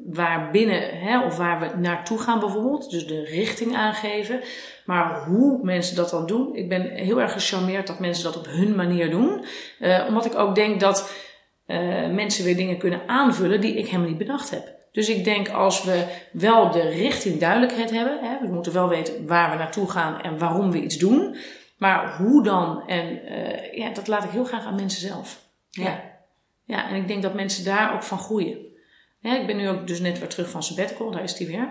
waar 0.06 0.52
binnen 0.52 1.00
hè, 1.00 1.26
of 1.26 1.38
waar 1.38 1.60
we 1.60 1.70
naartoe 1.78 2.18
gaan 2.18 2.40
bijvoorbeeld. 2.40 2.90
Dus 2.90 3.08
de 3.08 3.24
richting 3.24 3.76
aangeven. 3.76 4.40
Maar 4.86 5.24
hoe 5.24 5.60
mensen 5.64 5.96
dat 5.96 6.10
dan 6.10 6.26
doen, 6.26 6.56
ik 6.56 6.70
ben 6.70 6.82
heel 6.82 7.22
erg 7.22 7.32
gecharmeerd 7.32 7.88
dat 7.88 8.00
mensen 8.00 8.24
dat 8.24 8.38
op 8.38 8.46
hun 8.46 8.76
manier 8.76 9.10
doen. 9.10 9.46
Uh, 9.80 10.06
omdat 10.08 10.26
ik 10.26 10.36
ook 10.36 10.56
denk 10.56 10.80
dat 10.80 11.14
mensen 12.12 12.44
weer 12.44 12.56
dingen 12.56 12.78
kunnen 12.78 13.02
aanvullen 13.08 13.62
die 13.62 13.76
ik 13.76 13.86
helemaal 13.86 14.10
niet 14.10 14.18
bedacht 14.18 14.50
heb. 14.50 14.76
Dus 14.92 15.10
ik 15.10 15.24
denk 15.24 15.50
als 15.50 15.84
we 15.84 16.06
wel 16.32 16.72
de 16.72 16.90
richting 16.90 17.40
duidelijkheid 17.40 17.92
hebben, 17.92 18.20
hè, 18.22 18.48
we 18.48 18.54
moeten 18.54 18.74
wel 18.74 18.90
weten 18.90 19.28
waar 19.28 19.52
we 19.52 19.58
naartoe 19.58 19.90
gaan 19.90 20.22
en 20.22 20.38
waarom 20.38 20.72
we 20.72 20.82
iets 20.82 20.98
doen. 20.98 21.36
Maar 21.82 22.18
hoe 22.18 22.44
dan? 22.44 22.88
En 22.88 23.32
uh, 23.32 23.74
ja, 23.74 23.90
dat 23.90 24.08
laat 24.08 24.24
ik 24.24 24.30
heel 24.30 24.44
graag 24.44 24.66
aan 24.66 24.76
mensen 24.76 25.02
zelf. 25.02 25.40
Ja. 25.70 26.04
ja. 26.66 26.90
en 26.90 26.96
ik 26.96 27.08
denk 27.08 27.22
dat 27.22 27.34
mensen 27.34 27.66
daar 27.66 27.94
ook 27.94 28.04
van 28.04 28.18
groeien. 28.18 28.58
Ja, 29.20 29.40
ik 29.40 29.48
ben 29.48 29.58
nu 29.58 29.70
ook 29.70 29.88
dus 29.88 30.00
net 30.00 30.20
weer 30.20 30.28
terug 30.28 30.50
van 30.50 30.64
sabbatical, 30.64 31.12
daar 31.12 31.24
is 31.24 31.36
die 31.36 31.48
weer. 31.48 31.70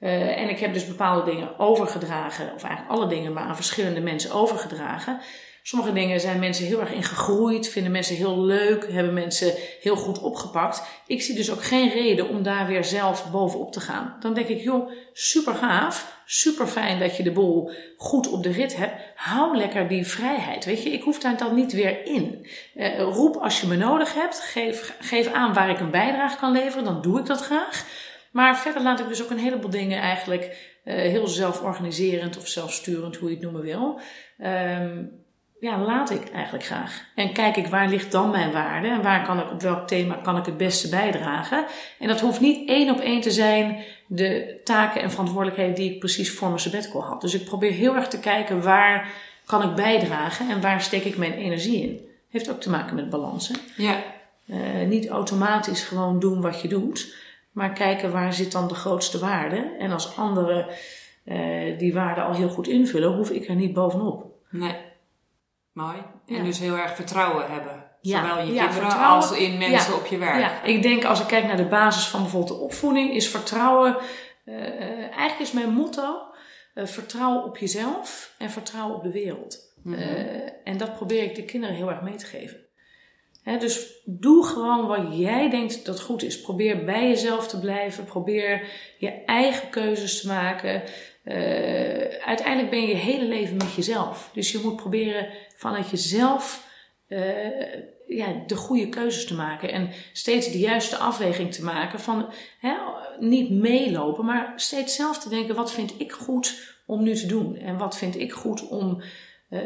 Uh, 0.00 0.38
en 0.38 0.48
ik 0.48 0.58
heb 0.58 0.72
dus 0.72 0.86
bepaalde 0.86 1.30
dingen 1.30 1.58
overgedragen, 1.58 2.54
of 2.54 2.62
eigenlijk 2.64 2.94
alle 2.94 3.08
dingen, 3.08 3.32
maar 3.32 3.44
aan 3.44 3.56
verschillende 3.56 4.00
mensen 4.00 4.32
overgedragen. 4.32 5.20
Sommige 5.62 5.92
dingen 5.92 6.20
zijn 6.20 6.38
mensen 6.38 6.66
heel 6.66 6.80
erg 6.80 6.92
in 6.92 7.02
gegroeid, 7.02 7.68
vinden 7.68 7.92
mensen 7.92 8.16
heel 8.16 8.40
leuk, 8.40 8.92
hebben 8.92 9.14
mensen 9.14 9.54
heel 9.80 9.96
goed 9.96 10.18
opgepakt. 10.18 10.82
Ik 11.06 11.22
zie 11.22 11.34
dus 11.34 11.50
ook 11.50 11.64
geen 11.64 11.90
reden 11.90 12.28
om 12.28 12.42
daar 12.42 12.66
weer 12.66 12.84
zelf 12.84 13.30
bovenop 13.30 13.72
te 13.72 13.80
gaan. 13.80 14.16
Dan 14.20 14.34
denk 14.34 14.48
ik, 14.48 14.60
joh, 14.60 14.90
super 15.12 15.54
gaaf, 15.54 16.22
super 16.26 16.66
fijn 16.66 16.98
dat 16.98 17.16
je 17.16 17.22
de 17.22 17.32
boel 17.32 17.70
goed 17.96 18.28
op 18.28 18.42
de 18.42 18.52
rit 18.52 18.76
hebt. 18.76 18.92
Hou 19.14 19.56
lekker 19.56 19.88
die 19.88 20.06
vrijheid. 20.06 20.64
Weet 20.64 20.82
je, 20.82 20.90
ik 20.90 21.02
hoef 21.02 21.18
daar 21.18 21.36
dan 21.36 21.54
niet 21.54 21.72
weer 21.72 22.06
in. 22.06 22.46
Uh, 22.74 22.98
roep 22.98 23.36
als 23.36 23.60
je 23.60 23.66
me 23.66 23.76
nodig 23.76 24.14
hebt, 24.14 24.40
geef, 24.40 24.96
geef 25.00 25.32
aan 25.32 25.54
waar 25.54 25.70
ik 25.70 25.80
een 25.80 25.90
bijdrage 25.90 26.36
kan 26.36 26.52
leveren, 26.52 26.84
dan 26.84 27.02
doe 27.02 27.18
ik 27.18 27.26
dat 27.26 27.40
graag. 27.40 27.86
Maar 28.30 28.58
verder 28.58 28.82
laat 28.82 29.00
ik 29.00 29.08
dus 29.08 29.22
ook 29.22 29.30
een 29.30 29.38
heleboel 29.38 29.70
dingen 29.70 30.00
eigenlijk 30.00 30.70
uh, 30.84 30.94
heel 30.94 31.26
zelforganiserend 31.26 32.36
of 32.36 32.48
zelfsturend, 32.48 33.16
hoe 33.16 33.28
je 33.28 33.34
het 33.34 33.44
noemen 33.44 33.62
wil. 33.62 34.00
Um, 34.38 35.20
ja, 35.62 35.78
laat 35.78 36.10
ik 36.10 36.30
eigenlijk 36.30 36.64
graag. 36.64 37.04
En 37.14 37.32
kijk 37.32 37.56
ik 37.56 37.66
waar 37.66 37.88
ligt 37.88 38.12
dan 38.12 38.30
mijn 38.30 38.52
waarde 38.52 38.88
en 38.88 39.02
waar 39.02 39.24
kan 39.24 39.38
ik 39.38 39.50
op 39.50 39.60
welk 39.60 39.86
thema 39.86 40.14
kan 40.14 40.36
ik 40.36 40.46
het 40.46 40.56
beste 40.56 40.88
bijdragen. 40.88 41.64
En 41.98 42.08
dat 42.08 42.20
hoeft 42.20 42.40
niet 42.40 42.68
één 42.68 42.90
op 42.90 43.00
één 43.00 43.20
te 43.20 43.30
zijn 43.30 43.84
de 44.06 44.60
taken 44.64 45.02
en 45.02 45.10
verantwoordelijkheden 45.10 45.74
die 45.74 45.92
ik 45.92 45.98
precies 45.98 46.34
voor 46.34 46.48
mijn 46.48 46.60
sabbatical 46.60 47.02
had. 47.02 47.20
Dus 47.20 47.34
ik 47.34 47.44
probeer 47.44 47.72
heel 47.72 47.94
erg 47.94 48.08
te 48.08 48.18
kijken 48.18 48.62
waar 48.62 49.12
kan 49.46 49.62
ik 49.62 49.74
bijdragen 49.74 50.50
en 50.50 50.60
waar 50.60 50.80
steek 50.80 51.04
ik 51.04 51.16
mijn 51.16 51.32
energie 51.32 51.82
in. 51.82 52.00
Heeft 52.30 52.50
ook 52.50 52.60
te 52.60 52.70
maken 52.70 52.94
met 52.94 53.10
balansen. 53.10 53.56
Ja. 53.76 54.02
Uh, 54.46 54.58
niet 54.86 55.08
automatisch 55.08 55.82
gewoon 55.82 56.20
doen 56.20 56.40
wat 56.40 56.60
je 56.60 56.68
doet, 56.68 57.14
maar 57.52 57.72
kijken 57.72 58.12
waar 58.12 58.32
zit 58.32 58.52
dan 58.52 58.68
de 58.68 58.74
grootste 58.74 59.18
waarde. 59.18 59.76
En 59.78 59.92
als 59.92 60.16
anderen 60.16 60.66
uh, 61.24 61.78
die 61.78 61.94
waarde 61.94 62.20
al 62.20 62.34
heel 62.34 62.48
goed 62.48 62.68
invullen, 62.68 63.12
hoef 63.12 63.30
ik 63.30 63.48
er 63.48 63.54
niet 63.54 63.72
bovenop. 63.72 64.24
Nee. 64.50 64.90
Mooi. 65.72 65.96
En 66.26 66.34
ja. 66.34 66.42
dus 66.42 66.58
heel 66.58 66.76
erg 66.76 66.94
vertrouwen 66.94 67.50
hebben. 67.50 67.90
Ja. 68.00 68.20
Zowel 68.20 68.38
in 68.38 68.46
je 68.46 68.52
Ja, 68.52 68.60
kinderen 68.60 68.88
vertrouwen. 68.88 69.22
als 69.22 69.38
in 69.38 69.58
mensen 69.58 69.94
op 69.94 70.06
je 70.06 70.18
werk. 70.18 70.40
Ja, 70.40 70.62
ik 70.62 70.82
denk 70.82 71.04
als 71.04 71.20
ik 71.20 71.26
kijk 71.26 71.44
naar 71.44 71.56
de 71.56 71.68
basis 71.68 72.08
van 72.08 72.20
bijvoorbeeld 72.20 72.58
de 72.58 72.64
opvoeding, 72.64 73.14
is 73.14 73.28
vertrouwen. 73.28 73.96
Uh, 74.44 74.54
eigenlijk 74.98 75.38
is 75.40 75.52
mijn 75.52 75.70
motto: 75.70 76.22
uh, 76.74 76.86
vertrouwen 76.86 77.44
op 77.44 77.56
jezelf 77.56 78.34
en 78.38 78.50
vertrouwen 78.50 78.96
op 78.96 79.02
de 79.02 79.12
wereld. 79.12 79.58
Mhm. 79.82 79.98
Uh, 79.98 80.48
en 80.64 80.76
dat 80.76 80.94
probeer 80.94 81.22
ik 81.22 81.34
de 81.34 81.44
kinderen 81.44 81.76
heel 81.76 81.90
erg 81.90 82.02
mee 82.02 82.16
te 82.16 82.26
geven. 82.26 82.60
Hè, 83.42 83.58
dus 83.58 84.02
doe 84.04 84.46
gewoon 84.46 84.86
wat 84.86 85.18
jij 85.18 85.50
denkt 85.50 85.86
dat 85.86 86.00
goed 86.00 86.22
is. 86.22 86.40
Probeer 86.40 86.84
bij 86.84 87.08
jezelf 87.08 87.48
te 87.48 87.60
blijven. 87.60 88.04
Probeer 88.04 88.68
je 88.98 89.10
eigen 89.10 89.70
keuzes 89.70 90.20
te 90.20 90.26
maken. 90.26 90.82
Uh, 91.24 91.34
uiteindelijk 92.24 92.70
ben 92.70 92.80
je 92.80 92.88
je 92.88 92.94
hele 92.94 93.24
leven 93.24 93.56
met 93.56 93.74
jezelf. 93.74 94.30
Dus 94.32 94.52
je 94.52 94.60
moet 94.62 94.76
proberen 94.76 95.28
vanuit 95.56 95.90
jezelf 95.90 96.70
uh, 97.08 97.74
ja, 98.06 98.42
de 98.46 98.56
goede 98.56 98.88
keuzes 98.88 99.26
te 99.26 99.34
maken. 99.34 99.72
En 99.72 99.90
steeds 100.12 100.52
de 100.52 100.58
juiste 100.58 100.96
afweging 100.96 101.52
te 101.52 101.64
maken 101.64 102.00
van 102.00 102.32
hè, 102.58 102.74
niet 103.18 103.50
meelopen, 103.50 104.24
maar 104.24 104.52
steeds 104.56 104.96
zelf 104.96 105.18
te 105.18 105.28
denken: 105.28 105.54
wat 105.54 105.72
vind 105.72 106.00
ik 106.00 106.12
goed 106.12 106.76
om 106.86 107.02
nu 107.02 107.14
te 107.14 107.26
doen? 107.26 107.56
En 107.56 107.78
wat 107.78 107.98
vind 107.98 108.18
ik 108.18 108.32
goed 108.32 108.68
om. 108.68 109.02
Uh, 109.50 109.60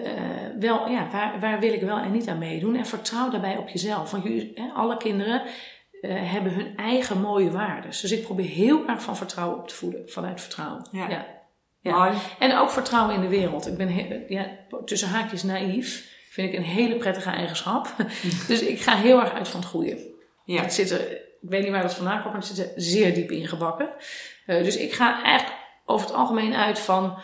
wel, 0.58 0.88
ja, 0.88 1.10
waar, 1.12 1.40
waar 1.40 1.60
wil 1.60 1.72
ik 1.72 1.80
wel 1.80 1.98
en 1.98 2.12
niet 2.12 2.28
aan 2.28 2.38
meedoen? 2.38 2.76
En 2.76 2.86
vertrouw 2.86 3.30
daarbij 3.30 3.56
op 3.56 3.68
jezelf. 3.68 4.10
Want 4.10 4.24
je, 4.24 4.50
hè, 4.54 4.68
alle 4.74 4.96
kinderen 4.96 5.42
uh, 6.00 6.32
hebben 6.32 6.52
hun 6.52 6.76
eigen 6.76 7.20
mooie 7.20 7.50
waarden. 7.50 7.90
Dus 7.90 8.12
ik 8.12 8.22
probeer 8.22 8.48
heel 8.48 8.86
erg 8.86 9.02
van 9.02 9.16
vertrouwen 9.16 9.58
op 9.58 9.68
te 9.68 9.74
voeden, 9.74 10.08
vanuit 10.08 10.40
vertrouwen. 10.40 10.88
Ja. 10.92 11.08
ja. 11.08 11.35
Ja. 11.86 12.12
En 12.38 12.56
ook 12.56 12.70
vertrouwen 12.70 13.14
in 13.14 13.20
de 13.20 13.28
wereld. 13.28 13.66
Ik 13.66 13.76
ben 13.76 14.24
ja, 14.28 14.50
tussen 14.84 15.08
haakjes 15.08 15.42
naïef. 15.42 16.14
Vind 16.30 16.52
ik 16.52 16.58
een 16.58 16.64
hele 16.64 16.96
prettige 16.96 17.30
eigenschap. 17.30 17.94
dus 18.48 18.60
ik 18.60 18.80
ga 18.80 18.96
heel 18.96 19.20
erg 19.20 19.32
uit 19.32 19.48
van 19.48 19.60
het 19.60 19.68
goede. 19.68 20.14
Ja. 20.44 20.62
Het 20.62 20.74
zit 20.74 20.90
er, 20.90 21.12
ik 21.12 21.20
weet 21.40 21.62
niet 21.62 21.70
waar 21.70 21.82
dat 21.82 21.94
vandaan 21.94 22.22
komt, 22.22 22.32
maar 22.32 22.42
het 22.42 22.56
zit 22.56 22.66
er 22.66 22.72
zeer 22.76 23.14
diep 23.14 23.30
ingebakken. 23.30 23.88
Uh, 24.46 24.62
dus 24.64 24.76
ik 24.76 24.92
ga 24.92 25.22
eigenlijk 25.22 25.58
over 25.84 26.06
het 26.06 26.16
algemeen 26.16 26.54
uit 26.54 26.78
van 26.78 27.18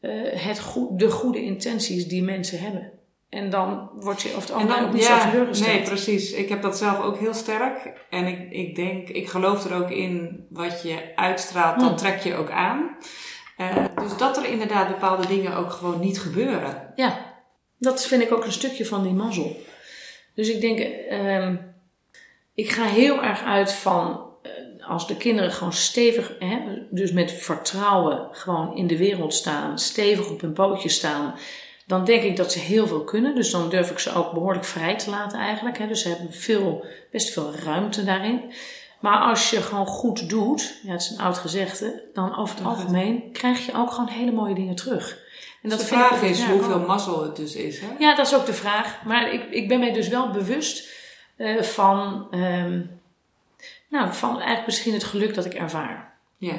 uh, 0.00 0.32
het 0.32 0.62
de 0.90 1.10
goede 1.10 1.42
intenties 1.42 2.08
die 2.08 2.22
mensen 2.22 2.58
hebben. 2.58 2.92
En 3.28 3.50
dan 3.50 3.90
word 3.94 4.22
je 4.22 4.28
over 4.28 4.40
het 4.40 4.52
algemeen 4.52 4.84
ook 4.84 4.92
niet 4.92 5.06
ja, 5.06 5.20
zo 5.20 5.30
teleurgesteld. 5.30 5.72
Nee, 5.72 5.82
precies. 5.82 6.32
Ik 6.32 6.48
heb 6.48 6.62
dat 6.62 6.78
zelf 6.78 7.00
ook 7.00 7.18
heel 7.18 7.34
sterk. 7.34 7.92
En 8.10 8.26
ik, 8.26 8.50
ik 8.50 8.74
denk, 8.74 9.08
ik 9.08 9.28
geloof 9.28 9.64
er 9.64 9.82
ook 9.82 9.90
in 9.90 10.46
wat 10.50 10.82
je 10.82 11.12
uitstraalt, 11.16 11.80
dan 11.80 11.88
Hm. 11.88 11.96
trek 11.96 12.18
je 12.18 12.34
ook 12.34 12.50
aan. 12.50 12.96
Uh, 13.58 13.84
dus 14.02 14.16
dat 14.16 14.36
er 14.36 14.44
inderdaad 14.44 14.88
bepaalde 14.88 15.26
dingen 15.26 15.56
ook 15.56 15.70
gewoon 15.70 16.00
niet 16.00 16.20
gebeuren. 16.20 16.92
Ja, 16.96 17.34
dat 17.78 18.06
vind 18.06 18.22
ik 18.22 18.32
ook 18.32 18.44
een 18.44 18.52
stukje 18.52 18.86
van 18.86 19.02
die 19.02 19.12
mazzel. 19.12 19.56
Dus 20.34 20.48
ik 20.48 20.60
denk, 20.60 20.78
um, 21.12 21.74
ik 22.54 22.70
ga 22.70 22.84
heel 22.84 23.22
erg 23.22 23.42
uit 23.42 23.72
van 23.72 24.30
uh, 24.42 24.88
als 24.88 25.06
de 25.06 25.16
kinderen 25.16 25.52
gewoon 25.52 25.72
stevig, 25.72 26.36
hè, 26.38 26.58
dus 26.90 27.12
met 27.12 27.32
vertrouwen 27.32 28.28
gewoon 28.32 28.76
in 28.76 28.86
de 28.86 28.96
wereld 28.96 29.34
staan, 29.34 29.78
stevig 29.78 30.30
op 30.30 30.40
hun 30.40 30.52
pootjes 30.52 30.94
staan, 30.94 31.34
dan 31.86 32.04
denk 32.04 32.22
ik 32.22 32.36
dat 32.36 32.52
ze 32.52 32.58
heel 32.58 32.86
veel 32.86 33.04
kunnen. 33.04 33.34
Dus 33.34 33.50
dan 33.50 33.68
durf 33.68 33.90
ik 33.90 33.98
ze 33.98 34.14
ook 34.14 34.32
behoorlijk 34.32 34.64
vrij 34.64 34.96
te 34.96 35.10
laten 35.10 35.38
eigenlijk. 35.38 35.78
Hè. 35.78 35.86
Dus 35.86 36.02
ze 36.02 36.08
hebben 36.08 36.32
veel, 36.32 36.84
best 37.10 37.32
veel 37.32 37.54
ruimte 37.64 38.04
daarin. 38.04 38.52
Maar 39.06 39.20
als 39.20 39.50
je 39.50 39.62
gewoon 39.62 39.86
goed 39.86 40.28
doet, 40.28 40.80
ja, 40.82 40.92
het 40.92 41.00
is 41.00 41.10
een 41.10 41.20
oud 41.20 41.38
gezegde, 41.38 42.02
dan 42.14 42.36
over 42.36 42.56
het 42.56 42.66
algemeen 42.66 43.32
krijg 43.32 43.66
je 43.66 43.74
ook 43.74 43.90
gewoon 43.90 44.08
hele 44.08 44.32
mooie 44.32 44.54
dingen 44.54 44.74
terug. 44.74 45.18
En 45.62 45.68
dat 45.68 45.78
de 45.78 45.84
ik 45.84 45.90
vraag 45.90 46.22
is 46.22 46.40
ja, 46.40 46.50
hoeveel 46.50 46.78
mazzel 46.78 47.22
het 47.22 47.36
dus 47.36 47.54
is. 47.54 47.80
Hè? 47.80 47.86
Ja, 47.98 48.14
dat 48.14 48.26
is 48.26 48.34
ook 48.34 48.46
de 48.46 48.54
vraag. 48.54 49.04
Maar 49.04 49.32
ik, 49.32 49.50
ik 49.50 49.68
ben 49.68 49.78
mij 49.78 49.92
dus 49.92 50.08
wel 50.08 50.30
bewust 50.30 50.88
uh, 51.36 51.62
van, 51.62 52.26
um, 52.30 53.00
nou, 53.88 54.12
van 54.12 54.34
eigenlijk 54.34 54.66
misschien 54.66 54.92
het 54.92 55.04
geluk 55.04 55.34
dat 55.34 55.44
ik 55.44 55.54
ervaar. 55.54 56.14
Ja. 56.38 56.58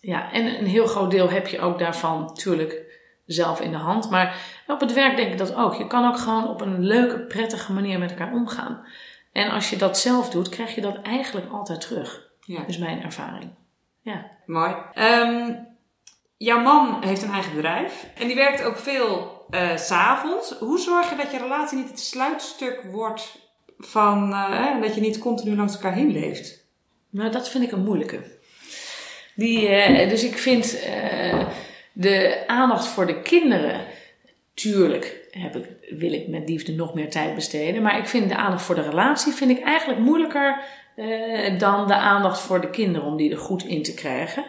Ja, 0.00 0.32
en 0.32 0.58
een 0.58 0.66
heel 0.66 0.86
groot 0.86 1.10
deel 1.10 1.30
heb 1.30 1.46
je 1.46 1.60
ook 1.60 1.78
daarvan 1.78 2.20
natuurlijk 2.20 2.82
zelf 3.26 3.60
in 3.60 3.70
de 3.70 3.76
hand. 3.76 4.10
Maar 4.10 4.36
op 4.66 4.80
het 4.80 4.92
werk 4.92 5.16
denk 5.16 5.32
ik 5.32 5.38
dat 5.38 5.54
ook. 5.54 5.74
Je 5.74 5.86
kan 5.86 6.08
ook 6.08 6.18
gewoon 6.18 6.48
op 6.48 6.60
een 6.60 6.80
leuke, 6.80 7.18
prettige 7.18 7.72
manier 7.72 7.98
met 7.98 8.10
elkaar 8.10 8.32
omgaan. 8.32 8.84
En 9.32 9.50
als 9.50 9.70
je 9.70 9.76
dat 9.76 9.98
zelf 9.98 10.30
doet, 10.30 10.48
krijg 10.48 10.74
je 10.74 10.80
dat 10.80 11.02
eigenlijk 11.02 11.52
altijd 11.52 11.80
terug. 11.80 12.28
ja. 12.40 12.58
Dat 12.58 12.68
is 12.68 12.78
mijn 12.78 13.02
ervaring. 13.02 13.50
Ja. 14.02 14.30
Mooi. 14.46 14.74
Um, 14.94 15.68
jouw 16.36 16.60
man 16.60 17.02
heeft 17.02 17.22
een 17.22 17.32
eigen 17.32 17.54
bedrijf 17.54 18.06
en 18.14 18.26
die 18.26 18.36
werkt 18.36 18.62
ook 18.62 18.76
veel 18.76 19.44
uh, 19.50 19.76
s'avonds. 19.76 20.58
Hoe 20.58 20.78
zorg 20.78 21.10
je 21.10 21.16
dat 21.16 21.30
je 21.30 21.38
relatie 21.38 21.78
niet 21.78 21.88
het 21.88 22.00
sluitstuk 22.00 22.82
wordt 22.82 23.38
van 23.78 24.30
uh, 24.30 24.80
dat 24.80 24.94
je 24.94 25.00
niet 25.00 25.18
continu 25.18 25.56
langs 25.56 25.74
elkaar 25.74 25.92
heen 25.94 26.12
leeft? 26.12 26.68
Nou, 27.10 27.30
dat 27.30 27.48
vind 27.48 27.64
ik 27.64 27.72
een 27.72 27.84
moeilijke. 27.84 28.38
Die, 29.34 29.68
uh, 29.68 30.08
dus 30.08 30.24
ik 30.24 30.38
vind 30.38 30.86
de 31.92 32.44
aandacht 32.46 32.86
voor 32.86 33.06
de 33.06 33.22
kinderen, 33.22 33.86
tuurlijk 34.54 35.19
heb 35.30 35.56
ik, 35.56 35.64
wil 35.98 36.12
ik 36.12 36.28
met 36.28 36.48
liefde 36.48 36.72
nog 36.72 36.94
meer 36.94 37.10
tijd 37.10 37.34
besteden. 37.34 37.82
Maar 37.82 37.98
ik 37.98 38.06
vind 38.06 38.28
de 38.28 38.36
aandacht 38.36 38.62
voor 38.62 38.74
de 38.74 38.88
relatie 38.88 39.32
vind 39.32 39.50
ik 39.50 39.62
eigenlijk 39.62 40.00
moeilijker 40.00 40.60
uh, 40.96 41.58
dan 41.58 41.86
de 41.86 41.94
aandacht 41.94 42.40
voor 42.40 42.60
de 42.60 42.70
kinderen 42.70 43.08
om 43.08 43.16
die 43.16 43.30
er 43.30 43.38
goed 43.38 43.64
in 43.64 43.82
te 43.82 43.94
krijgen. 43.94 44.44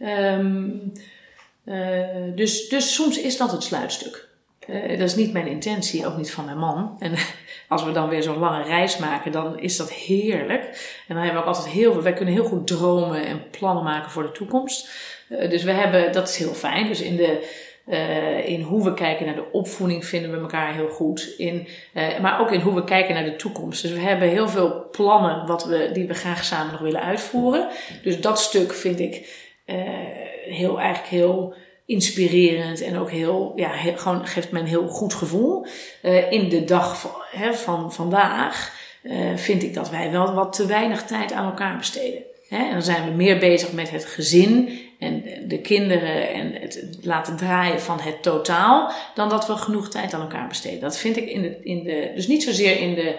Um, 0.00 0.92
uh, 1.64 2.34
dus, 2.34 2.68
dus 2.68 2.94
soms 2.94 3.20
is 3.20 3.36
dat 3.36 3.52
het 3.52 3.62
sluitstuk. 3.62 4.28
Uh, 4.66 4.88
dat 4.88 5.08
is 5.08 5.14
niet 5.14 5.32
mijn 5.32 5.46
intentie, 5.46 6.06
ook 6.06 6.16
niet 6.16 6.30
van 6.30 6.44
mijn 6.44 6.58
man. 6.58 6.96
En 6.98 7.12
als 7.68 7.84
we 7.84 7.92
dan 7.92 8.08
weer 8.08 8.22
zo'n 8.22 8.38
lange 8.38 8.62
reis 8.62 8.96
maken, 8.96 9.32
dan 9.32 9.58
is 9.58 9.76
dat 9.76 9.92
heerlijk. 9.92 10.62
En 11.08 11.14
dan 11.14 11.24
hebben 11.24 11.34
we 11.34 11.48
ook 11.48 11.54
altijd 11.54 11.74
heel 11.74 11.92
veel. 11.92 12.02
Wij 12.02 12.12
kunnen 12.12 12.34
heel 12.34 12.44
goed 12.44 12.66
dromen 12.66 13.26
en 13.26 13.50
plannen 13.50 13.84
maken 13.84 14.10
voor 14.10 14.22
de 14.22 14.32
toekomst. 14.32 14.90
Dus 15.28 15.62
we 15.62 15.72
hebben, 15.72 16.12
dat 16.12 16.28
is 16.28 16.36
heel 16.36 16.54
fijn. 16.54 16.86
Dus 16.86 17.00
in 17.00 17.16
de 17.16 17.66
uh, 17.88 18.48
in 18.48 18.60
hoe 18.60 18.84
we 18.84 18.94
kijken 18.94 19.26
naar 19.26 19.34
de 19.34 19.52
opvoeding 19.52 20.06
vinden 20.06 20.30
we 20.30 20.38
elkaar 20.38 20.74
heel 20.74 20.88
goed. 20.88 21.34
In, 21.36 21.68
uh, 21.94 22.18
maar 22.20 22.40
ook 22.40 22.52
in 22.52 22.60
hoe 22.60 22.74
we 22.74 22.84
kijken 22.84 23.14
naar 23.14 23.24
de 23.24 23.36
toekomst. 23.36 23.82
Dus 23.82 23.92
we 23.92 24.00
hebben 24.00 24.28
heel 24.28 24.48
veel 24.48 24.88
plannen 24.90 25.46
wat 25.46 25.64
we, 25.64 25.90
die 25.92 26.06
we 26.06 26.14
graag 26.14 26.44
samen 26.44 26.72
nog 26.72 26.80
willen 26.80 27.02
uitvoeren. 27.02 27.68
Dus 28.02 28.20
dat 28.20 28.40
stuk 28.40 28.72
vind 28.72 29.00
ik 29.00 29.14
uh, 29.66 29.76
heel, 30.44 30.80
eigenlijk 30.80 31.10
heel 31.10 31.54
inspirerend 31.86 32.82
en 32.82 32.98
ook 32.98 33.10
heel, 33.10 33.52
ja, 33.56 33.70
gewoon 33.96 34.26
geeft 34.26 34.50
me 34.50 34.60
een 34.60 34.66
heel 34.66 34.88
goed 34.88 35.14
gevoel. 35.14 35.66
in 36.30 36.48
de 36.48 36.64
dag 36.64 37.00
van, 37.00 37.10
hè, 37.30 37.54
van 37.54 37.92
vandaag 37.92 38.76
vind 39.34 39.62
ik 39.62 39.74
dat 39.74 39.90
wij 39.90 40.10
wel 40.10 40.34
wat 40.34 40.52
te 40.52 40.66
weinig 40.66 41.02
tijd 41.02 41.32
aan 41.32 41.44
elkaar 41.44 41.76
besteden. 41.76 42.22
En 42.48 42.72
dan 42.72 42.82
zijn 42.82 43.04
we 43.04 43.10
meer 43.10 43.38
bezig 43.38 43.72
met 43.72 43.90
het 43.90 44.04
gezin 44.04 44.80
en 44.98 45.24
de 45.48 45.60
kinderen 45.60 46.32
en 46.32 46.52
het 46.52 46.98
laten 47.02 47.36
draaien 47.36 47.80
van 47.80 48.00
het 48.00 48.22
totaal, 48.22 48.92
dan 49.14 49.28
dat 49.28 49.46
we 49.46 49.56
genoeg 49.56 49.88
tijd 49.88 50.14
aan 50.14 50.20
elkaar 50.20 50.48
besteden. 50.48 50.80
Dat 50.80 50.98
vind 50.98 51.16
ik 51.16 51.30
in 51.30 51.42
de, 51.42 51.58
in 51.62 51.84
de 51.84 52.12
dus 52.14 52.26
niet 52.26 52.42
zozeer 52.42 52.80
in, 52.80 52.94
de, 52.94 53.14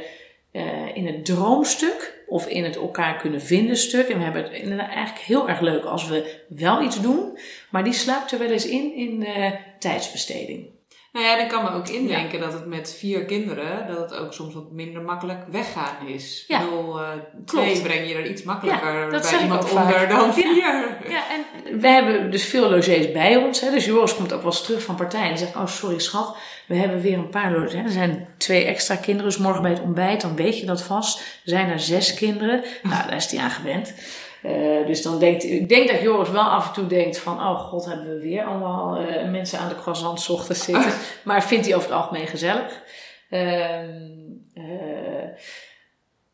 uh, 0.52 0.96
in 0.96 1.06
het 1.06 1.26
droomstuk 1.26 2.24
of 2.28 2.48
in 2.48 2.64
het 2.64 2.76
elkaar 2.76 3.18
kunnen 3.18 3.42
vinden 3.42 3.78
stuk. 3.78 4.08
En 4.08 4.18
we 4.18 4.24
hebben 4.24 4.44
het 4.44 4.52
inderdaad 4.52 4.94
eigenlijk 4.94 5.26
heel 5.26 5.50
erg 5.50 5.60
leuk 5.60 5.84
als 5.84 6.08
we 6.08 6.44
wel 6.48 6.84
iets 6.84 7.02
doen, 7.02 7.38
maar 7.70 7.84
die 7.84 7.94
sluipt 7.94 8.32
er 8.32 8.40
wel 8.40 8.52
eens 8.52 8.68
in 8.68 8.94
in 8.96 9.22
uh, 9.22 9.52
tijdsbesteding. 9.80 10.79
Nou 11.12 11.26
ja, 11.26 11.38
dan 11.38 11.48
kan 11.48 11.64
me 11.64 11.70
ook 11.70 11.88
indenken 11.88 12.40
ja. 12.40 12.46
dat 12.46 12.54
het 12.54 12.66
met 12.66 12.96
vier 12.98 13.26
kinderen, 13.26 13.88
dat 13.88 14.10
het 14.10 14.20
ook 14.20 14.34
soms 14.34 14.54
wat 14.54 14.72
minder 14.72 15.02
makkelijk 15.02 15.40
weggaan 15.52 16.08
is. 16.08 16.46
Ja. 16.48 16.60
Ik 16.60 16.66
bedoel, 16.70 17.00
uh, 17.00 17.08
twee 17.46 17.82
breng 17.82 18.08
je 18.08 18.14
er 18.14 18.30
iets 18.30 18.44
makkelijker 18.44 18.94
ja, 18.94 19.10
dat 19.10 19.30
bij 19.32 19.42
iemand 19.42 19.70
onder 19.70 19.94
vaak. 19.94 20.10
dan 20.10 20.34
vier. 20.34 20.56
Ja. 20.56 20.98
ja, 21.08 21.24
en 21.30 21.80
we 21.80 21.88
hebben 21.88 22.32
dus 22.32 22.46
veel 22.46 22.70
logés 22.70 23.12
bij 23.12 23.36
ons. 23.36 23.62
Hè. 23.62 23.72
Dus 23.72 23.86
Joris 23.86 24.16
komt 24.16 24.34
ook 24.34 24.42
wel 24.42 24.52
eens 24.52 24.64
terug 24.64 24.84
van 24.84 24.96
partij 24.96 25.30
en 25.30 25.38
zegt, 25.38 25.56
oh 25.56 25.68
sorry 25.68 26.00
schat, 26.00 26.38
we 26.68 26.76
hebben 26.76 27.02
weer 27.02 27.18
een 27.18 27.30
paar 27.30 27.52
logés. 27.52 27.74
Er 27.74 27.90
zijn 27.90 28.28
twee 28.38 28.66
extra 28.66 28.96
kinderen, 28.96 29.30
dus 29.30 29.40
morgen 29.40 29.62
bij 29.62 29.72
het 29.72 29.82
ontbijt, 29.82 30.22
dan 30.22 30.36
weet 30.36 30.60
je 30.60 30.66
dat 30.66 30.82
vast. 30.82 31.20
Er 31.20 31.24
zijn 31.44 31.70
er 31.70 31.80
zes 31.80 32.14
kinderen. 32.14 32.64
Nou, 32.84 33.08
daar 33.08 33.16
is 33.16 33.32
hij 33.32 33.40
aan 33.40 33.52
gewend. 33.52 33.94
Eh, 34.42 34.86
dus 34.86 35.02
dan 35.02 35.20
denkt, 35.20 35.44
ik 35.44 35.70
denk 35.70 35.88
dat 35.88 36.02
Joris 36.02 36.30
wel 36.30 36.44
af 36.44 36.68
en 36.68 36.74
toe 36.74 36.88
denkt 36.88 37.20
van, 37.20 37.40
oh 37.40 37.60
god, 37.60 37.86
hebben 37.86 38.08
we 38.08 38.20
weer 38.22 38.44
allemaal 38.44 38.98
eh, 38.98 39.30
mensen 39.30 39.60
aan 39.60 39.70
de 39.70 39.76
croissant 39.76 40.30
ochtends 40.30 40.64
zitten. 40.64 40.92
Maar 41.24 41.44
vindt 41.44 41.66
hij 41.66 41.76
over 41.76 41.90
het 41.90 41.98
algemeen 41.98 42.28
gezellig. 42.28 42.82
Eh, 43.30 43.80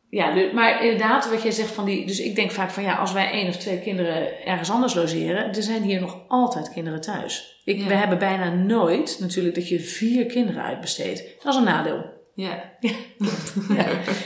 ja, 0.10 0.34
maar 0.54 0.84
inderdaad, 0.84 1.30
wat 1.30 1.42
jij 1.42 1.52
zegt 1.52 1.72
van 1.72 1.86
die. 1.86 2.06
Dus 2.06 2.20
ik 2.20 2.36
denk 2.36 2.52
vaak 2.52 2.70
van 2.70 2.84
ja, 2.84 2.96
als 2.96 3.12
wij 3.12 3.32
één 3.32 3.48
of 3.48 3.56
twee 3.58 3.80
kinderen 3.80 4.46
ergens 4.46 4.72
anders 4.72 4.94
logeren, 4.94 5.48
er 5.48 5.64
zijn 5.64 5.82
hier 5.82 6.00
nog 6.00 6.18
altijd 6.28 6.72
kinderen 6.72 7.02
thuis. 7.02 7.62
Ik, 7.66 7.84
We 7.88 7.94
hebben 7.94 8.18
bijna 8.18 8.54
nooit 8.54 9.18
natuurlijk 9.20 9.56
dat 9.56 9.70
je 9.70 9.80
vier 9.80 10.26
kinderen 10.26 10.64
uitbesteedt. 10.64 11.44
Dat 11.44 11.54
is 11.54 11.60
een 11.60 11.66
nadeel. 11.66 12.15
Ja. 12.36 12.72
ja. 12.80 12.92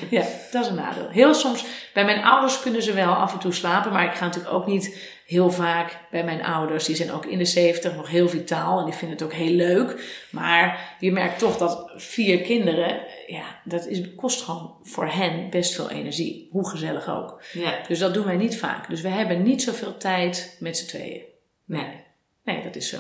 ja, 0.10 0.26
dat 0.52 0.64
is 0.64 0.70
een 0.70 0.76
nadeel. 0.76 1.10
Heel 1.10 1.34
soms, 1.34 1.66
bij 1.94 2.06
mijn 2.06 2.24
ouders 2.24 2.60
kunnen 2.60 2.84
ze 2.84 2.94
wel 2.94 3.14
af 3.14 3.34
en 3.34 3.40
toe 3.40 3.54
slapen, 3.54 3.92
maar 3.92 4.06
ik 4.06 4.14
ga 4.14 4.26
natuurlijk 4.26 4.54
ook 4.54 4.68
niet 4.68 5.18
heel 5.26 5.52
vaak 5.52 6.00
bij 6.12 6.24
mijn 6.24 6.44
ouders. 6.44 6.86
Die 6.86 6.96
zijn 6.96 7.12
ook 7.12 7.26
in 7.26 7.38
de 7.38 7.46
zeventig, 7.46 7.96
nog 7.96 8.10
heel 8.10 8.30
vitaal 8.30 8.80
en 8.80 8.86
die 8.86 8.94
vinden 8.94 9.18
het 9.18 9.26
ook 9.26 9.34
heel 9.34 9.54
leuk. 9.54 10.26
Maar 10.32 10.96
je 11.00 11.12
merkt 11.12 11.40
toch 11.40 11.58
dat 11.58 11.92
vier 11.96 12.42
kinderen, 12.42 13.02
ja, 13.28 13.62
dat 13.64 13.88
is, 13.88 14.16
kost 14.16 14.42
gewoon 14.42 14.78
voor 14.84 15.08
hen 15.08 15.50
best 15.50 15.76
veel 15.76 15.90
energie. 15.90 16.48
Hoe 16.52 16.70
gezellig 16.70 17.10
ook. 17.10 17.42
Ja. 17.54 17.80
Dus 17.88 18.00
dat 18.00 18.14
doen 18.14 18.26
wij 18.26 18.38
niet 18.38 18.58
vaak. 18.58 18.90
Dus 18.90 19.02
we 19.02 19.10
hebben 19.10 19.44
niet 19.44 19.64
zoveel 19.64 19.98
tijd 19.98 20.58
met 20.60 20.78
z'n 20.78 20.88
tweeën. 20.88 21.22
Nee. 21.66 22.04
Nee, 22.44 22.64
dat 22.64 22.76
is 22.76 22.90
zo. 22.90 22.98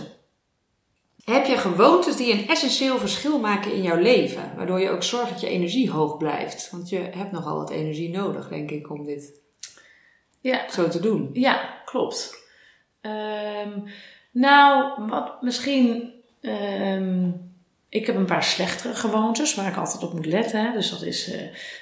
Heb 1.29 1.45
je 1.45 1.57
gewoontes 1.57 2.15
die 2.15 2.33
een 2.33 2.47
essentieel 2.47 2.97
verschil 2.97 3.39
maken 3.39 3.73
in 3.73 3.81
jouw 3.81 3.97
leven? 3.97 4.51
Waardoor 4.55 4.79
je 4.79 4.89
ook 4.89 5.03
zorgt 5.03 5.29
dat 5.29 5.41
je 5.41 5.47
energie 5.47 5.91
hoog 5.91 6.17
blijft. 6.17 6.69
Want 6.71 6.89
je 6.89 6.97
hebt 6.97 7.31
nogal 7.31 7.57
wat 7.57 7.69
energie 7.69 8.09
nodig, 8.09 8.47
denk 8.47 8.71
ik, 8.71 8.89
om 8.89 9.05
dit 9.05 9.41
ja. 10.41 10.69
zo 10.69 10.87
te 10.87 10.99
doen. 10.99 11.29
Ja, 11.33 11.81
klopt. 11.85 12.35
Um, 13.01 13.83
nou, 14.31 14.93
wat 15.07 15.41
misschien. 15.41 16.13
Um, 16.41 17.47
ik 17.89 18.05
heb 18.05 18.15
een 18.15 18.25
paar 18.25 18.43
slechtere 18.43 18.95
gewoontes 18.95 19.55
waar 19.55 19.67
ik 19.67 19.77
altijd 19.77 20.03
op 20.03 20.13
moet 20.13 20.25
letten. 20.25 20.65
Hè. 20.65 20.71
Dus 20.71 20.89
dat 20.89 21.01
is 21.01 21.33
uh, 21.33 21.41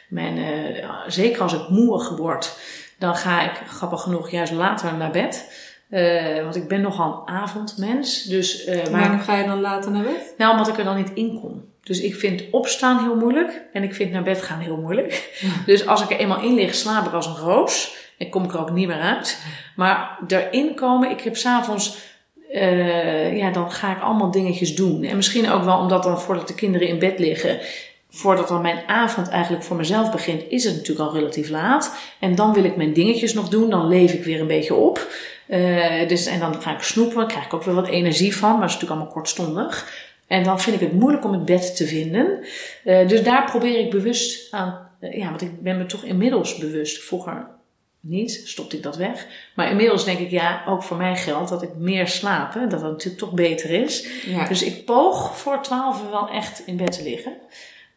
mijn. 0.09 0.37
Uh, 0.37 0.99
zeker 1.07 1.41
als 1.41 1.53
ik 1.53 1.69
moe 1.69 2.15
word, 2.15 2.59
dan 2.99 3.15
ga 3.15 3.41
ik 3.51 3.67
grappig 3.67 4.01
genoeg 4.01 4.29
juist 4.29 4.51
later 4.51 4.97
naar 4.97 5.11
bed. 5.11 5.65
Uh, 5.89 6.43
want 6.43 6.55
ik 6.55 6.67
ben 6.67 6.81
nogal 6.81 7.23
een 7.25 7.35
avondmens. 7.35 8.23
Dus, 8.23 8.67
uh, 8.67 8.85
Waarom 8.85 9.19
ga 9.19 9.35
je 9.35 9.45
dan 9.45 9.61
later 9.61 9.91
naar 9.91 10.03
bed? 10.03 10.33
Nou, 10.37 10.51
omdat 10.51 10.67
ik 10.67 10.77
er 10.77 10.83
dan 10.83 10.95
niet 10.95 11.11
in 11.13 11.39
kom. 11.39 11.65
Dus 11.83 12.01
ik 12.01 12.15
vind 12.15 12.43
opstaan 12.51 13.03
heel 13.03 13.15
moeilijk. 13.15 13.61
En 13.73 13.83
ik 13.83 13.93
vind 13.93 14.11
naar 14.11 14.23
bed 14.23 14.41
gaan 14.41 14.59
heel 14.59 14.77
moeilijk. 14.77 15.39
Dus 15.65 15.87
als 15.87 16.01
ik 16.01 16.11
er 16.11 16.17
eenmaal 16.17 16.41
in 16.41 16.53
lig, 16.53 16.75
slaap 16.75 17.05
ik 17.05 17.13
als 17.13 17.25
een 17.25 17.35
roos. 17.35 17.95
En 18.17 18.29
kom 18.29 18.43
ik 18.43 18.53
er 18.53 18.59
ook 18.59 18.71
niet 18.71 18.87
meer 18.87 18.99
uit. 18.99 19.37
Maar 19.75 20.19
erin 20.27 20.75
komen, 20.75 21.09
ik 21.09 21.21
heb 21.21 21.35
s'avonds... 21.35 22.05
Uh, 22.53 23.37
ja, 23.37 23.51
dan 23.51 23.71
ga 23.71 23.95
ik 23.95 24.01
allemaal 24.01 24.31
dingetjes 24.31 24.75
doen. 24.75 25.03
En 25.03 25.15
misschien 25.15 25.49
ook 25.49 25.63
wel 25.63 25.77
omdat 25.77 26.03
dan 26.03 26.21
voordat 26.21 26.47
de 26.47 26.55
kinderen 26.55 26.87
in 26.87 26.99
bed 26.99 27.19
liggen 27.19 27.59
voordat 28.09 28.47
dan 28.47 28.61
mijn 28.61 28.83
avond 28.87 29.29
eigenlijk 29.29 29.63
voor 29.63 29.75
mezelf 29.75 30.11
begint, 30.11 30.43
is 30.49 30.63
het 30.63 30.75
natuurlijk 30.75 31.09
al 31.09 31.15
relatief 31.15 31.49
laat. 31.49 31.97
En 32.19 32.35
dan 32.35 32.53
wil 32.53 32.63
ik 32.63 32.75
mijn 32.75 32.93
dingetjes 32.93 33.33
nog 33.33 33.49
doen, 33.49 33.69
dan 33.69 33.87
leef 33.87 34.13
ik 34.13 34.23
weer 34.23 34.39
een 34.39 34.47
beetje 34.47 34.73
op. 34.73 35.07
Uh, 35.49 36.07
dus, 36.07 36.25
en 36.25 36.39
dan 36.39 36.61
ga 36.61 36.73
ik 36.73 36.81
snoepen, 36.81 37.27
krijg 37.27 37.45
ik 37.45 37.53
ook 37.53 37.63
weer 37.63 37.75
wat 37.75 37.87
energie 37.87 38.35
van, 38.35 38.49
maar 38.49 38.59
dat 38.59 38.69
is 38.69 38.73
natuurlijk 38.73 38.99
allemaal 38.99 39.13
kortstondig. 39.13 40.05
En 40.27 40.43
dan 40.43 40.59
vind 40.61 40.75
ik 40.75 40.81
het 40.81 40.99
moeilijk 40.99 41.25
om 41.25 41.31
het 41.31 41.45
bed 41.45 41.75
te 41.75 41.87
vinden. 41.87 42.45
Uh, 42.85 43.07
dus 43.07 43.23
daar 43.23 43.43
probeer 43.43 43.79
ik 43.79 43.89
bewust 43.89 44.53
aan, 44.53 44.89
uh, 45.01 45.17
ja, 45.17 45.29
want 45.29 45.41
ik 45.41 45.61
ben 45.61 45.77
me 45.77 45.85
toch 45.85 46.03
inmiddels 46.03 46.57
bewust. 46.57 47.03
Vroeger 47.03 47.47
niet, 47.99 48.41
stopte 48.45 48.75
ik 48.75 48.83
dat 48.83 48.95
weg. 48.95 49.27
Maar 49.55 49.69
inmiddels 49.69 50.05
denk 50.05 50.19
ik, 50.19 50.29
ja, 50.29 50.63
ook 50.67 50.83
voor 50.83 50.97
mij 50.97 51.15
geldt 51.15 51.49
dat 51.49 51.61
ik 51.61 51.75
meer 51.75 52.07
slaap, 52.07 52.53
dat 52.53 52.69
dat 52.69 52.81
natuurlijk 52.81 53.17
toch 53.17 53.33
beter 53.33 53.69
is. 53.69 54.07
Ja. 54.25 54.47
Dus 54.47 54.63
ik 54.63 54.85
poog 54.85 55.39
voor 55.39 55.61
twaalf 55.61 56.09
wel 56.09 56.29
echt 56.29 56.61
in 56.65 56.77
bed 56.77 56.91
te 56.91 57.03
liggen. 57.03 57.33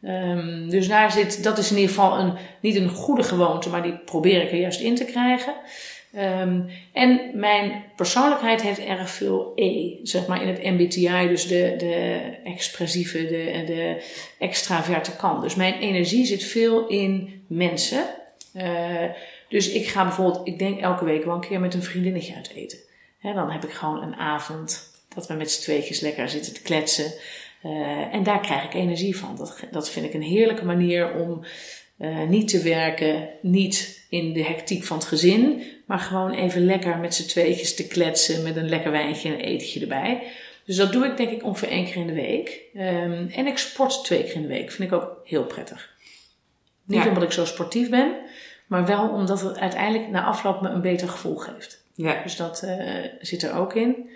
Um, 0.03 0.69
dus 0.69 0.87
daar 0.87 1.11
zit, 1.11 1.43
dat 1.43 1.57
is 1.57 1.71
in 1.71 1.77
ieder 1.77 1.95
geval 1.95 2.19
een, 2.19 2.33
niet 2.59 2.75
een 2.75 2.89
goede 2.89 3.23
gewoonte, 3.23 3.69
maar 3.69 3.83
die 3.83 3.97
probeer 3.97 4.41
ik 4.41 4.51
er 4.51 4.59
juist 4.59 4.79
in 4.79 4.95
te 4.95 5.05
krijgen. 5.05 5.53
Um, 6.15 6.69
en 6.93 7.31
mijn 7.33 7.83
persoonlijkheid 7.95 8.61
heeft 8.61 8.79
erg 8.79 9.09
veel 9.09 9.51
E, 9.55 9.95
zeg 10.03 10.27
maar 10.27 10.41
in 10.41 10.47
het 10.47 10.63
MBTI, 10.63 11.27
dus 11.27 11.47
de, 11.47 11.75
de 11.77 12.19
expressieve, 12.43 13.17
de, 13.17 13.63
de 13.65 14.03
extraverte 14.39 15.15
kant. 15.15 15.41
Dus 15.41 15.55
mijn 15.55 15.73
energie 15.73 16.25
zit 16.25 16.43
veel 16.43 16.87
in 16.87 17.43
mensen. 17.47 18.03
Uh, 18.55 19.03
dus 19.49 19.69
ik 19.69 19.87
ga 19.87 20.03
bijvoorbeeld, 20.03 20.47
ik 20.47 20.59
denk 20.59 20.79
elke 20.79 21.05
week 21.05 21.23
wel 21.25 21.35
een 21.35 21.41
keer 21.41 21.59
met 21.59 21.73
een 21.73 21.83
vriendinnetje 21.83 22.35
uit 22.35 22.51
eten. 22.55 22.79
Dan 23.21 23.51
heb 23.51 23.63
ik 23.63 23.71
gewoon 23.71 24.03
een 24.03 24.15
avond 24.15 24.91
dat 25.15 25.27
we 25.27 25.33
met 25.33 25.51
z'n 25.51 25.61
tweetjes 25.61 25.99
lekker 25.99 26.29
zitten 26.29 26.53
te 26.53 26.61
kletsen. 26.61 27.13
Uh, 27.63 28.13
en 28.13 28.23
daar 28.23 28.39
krijg 28.39 28.63
ik 28.63 28.73
energie 28.73 29.17
van. 29.17 29.35
Dat, 29.35 29.59
dat 29.71 29.89
vind 29.89 30.05
ik 30.05 30.13
een 30.13 30.21
heerlijke 30.21 30.65
manier 30.65 31.13
om 31.13 31.45
uh, 31.99 32.27
niet 32.27 32.47
te 32.47 32.61
werken, 32.61 33.29
niet 33.41 34.05
in 34.09 34.33
de 34.33 34.43
hectiek 34.43 34.83
van 34.83 34.97
het 34.97 35.05
gezin, 35.05 35.63
maar 35.91 35.99
gewoon 35.99 36.33
even 36.33 36.65
lekker 36.65 36.97
met 36.97 37.15
z'n 37.15 37.27
tweetjes 37.27 37.75
te 37.75 37.87
kletsen 37.87 38.43
met 38.43 38.55
een 38.55 38.69
lekker 38.69 38.91
wijntje 38.91 39.29
en 39.29 39.33
een 39.33 39.45
etentje 39.45 39.79
erbij. 39.79 40.23
Dus 40.65 40.75
dat 40.75 40.91
doe 40.91 41.05
ik 41.05 41.17
denk 41.17 41.29
ik 41.29 41.43
ongeveer 41.43 41.69
één 41.69 41.85
keer 41.85 41.95
in 41.95 42.07
de 42.07 42.13
week. 42.13 42.61
Um, 42.75 43.29
en 43.35 43.47
ik 43.47 43.57
sport 43.57 44.03
twee 44.03 44.23
keer 44.23 44.35
in 44.35 44.41
de 44.41 44.47
week. 44.47 44.71
Vind 44.71 44.91
ik 44.91 44.97
ook 44.97 45.21
heel 45.23 45.43
prettig. 45.43 45.93
Niet 46.85 47.03
Ja. 47.03 47.07
omdat 47.07 47.23
ik 47.23 47.31
zo 47.31 47.45
sportief 47.45 47.89
ben, 47.89 48.15
maar 48.67 48.85
wel 48.85 49.09
omdat 49.09 49.41
het 49.41 49.57
uiteindelijk 49.57 50.09
na 50.09 50.23
afloop 50.23 50.61
me 50.61 50.69
een 50.69 50.81
beter 50.81 51.07
gevoel 51.07 51.35
geeft. 51.35 51.83
Ja. 51.95 52.21
Dus 52.23 52.35
dat 52.35 52.61
uh, 52.65 53.05
zit 53.19 53.43
er 53.43 53.53
ook 53.53 53.75
in. 53.75 54.09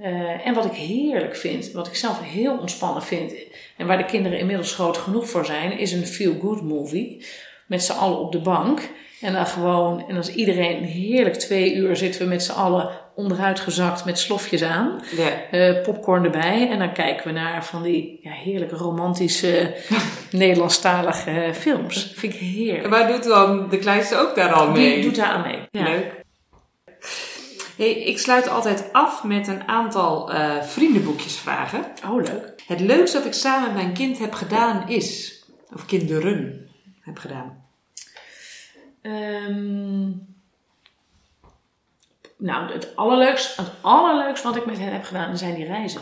Uh, 0.00 0.46
en 0.46 0.54
wat 0.54 0.64
ik 0.64 0.72
heerlijk 0.72 1.36
vind, 1.36 1.70
wat 1.70 1.86
ik 1.86 1.94
zelf 1.94 2.22
heel 2.22 2.58
ontspannen 2.58 3.02
vind, 3.02 3.34
en 3.76 3.86
waar 3.86 3.98
de 3.98 4.04
kinderen 4.04 4.38
inmiddels 4.38 4.74
groot 4.74 4.96
genoeg 4.96 5.28
voor 5.28 5.46
zijn, 5.46 5.78
is 5.78 5.92
een 5.92 6.06
feel-good 6.06 6.62
movie. 6.62 7.26
Met 7.66 7.82
z'n 7.82 7.92
allen 7.92 8.18
op 8.18 8.32
de 8.32 8.40
bank. 8.40 8.90
En 9.22 9.32
dan 9.32 9.46
gewoon, 9.46 10.08
en 10.08 10.16
als 10.16 10.34
iedereen 10.34 10.84
heerlijk 10.84 11.36
twee 11.36 11.74
uur 11.74 11.96
zitten 11.96 12.20
we 12.20 12.28
met 12.28 12.42
z'n 12.42 12.52
allen 12.52 12.90
onderuit 13.14 13.60
gezakt 13.60 14.04
met 14.04 14.18
slofjes 14.18 14.62
aan. 14.62 15.02
Uh, 15.52 15.82
popcorn 15.82 16.24
erbij. 16.24 16.68
En 16.70 16.78
dan 16.78 16.92
kijken 16.92 17.26
we 17.26 17.32
naar 17.32 17.64
van 17.64 17.82
die 17.82 18.18
ja, 18.22 18.30
heerlijke 18.30 18.76
romantische 18.76 19.74
Nederlandstalige 20.30 21.50
films. 21.54 22.12
Vind 22.14 22.34
ik 22.34 22.38
heerlijk. 22.38 22.84
En 22.84 22.90
waar 22.90 23.12
doet 23.12 23.24
dan 23.24 23.68
de 23.68 23.78
kleinste 23.78 24.16
ook 24.16 24.34
daar 24.34 24.52
al 24.52 24.70
mee? 24.70 24.94
Die 24.94 25.02
doet 25.02 25.16
daar 25.16 25.28
aan 25.28 25.42
mee. 25.42 25.58
Ja. 25.70 25.82
Leuk. 25.82 26.20
Hey, 27.76 27.92
ik 27.92 28.18
sluit 28.18 28.48
altijd 28.48 28.92
af 28.92 29.24
met 29.24 29.48
een 29.48 29.68
aantal 29.68 30.34
uh, 30.34 30.62
vriendenboekjes 30.62 31.36
vragen. 31.36 31.84
Oh, 32.04 32.22
leuk. 32.22 32.52
Het 32.66 32.80
leukste 32.80 33.16
dat 33.16 33.26
ik 33.26 33.32
samen 33.32 33.72
met 33.72 33.82
mijn 33.82 33.94
kind 33.94 34.18
heb 34.18 34.32
gedaan 34.32 34.88
is, 34.88 35.40
of 35.74 35.86
kinderen 35.86 36.68
heb 37.00 37.18
gedaan. 37.18 37.61
Um, 39.02 40.26
nou, 42.36 42.72
het 42.72 42.96
allerleukste, 42.96 43.62
het 43.62 43.70
allerleukste 43.80 44.46
wat 44.46 44.56
ik 44.56 44.66
met 44.66 44.78
hen 44.78 44.92
heb 44.92 45.04
gedaan 45.04 45.38
zijn 45.38 45.54
die 45.54 45.66
reizen. 45.66 46.00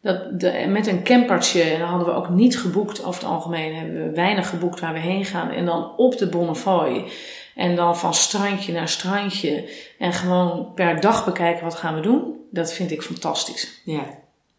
Dat 0.00 0.40
de, 0.40 0.64
met 0.68 0.86
een 0.86 1.02
campertje, 1.02 1.62
en 1.62 1.78
dan 1.78 1.88
hadden 1.88 2.08
we 2.08 2.14
ook 2.14 2.28
niet 2.28 2.58
geboekt 2.58 3.04
over 3.04 3.20
het 3.20 3.30
algemeen, 3.30 3.74
hebben 3.74 3.94
we 3.94 4.10
weinig 4.10 4.48
geboekt 4.48 4.80
waar 4.80 4.92
we 4.92 4.98
heen 4.98 5.24
gaan. 5.24 5.50
En 5.50 5.64
dan 5.64 5.96
op 5.96 6.18
de 6.18 6.28
Bonnefoy. 6.28 7.10
En 7.54 7.76
dan 7.76 7.98
van 7.98 8.14
strandje 8.14 8.72
naar 8.72 8.88
strandje. 8.88 9.70
En 9.98 10.12
gewoon 10.12 10.72
per 10.74 11.00
dag 11.00 11.24
bekijken 11.24 11.64
wat 11.64 11.74
gaan 11.74 11.94
we 11.94 12.00
doen. 12.00 12.46
Dat 12.50 12.72
vind 12.72 12.90
ik 12.90 13.02
fantastisch. 13.02 13.80
Ja. 13.84 14.04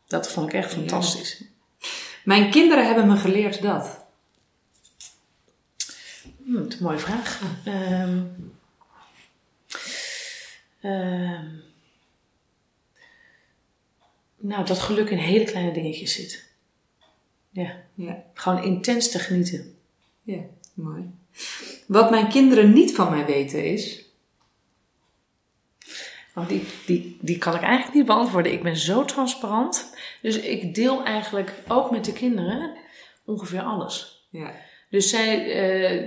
Dat 0.08 0.32
vond 0.32 0.48
ik 0.48 0.54
echt 0.54 0.74
fantastisch. 0.74 1.38
Ja. 1.40 1.46
Mijn 2.24 2.50
kinderen 2.50 2.86
hebben 2.86 3.08
me 3.08 3.18
geleerd 3.18 3.62
dat. 3.62 4.05
Hm, 6.56 6.62
dat 6.62 6.74
is 6.74 6.80
een 6.80 6.86
mooie 6.86 7.00
vraag. 7.00 7.42
Um, 7.68 8.54
um, 10.84 11.64
nou, 14.38 14.66
dat 14.66 14.80
geluk 14.80 15.10
in 15.10 15.18
hele 15.18 15.44
kleine 15.44 15.74
dingetjes 15.74 16.14
zit. 16.14 16.50
Ja. 17.50 17.76
ja. 17.94 18.24
Gewoon 18.34 18.64
intens 18.64 19.12
te 19.12 19.20
genieten. 19.20 19.78
Ja, 20.24 20.40
mooi. 20.74 21.12
Wat 21.88 22.10
mijn 22.10 22.30
kinderen 22.30 22.74
niet 22.74 22.96
van 22.96 23.10
mij 23.10 23.26
weten 23.26 23.66
is. 23.66 24.06
Want 26.34 26.50
die, 26.50 26.64
die, 26.86 27.18
die 27.22 27.38
kan 27.38 27.56
ik 27.56 27.62
eigenlijk 27.62 27.96
niet 27.96 28.06
beantwoorden. 28.06 28.52
Ik 28.52 28.64
ben 28.64 28.78
zo 28.78 29.06
transparant. 29.06 29.94
Dus 30.22 30.38
ik 30.40 30.76
deel 30.76 31.04
eigenlijk 31.04 31.54
ook 31.68 31.92
met 31.92 32.06
de 32.06 32.14
kinderen 32.14 32.76
ongeveer 33.26 33.62
alles. 33.62 34.28
Ja. 34.30 34.54
Dus 34.96 35.10
zij, 35.10 35.46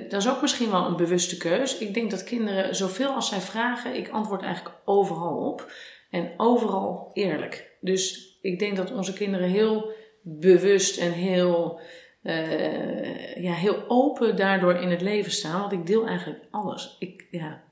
uh, 0.03 0.11
dat 0.11 0.21
is 0.21 0.29
ook 0.29 0.41
misschien 0.41 0.71
wel 0.71 0.87
een 0.87 0.97
bewuste 0.97 1.37
keus. 1.37 1.79
Ik 1.79 1.95
denk 1.95 2.11
dat 2.11 2.25
kinderen, 2.25 2.75
zoveel 2.77 3.11
als 3.15 3.29
zij 3.29 3.41
vragen, 3.41 3.95
ik 3.95 4.09
antwoord 4.09 4.43
eigenlijk 4.43 4.77
overal 4.85 5.37
op. 5.37 5.73
En 6.11 6.33
overal 6.37 7.11
eerlijk. 7.15 7.71
Dus 7.81 8.37
ik 8.43 8.59
denk 8.59 8.77
dat 8.77 8.93
onze 8.93 9.13
kinderen 9.13 9.49
heel 9.49 9.91
bewust 10.23 10.99
en 10.99 11.13
heel, 11.13 11.81
uh, 12.23 13.37
ja, 13.37 13.53
heel 13.53 13.85
open 13.89 14.37
daardoor 14.37 14.75
in 14.75 14.91
het 14.91 15.01
leven 15.01 15.33
staan. 15.33 15.61
Want 15.61 15.73
ik 15.73 15.87
deel 15.87 16.07
eigenlijk 16.07 16.41
alles. 16.51 16.97
Ik, 16.99 17.27
ja, 17.31 17.63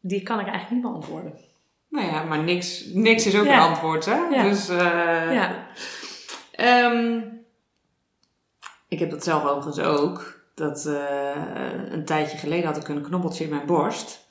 die 0.00 0.22
kan 0.22 0.40
ik 0.40 0.46
eigenlijk 0.46 0.70
niet 0.70 0.92
beantwoorden. 0.92 1.38
Nou 1.88 2.06
ja, 2.06 2.22
maar 2.22 2.42
niks, 2.42 2.84
niks 2.92 3.26
is 3.26 3.36
ook 3.36 3.44
Ja. 3.44 3.54
een 3.54 3.68
antwoord, 3.68 4.04
hè? 4.04 4.16
Ja. 4.16 4.42
Dus, 4.42 4.68
eh, 4.68 4.76
Ja. 5.32 5.66
Ehm, 6.52 7.20
ik 8.88 8.98
heb 8.98 9.10
dat 9.10 9.24
zelf 9.24 9.44
overigens 9.44 9.78
ook. 9.86 10.33
Dat 10.54 10.86
eh, 10.86 11.90
een 11.90 12.04
tijdje 12.04 12.36
geleden 12.38 12.66
had 12.66 12.76
ik 12.76 12.88
een 12.88 13.02
knobbeltje 13.02 13.44
in 13.44 13.50
mijn 13.50 13.66
borst. 13.66 14.22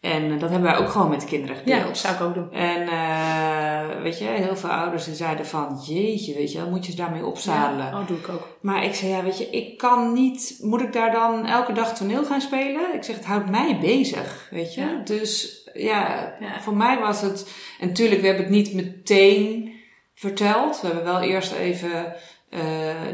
En 0.00 0.24
eh, 0.32 0.40
dat 0.40 0.50
hebben 0.50 0.70
wij 0.70 0.78
ook 0.78 0.88
gewoon 0.88 1.08
met 1.08 1.20
de 1.20 1.26
kinderen 1.26 1.56
Ja, 1.56 1.62
gedeeld. 1.62 1.86
dat 1.86 1.96
zou 1.96 2.14
ik 2.14 2.20
ook 2.20 2.34
doen. 2.34 2.52
En 2.52 2.88
eh, 2.88 4.02
weet 4.02 4.18
je, 4.18 4.24
heel 4.24 4.56
veel 4.56 4.70
ouders 4.70 5.04
die 5.04 5.14
zeiden 5.14 5.46
van, 5.46 5.80
jeetje, 5.86 6.34
weet 6.34 6.52
je, 6.52 6.62
moet 6.70 6.82
je 6.84 6.90
eens 6.90 7.00
daarmee 7.00 7.24
opzadelen. 7.26 7.86
Ja, 7.86 8.00
oh, 8.00 8.06
doe 8.06 8.18
ik 8.18 8.28
ook. 8.28 8.58
Maar 8.60 8.84
ik 8.84 8.94
zei, 8.94 9.10
ja, 9.10 9.22
weet 9.22 9.38
je, 9.38 9.50
ik 9.50 9.78
kan 9.78 10.12
niet, 10.12 10.58
moet 10.60 10.80
ik 10.82 10.92
daar 10.92 11.12
dan 11.12 11.46
elke 11.46 11.72
dag 11.72 11.96
toneel 11.96 12.24
gaan 12.24 12.40
spelen? 12.40 12.94
Ik 12.94 13.02
zeg, 13.04 13.16
het 13.16 13.24
houdt 13.24 13.50
mij 13.50 13.78
bezig, 13.80 14.48
weet 14.50 14.74
je. 14.74 14.80
Ja. 14.80 15.00
Dus 15.04 15.62
ja, 15.74 16.34
Ja. 16.40 16.60
voor 16.60 16.76
mij 16.76 16.98
was 16.98 17.20
het, 17.20 17.50
en 17.80 17.88
natuurlijk, 17.88 18.20
we 18.20 18.26
hebben 18.26 18.44
het 18.44 18.54
niet 18.54 18.74
meteen 18.74 19.72
verteld. 20.14 20.80
We 20.80 20.86
hebben 20.86 21.04
wel 21.04 21.20
eerst 21.20 21.52
even 21.52 22.12
eh, 22.50 22.60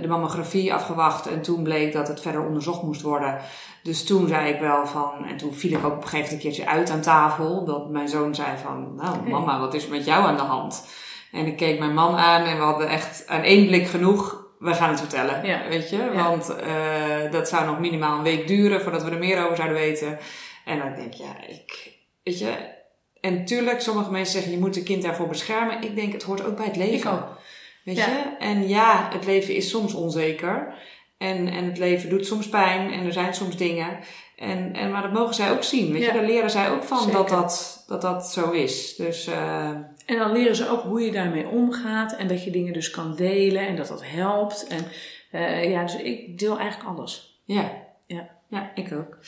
de 0.03 0.09
mammografie 0.09 0.75
afgewacht 0.75 1.27
en 1.27 1.43
toen 1.43 1.63
bleek 1.63 1.93
dat 1.93 2.09
het 2.09 2.21
verder 2.21 2.47
onderzocht 2.47 2.83
moest 2.83 3.03
worden. 3.03 3.39
Dus 3.83 4.05
toen 4.05 4.29
zei 4.29 4.53
ik 4.53 4.61
wel 4.61 4.87
van, 4.87 5.27
en 5.29 5.37
toen 5.37 5.55
viel 5.55 5.71
ik 5.79 5.85
ook 5.85 5.93
op 5.93 6.03
een 6.03 6.09
gegeven 6.09 6.17
moment 6.19 6.33
een 6.33 6.39
keertje 6.39 6.67
uit 6.67 6.91
aan 6.91 7.01
tafel, 7.01 7.65
dat 7.65 7.91
mijn 7.91 8.09
zoon 8.09 8.35
zei 8.35 8.59
van, 8.63 8.95
nou 8.95 9.29
mama, 9.29 9.61
wat 9.61 9.75
is 9.75 9.85
er 9.85 9.91
met 9.91 10.05
jou 10.05 10.25
aan 10.25 10.37
de 10.37 10.43
hand? 10.43 10.87
En 11.33 11.47
ik 11.47 11.57
keek 11.57 11.79
mijn 11.79 11.95
man 11.95 12.17
aan 12.17 12.43
en 12.45 12.57
we 12.57 12.63
hadden 12.63 12.89
echt 12.89 13.27
aan 13.27 13.43
één 13.43 13.67
blik 13.67 13.87
genoeg, 13.87 14.45
we 14.59 14.75
gaan 14.75 14.91
het 14.91 15.01
vertellen, 15.01 15.47
Ja. 15.47 15.69
weet 15.69 15.91
je. 15.91 15.97
Ja. 15.97 16.29
Want 16.29 16.57
eh, 16.57 17.31
dat 17.31 17.49
zou 17.49 17.67
nog 17.67 17.79
minimaal 17.79 18.17
een 18.17 18.23
week 18.23 18.47
duren 18.47 18.81
voordat 18.83 19.03
we 19.03 19.11
er 19.11 19.19
meer 19.19 19.45
over 19.45 19.57
zouden 19.57 19.77
weten. 19.79 20.19
En 20.65 20.79
dan 20.79 20.95
denk 20.95 21.13
ik, 21.13 21.15
ja, 21.15 21.47
ik, 21.49 21.93
weet 22.23 22.39
je... 22.39 22.83
En 23.21 23.45
tuurlijk, 23.45 23.81
sommige 23.81 24.11
mensen 24.11 24.33
zeggen, 24.33 24.53
je 24.53 24.59
moet 24.59 24.77
een 24.77 24.85
kind 24.85 25.03
daarvoor 25.03 25.29
beschermen. 25.29 25.83
Ik 25.83 25.95
denk, 25.97 26.13
het 26.13 26.23
hoort 26.23 26.45
ook 26.45 26.57
bij 26.57 26.65
het 26.67 26.77
leven. 26.77 27.11
Ik 27.11 27.17
ook. 27.17 27.39
Weet 27.85 27.97
Ja. 27.97 28.07
je? 28.07 28.37
En 28.39 28.69
ja, 28.69 29.09
het 29.13 29.25
leven 29.27 29.55
is 29.55 29.71
soms 29.71 29.95
onzeker. 29.95 30.75
En, 31.19 31.49
en 31.49 31.65
het 31.65 31.79
leven 31.79 32.09
doet 32.09 32.27
soms 32.27 32.49
pijn. 32.49 32.93
En 32.93 33.07
er 33.07 33.13
zijn 33.13 33.35
soms 33.35 33.57
dingen. 33.57 33.99
En, 34.37 34.75
en, 34.75 34.91
maar 34.91 35.03
dat 35.03 35.13
mogen 35.13 35.35
zij 35.35 35.51
ook 35.53 35.63
zien. 35.63 35.93
Weet 35.93 36.01
Ja. 36.03 36.07
je? 36.07 36.13
Daar 36.13 36.27
leren 36.29 36.51
zij 36.51 36.71
ook 36.71 36.83
van 36.83 37.11
dat 37.11 37.29
Zeker. 37.29 37.37
dat, 37.43 37.85
dat 37.87 38.03
dat 38.03 38.27
zo 38.33 38.51
is. 38.51 38.97
Dus 38.97 39.27
eh, 39.27 39.69
En 40.07 40.19
dan 40.19 40.33
leren 40.33 40.57
ze 40.57 40.69
ook 40.69 40.83
hoe 40.83 41.01
je 41.01 41.13
daarmee 41.13 41.47
omgaat 41.49 42.17
en 42.17 42.29
dat 42.29 42.45
je 42.45 42.51
dingen 42.51 42.73
dus 42.73 42.91
kan 42.91 43.17
delen 43.17 43.67
en 43.67 43.77
dat 43.77 43.89
dat 43.89 44.03
helpt. 44.05 44.67
En 44.67 44.87
eh, 45.31 45.71
ja, 45.71 45.83
dus 45.83 45.97
ik 45.97 46.39
deel 46.39 46.59
eigenlijk 46.59 46.91
alles. 46.99 47.41
ja. 47.45 47.83
Ja. 48.07 48.33
Ja, 48.49 48.71
ik 48.75 48.93
ook. 48.93 49.19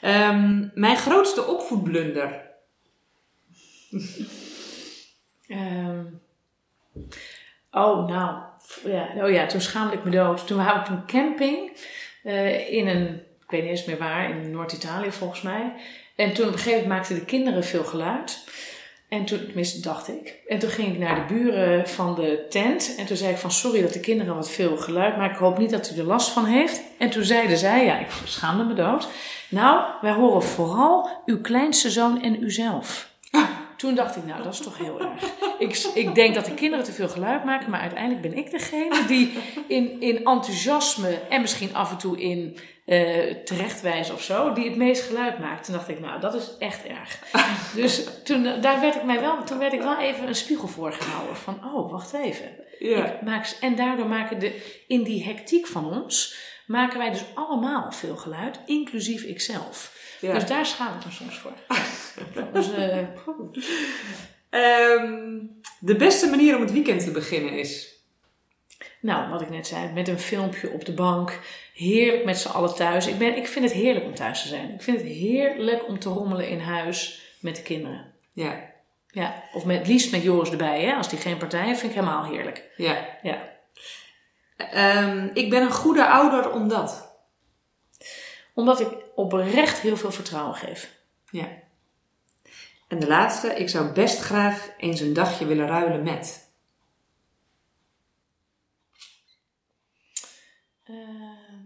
Ehm, 0.00 0.68
mijn 0.74 0.96
grootste 0.96 1.46
opvoedblunder. 1.46 2.42
Ehm, 5.48 6.04
oh, 7.74 8.08
nou. 8.08 8.38
Ja, 8.84 9.08
oh 9.16 9.30
ja, 9.30 9.46
toen 9.46 9.60
schaamde 9.60 9.94
ik 9.94 10.04
me 10.04 10.10
dood. 10.10 10.46
Toen 10.46 10.58
had 10.58 10.76
ik 10.76 10.88
een 10.88 11.06
camping 11.06 11.70
eh, 12.22 12.72
in 12.72 12.88
een, 12.88 13.06
ik 13.14 13.50
weet 13.50 13.60
niet 13.60 13.70
eens 13.70 13.84
meer 13.84 13.98
waar, 13.98 14.30
in 14.30 14.50
Noord-Italië 14.50 15.12
volgens 15.12 15.42
mij. 15.42 15.72
En 16.16 16.32
toen 16.32 16.46
op 16.46 16.52
een 16.52 16.58
gegeven 16.58 16.80
moment 16.80 16.98
maakten 16.98 17.14
de 17.14 17.24
kinderen 17.24 17.64
veel 17.64 17.84
geluid. 17.84 18.44
En 19.08 19.24
toen, 19.24 19.38
tenminste 19.38 19.80
dacht 19.80 20.08
ik. 20.08 20.34
En 20.46 20.58
toen 20.58 20.70
ging 20.70 20.92
ik 20.92 20.98
naar 20.98 21.14
de 21.14 21.34
buren 21.34 21.88
van 21.88 22.14
de 22.14 22.46
tent. 22.48 22.94
En 22.98 23.06
toen 23.06 23.16
zei 23.16 23.30
ik 23.30 23.38
van 23.38 23.50
sorry 23.50 23.82
dat 23.82 23.92
de 23.92 24.00
kinderen 24.00 24.34
wat 24.34 24.50
veel 24.50 24.76
geluid 24.76 25.16
maken. 25.16 25.34
Ik 25.34 25.40
hoop 25.40 25.58
niet 25.58 25.70
dat 25.70 25.92
u 25.94 25.98
er 25.98 26.04
last 26.04 26.30
van 26.30 26.44
heeft. 26.44 26.82
En 26.98 27.10
toen 27.10 27.24
zeiden 27.24 27.56
zij, 27.56 27.84
ja 27.84 27.98
ik 27.98 28.10
schaamde 28.24 28.64
me 28.64 28.74
dood. 28.74 29.08
Nou, 29.48 29.84
wij 30.00 30.12
horen 30.12 30.42
vooral 30.42 31.08
uw 31.26 31.40
kleinste 31.40 31.90
zoon 31.90 32.22
en 32.22 32.42
uzelf. 32.42 33.12
Toen 33.76 33.94
dacht 33.94 34.16
ik, 34.16 34.24
nou, 34.24 34.42
dat 34.42 34.52
is 34.52 34.60
toch 34.60 34.78
heel 34.78 35.00
erg. 35.00 35.32
Ik, 35.58 35.90
ik 35.94 36.14
denk 36.14 36.34
dat 36.34 36.44
de 36.44 36.54
kinderen 36.54 36.84
te 36.84 36.92
veel 36.92 37.08
geluid 37.08 37.44
maken, 37.44 37.70
maar 37.70 37.80
uiteindelijk 37.80 38.22
ben 38.22 38.36
ik 38.36 38.50
degene 38.50 39.04
die 39.06 39.32
in, 39.66 40.00
in 40.00 40.16
enthousiasme 40.16 41.20
en 41.28 41.40
misschien 41.40 41.74
af 41.74 41.90
en 41.90 41.98
toe 41.98 42.20
in 42.20 42.58
terechtwijs 43.44 44.10
of 44.10 44.22
zo, 44.22 44.52
die 44.52 44.68
het 44.68 44.76
meest 44.76 45.02
geluid 45.02 45.38
maakt. 45.38 45.64
Toen 45.64 45.74
dacht 45.74 45.88
ik, 45.88 46.00
nou, 46.00 46.20
dat 46.20 46.34
is 46.34 46.56
echt 46.58 46.84
erg. 46.86 47.18
Dus 47.74 48.08
toen, 48.24 48.46
eh, 48.46 48.62
daar 48.62 48.80
werd 48.80 48.94
ik 48.94 49.04
mij 49.04 49.20
wel, 49.20 49.44
toen 49.44 49.58
werd 49.58 49.72
ik 49.72 49.82
wel 49.82 49.98
even 49.98 50.26
een 50.28 50.34
spiegel 50.34 50.68
voor 50.68 50.92
gehouden 50.92 51.36
van, 51.36 51.74
oh, 51.74 51.90
wacht 51.90 52.12
even. 52.12 52.50
Ja. 52.78 53.06
Ik 53.06 53.22
maak, 53.22 53.56
en 53.60 53.76
daardoor 53.76 54.06
maken 54.06 54.38
de, 54.38 54.82
in 54.86 55.02
die 55.02 55.24
hectiek 55.24 55.66
van 55.66 56.02
ons, 56.02 56.36
maken 56.66 56.98
wij 56.98 57.10
dus 57.10 57.24
allemaal 57.34 57.92
veel 57.92 58.16
geluid, 58.16 58.60
inclusief 58.66 59.22
ikzelf. 59.22 60.02
Ja. 60.20 60.34
Dus 60.34 60.46
daar 60.46 60.66
schaam 60.66 60.98
ik 60.98 61.04
me 61.04 61.10
soms 61.10 61.38
voor. 61.38 61.52
Dus, 62.52 62.72
eh, 62.72 62.98
Ehm, 64.54 65.38
de 65.80 65.96
beste 65.96 66.30
manier 66.30 66.56
om 66.56 66.60
het 66.60 66.72
weekend 66.72 67.04
te 67.04 67.10
beginnen 67.10 67.58
is. 67.58 67.92
Nou, 69.00 69.30
wat 69.30 69.40
ik 69.40 69.50
net 69.50 69.66
zei, 69.66 69.92
met 69.92 70.08
een 70.08 70.18
filmpje 70.18 70.70
op 70.70 70.84
de 70.84 70.92
bank. 70.92 71.40
Heerlijk 71.74 72.24
met 72.24 72.38
z'n 72.38 72.48
allen 72.48 72.74
thuis. 72.74 73.06
Ik, 73.06 73.18
ben, 73.18 73.36
ik 73.36 73.48
vind 73.48 73.64
het 73.64 73.74
heerlijk 73.74 74.04
om 74.04 74.14
thuis 74.14 74.42
te 74.42 74.48
zijn. 74.48 74.74
Ik 74.74 74.82
vind 74.82 74.96
het 74.96 75.06
heerlijk 75.06 75.88
om 75.88 75.98
te 75.98 76.08
rommelen 76.08 76.48
in 76.48 76.60
huis 76.60 77.22
met 77.40 77.56
de 77.56 77.62
kinderen. 77.62 78.12
Ja. 78.32 78.72
Ja, 79.10 79.42
of 79.52 79.64
met, 79.64 79.78
het 79.78 79.86
liefst 79.86 80.10
met 80.10 80.22
Joris 80.22 80.50
erbij. 80.50 80.82
Hè? 80.82 80.94
Als 80.94 81.08
die 81.08 81.18
geen 81.18 81.36
partij 81.36 81.64
heeft, 81.64 81.80
vind 81.80 81.92
ik 81.92 81.98
helemaal 81.98 82.24
heerlijk. 82.24 82.70
ja. 82.76 83.18
Ja. 83.22 83.52
Ehm, 84.56 85.30
ik 85.32 85.50
ben 85.50 85.62
een 85.62 85.72
goede 85.72 86.08
ouder 86.08 86.50
omdat. 86.50 87.16
Omdat 88.54 88.80
ik 88.80 88.88
oprecht 89.14 89.78
heel 89.78 89.96
veel 89.96 90.12
vertrouwen 90.12 90.54
geef. 90.54 90.96
Ja. 91.30 91.48
En 92.88 92.98
de 92.98 93.06
laatste, 93.06 93.54
ik 93.54 93.68
zou 93.68 93.92
best 93.92 94.20
graag 94.20 94.70
eens 94.78 95.00
een 95.00 95.12
dagje 95.12 95.46
willen 95.46 95.66
ruilen 95.66 96.02
met. 96.02 96.52
Ehm, 100.84 101.64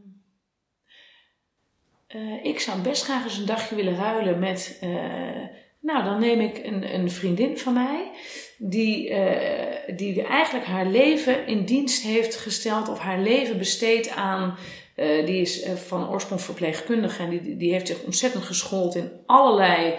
eh, 2.07 2.45
ik 2.45 2.61
zou 2.61 2.81
best 2.81 3.05
graag 3.05 3.25
eens 3.25 3.39
een 3.39 3.47
dagje 3.47 3.75
willen 3.75 3.97
ruilen 3.97 4.39
met. 4.39 4.79
eh, 4.81 5.58
nou, 5.81 6.05
dan 6.05 6.21
neem 6.21 6.41
ik 6.41 6.61
een, 6.65 6.95
een 6.95 7.11
vriendin 7.11 7.59
van 7.59 7.73
mij. 7.73 8.11
Die, 8.59 9.09
eh, 9.09 9.97
die 9.97 10.23
eigenlijk 10.23 10.67
haar 10.67 10.87
leven 10.87 11.47
in 11.47 11.65
dienst 11.65 12.03
heeft 12.03 12.37
gesteld. 12.37 12.89
Of 12.89 12.99
haar 12.99 13.19
leven 13.21 13.59
besteedt 13.59 14.11
aan. 14.11 14.57
eh, 14.95 15.27
die 15.27 15.41
is 15.41 15.63
eh, 15.63 15.75
van 15.75 16.09
oorsprong 16.11 16.41
verpleegkundige. 16.41 17.23
En 17.23 17.31
die, 17.31 17.57
die 17.57 17.73
heeft 17.73 17.87
zich 17.87 18.03
ontzettend 18.03 18.45
geschoold 18.45 18.95
in 18.95 19.11
allerlei. 19.27 19.95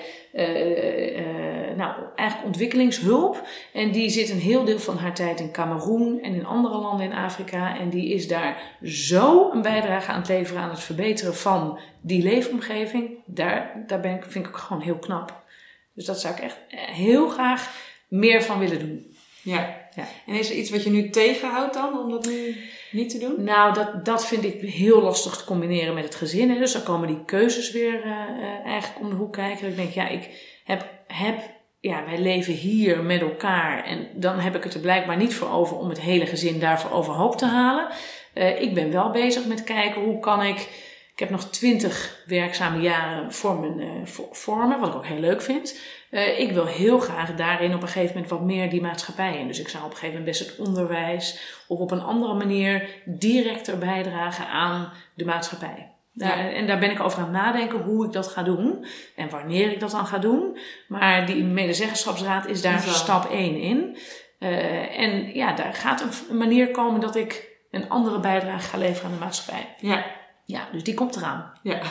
nou, 1.76 1.94
eigenlijk 2.16 2.48
ontwikkelingshulp. 2.48 3.48
En 3.74 3.92
die 3.92 4.10
zit 4.10 4.30
een 4.30 4.40
heel 4.40 4.64
deel 4.66 4.80
van 4.80 4.98
haar 4.98 5.16
tijd 5.16 5.40
in 5.40 5.52
Cameroen 5.52 6.22
en 6.22 6.34
in 6.34 6.46
andere 6.46 6.78
landen 6.78 7.06
in 7.06 7.14
Afrika. 7.14 7.78
En 7.80 7.90
die 7.90 8.14
is 8.14 8.28
daar 8.28 8.78
zo 8.84 9.52
een 9.52 9.62
bijdrage 9.62 10.12
aan 10.12 10.20
het 10.20 10.28
leveren 10.30 10.62
aan 10.62 10.70
het 10.70 10.80
verbeteren 10.80 11.36
van 11.36 11.80
die 12.02 12.24
leefomgeving. 12.24 13.10
Daar, 13.26 13.84
daar 13.88 14.00
ben 14.00 14.16
ik, 14.16 14.24
vind 14.28 14.48
ik 14.48 14.56
gewoon 14.56 14.82
heel 14.82 15.00
knap. 15.00 15.48
Dus 15.94 16.06
dat 16.06 16.20
zou 16.20 16.34
ik 16.36 16.42
echt 16.42 16.58
heel 16.70 17.30
graag 17.30 17.72
meer 18.08 18.44
van 18.44 18.60
willen 18.60 18.80
doen. 18.80 19.16
Ja. 19.44 19.88
Ja. 19.96 20.08
En 20.26 20.40
is 20.40 20.50
er 20.50 20.56
iets 20.56 20.70
wat 20.70 20.84
je 20.84 20.90
nu 20.90 21.10
tegenhoudt 21.10 21.74
dan 21.74 22.00
om 22.00 22.12
dat 22.12 22.26
nu 22.26 22.56
niet 22.92 23.10
te 23.10 23.18
doen? 23.18 23.44
Nou, 23.44 23.74
dat, 23.74 24.06
dat 24.06 24.26
vind 24.26 24.44
ik 24.44 24.62
heel 24.62 25.02
lastig 25.02 25.38
te 25.38 25.46
combineren 25.46 25.94
met 25.94 26.04
het 26.04 26.16
gezin. 26.16 26.50
Hè. 26.50 26.60
Dus 26.60 26.74
dan 26.74 26.84
komen 26.84 27.08
die 27.08 27.26
keuzes 27.26 27.72
weer 27.72 28.04
eh, 28.04 28.12
eh, 28.12 28.66
eigenlijk 28.66 29.02
om 29.02 29.10
de 29.10 29.16
hoek 29.16 29.34
kijken. 29.34 29.68
Ik 29.68 29.76
denk, 29.76 29.94
ja, 29.94 30.08
ik 30.08 30.30
heb, 30.64 30.90
heb, 31.08 31.40
ja, 31.80 32.06
wij 32.06 32.20
leven 32.20 32.54
hier 32.54 33.04
met 33.04 33.22
elkaar. 33.22 33.86
En 33.86 34.08
dan 34.16 34.40
heb 34.40 34.56
ik 34.56 34.64
het 34.64 34.74
er 34.74 34.80
blijkbaar 34.80 35.18
niet 35.18 35.34
voor 35.34 35.52
over 35.52 35.78
om 35.78 35.90
het 35.90 36.02
hele 36.02 36.26
gezin 36.26 36.60
daarvoor 36.60 36.92
overhoop 36.92 37.38
te 37.38 37.46
halen. 37.46 37.88
Eh, 38.34 38.62
ik 38.62 38.74
ben 38.74 38.92
wel 38.92 39.12
bezig 39.12 39.46
met 39.46 39.64
kijken 39.64 40.02
hoe 40.02 40.20
kan 40.20 40.44
ik. 40.44 40.88
Ik 41.20 41.26
heb 41.30 41.34
nog 41.38 41.50
twintig 41.50 42.24
werkzame 42.26 42.82
jaren 42.82 43.34
voor 43.34 43.60
mijn 43.60 43.80
eh, 43.80 43.88
vo- 44.06 44.30
vormen, 44.32 44.80
wat 44.80 44.90
ik 44.90 44.96
ook 44.96 45.06
heel 45.06 45.20
leuk 45.20 45.42
vind. 45.42 45.80
Eh, 46.10 46.40
ik 46.40 46.52
wil 46.52 46.66
heel 46.66 47.00
graag 47.00 47.36
daarin 47.36 47.74
op 47.76 47.82
een 47.82 47.88
gegeven 47.88 48.14
moment 48.14 48.32
wat 48.32 48.42
meer 48.42 48.70
die 48.70 48.82
maatschappij 48.82 49.38
in. 49.38 49.48
Dus 49.48 49.60
ik 49.60 49.68
zou 49.68 49.84
op 49.84 49.90
een 49.92 49.98
gegeven 49.98 50.20
moment 50.20 50.38
best 50.38 50.50
het 50.50 50.68
onderwijs 50.68 51.40
of 51.68 51.80
op 51.80 51.92
een 51.92 52.02
andere 52.02 52.34
manier 52.34 52.90
directer 53.06 53.78
bijdragen 53.78 54.48
aan 54.48 54.92
de 55.14 55.26
maatschappij. 55.26 55.92
Daar, 56.14 56.38
En 56.52 56.68
daar 56.68 56.80
ben 56.80 56.92
ik 56.92 57.00
over 57.00 57.18
aan 57.20 57.24
het 57.24 57.34
nadenken 57.34 57.80
hoe 57.82 58.06
ik 58.06 58.12
dat 58.12 58.28
ga 58.28 58.44
doen 58.44 58.86
en 59.16 59.30
wanneer 59.30 59.72
ik 59.72 59.80
dat 59.80 59.92
dan 59.92 60.06
ga 60.08 60.18
doen. 60.18 60.58
Maar 60.88 61.26
die 61.26 61.44
medezeggenschapsraad 61.44 62.46
is 62.48 62.62
daar 62.62 62.80
stap 62.80 63.26
1 63.32 63.60
in. 63.62 63.98
Eh, 64.40 65.00
en 65.00 65.34
ja, 65.36 65.54
daar 65.54 65.74
gaat 65.74 66.02
een 66.30 66.38
manier 66.38 66.72
komen 66.72 67.00
dat 67.02 67.16
ik 67.16 67.48
een 67.72 67.90
andere 67.90 68.20
bijdrage 68.20 68.68
ga 68.70 68.78
leveren 68.78 69.06
aan 69.12 69.18
de 69.18 69.24
maatschappij. 69.24 69.76
Ja. 69.80 70.06
Ja, 70.50 70.68
dus 70.72 70.84
die 70.84 70.94
komt 70.94 71.16
eraan. 71.16 71.52
ja. 71.64 71.82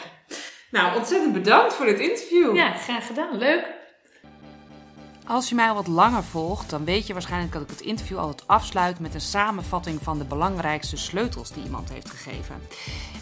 Nou, 0.71 0.97
ontzettend 0.97 1.33
bedankt 1.33 1.75
voor 1.75 1.87
dit 1.87 1.99
interview. 1.99 2.57
Ja, 2.57 2.73
graag 2.73 3.07
gedaan. 3.07 3.39
Leuk. 3.39 3.75
Als 5.27 5.49
je 5.49 5.55
mij 5.55 5.69
al 5.69 5.75
wat 5.75 5.87
langer 5.87 6.23
volgt, 6.25 6.71
dan 6.71 6.85
weet 6.85 7.07
je 7.07 7.13
waarschijnlijk 7.13 7.53
dat 7.53 7.63
ik 7.63 7.71
het 7.71 7.81
interview 7.81 8.19
altijd 8.19 8.49
afsluit 8.49 8.99
met 9.01 9.15
een 9.15 9.21
samenvatting 9.21 10.03
van 10.03 10.19
de 10.19 10.25
belangrijkste 10.25 10.97
sleutels 10.97 11.53
die 11.53 11.65
iemand 11.65 11.93
heeft 11.93 12.11
gegeven. 12.11 12.61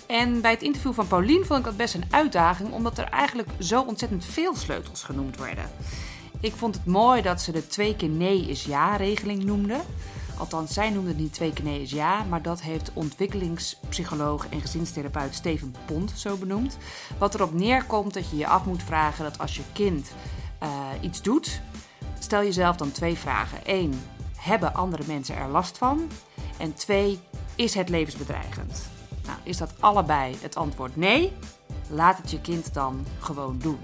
En 0.07 0.41
bij 0.41 0.51
het 0.51 0.63
interview 0.63 0.93
van 0.93 1.07
Paulien 1.07 1.45
vond 1.45 1.59
ik 1.59 1.65
dat 1.65 1.77
best 1.77 1.95
een 1.95 2.09
uitdaging, 2.11 2.73
omdat 2.73 2.99
er 2.99 3.09
eigenlijk 3.09 3.49
zo 3.59 3.83
ontzettend 3.83 4.25
veel 4.25 4.57
sleutels 4.57 5.03
genoemd 5.03 5.39
werden. 5.39 5.71
Ik 6.41 6.53
vond 6.53 6.75
het 6.75 6.87
mooi 6.87 7.23
dat 7.23 7.43
ze 7.43 7.53
de 7.53 7.67
twee 7.67 7.97
keer 7.97 8.09
nee 8.09 8.41
is 8.41 8.65
ja 8.65 8.97
regeling 8.97 9.45
noemde. 9.45 9.81
Althans, 10.39 10.73
zij 10.75 10.91
noemde 10.91 11.15
niet 11.15 11.33
twee 11.33 11.53
ja, 11.85 12.25
maar 12.25 12.43
dat 12.43 12.63
heeft 12.63 12.91
ontwikkelingspsycholoog 12.93 14.49
en 14.49 14.61
gezinstherapeut 14.61 15.35
Steven 15.35 15.75
Pont 15.87 16.13
zo 16.17 16.37
benoemd. 16.37 16.77
Wat 17.19 17.35
erop 17.35 17.53
neerkomt 17.53 18.15
dat 18.15 18.31
je 18.31 18.37
je 18.37 18.47
af 18.47 18.65
moet 18.65 18.83
vragen 18.83 19.25
dat 19.25 19.39
als 19.39 19.57
je 19.57 19.63
kind 19.73 20.11
uh, 20.63 20.69
iets 21.01 21.23
doet, 21.23 21.61
stel 22.19 22.43
jezelf 22.43 22.77
dan 22.77 22.93
twee 22.93 23.15
vragen. 23.15 23.59
Eén, 23.65 24.01
hebben 24.37 24.75
andere 24.75 25.03
mensen 25.07 25.37
er 25.37 25.49
last 25.49 25.79
van? 25.79 26.09
En 26.59 26.75
twee, 26.75 27.21
is 27.55 27.75
het 27.75 27.89
levensbedreigend? 27.89 28.89
Nou, 29.27 29.39
is 29.43 29.57
dat 29.57 29.73
allebei 29.81 30.37
het 30.41 30.57
antwoord 30.57 30.97
nee? 30.97 31.33
Laat 31.89 32.17
het 32.17 32.31
je 32.31 32.41
kind 32.41 32.75
dan 32.75 33.07
gewoon 33.19 33.59
doen. 33.59 33.79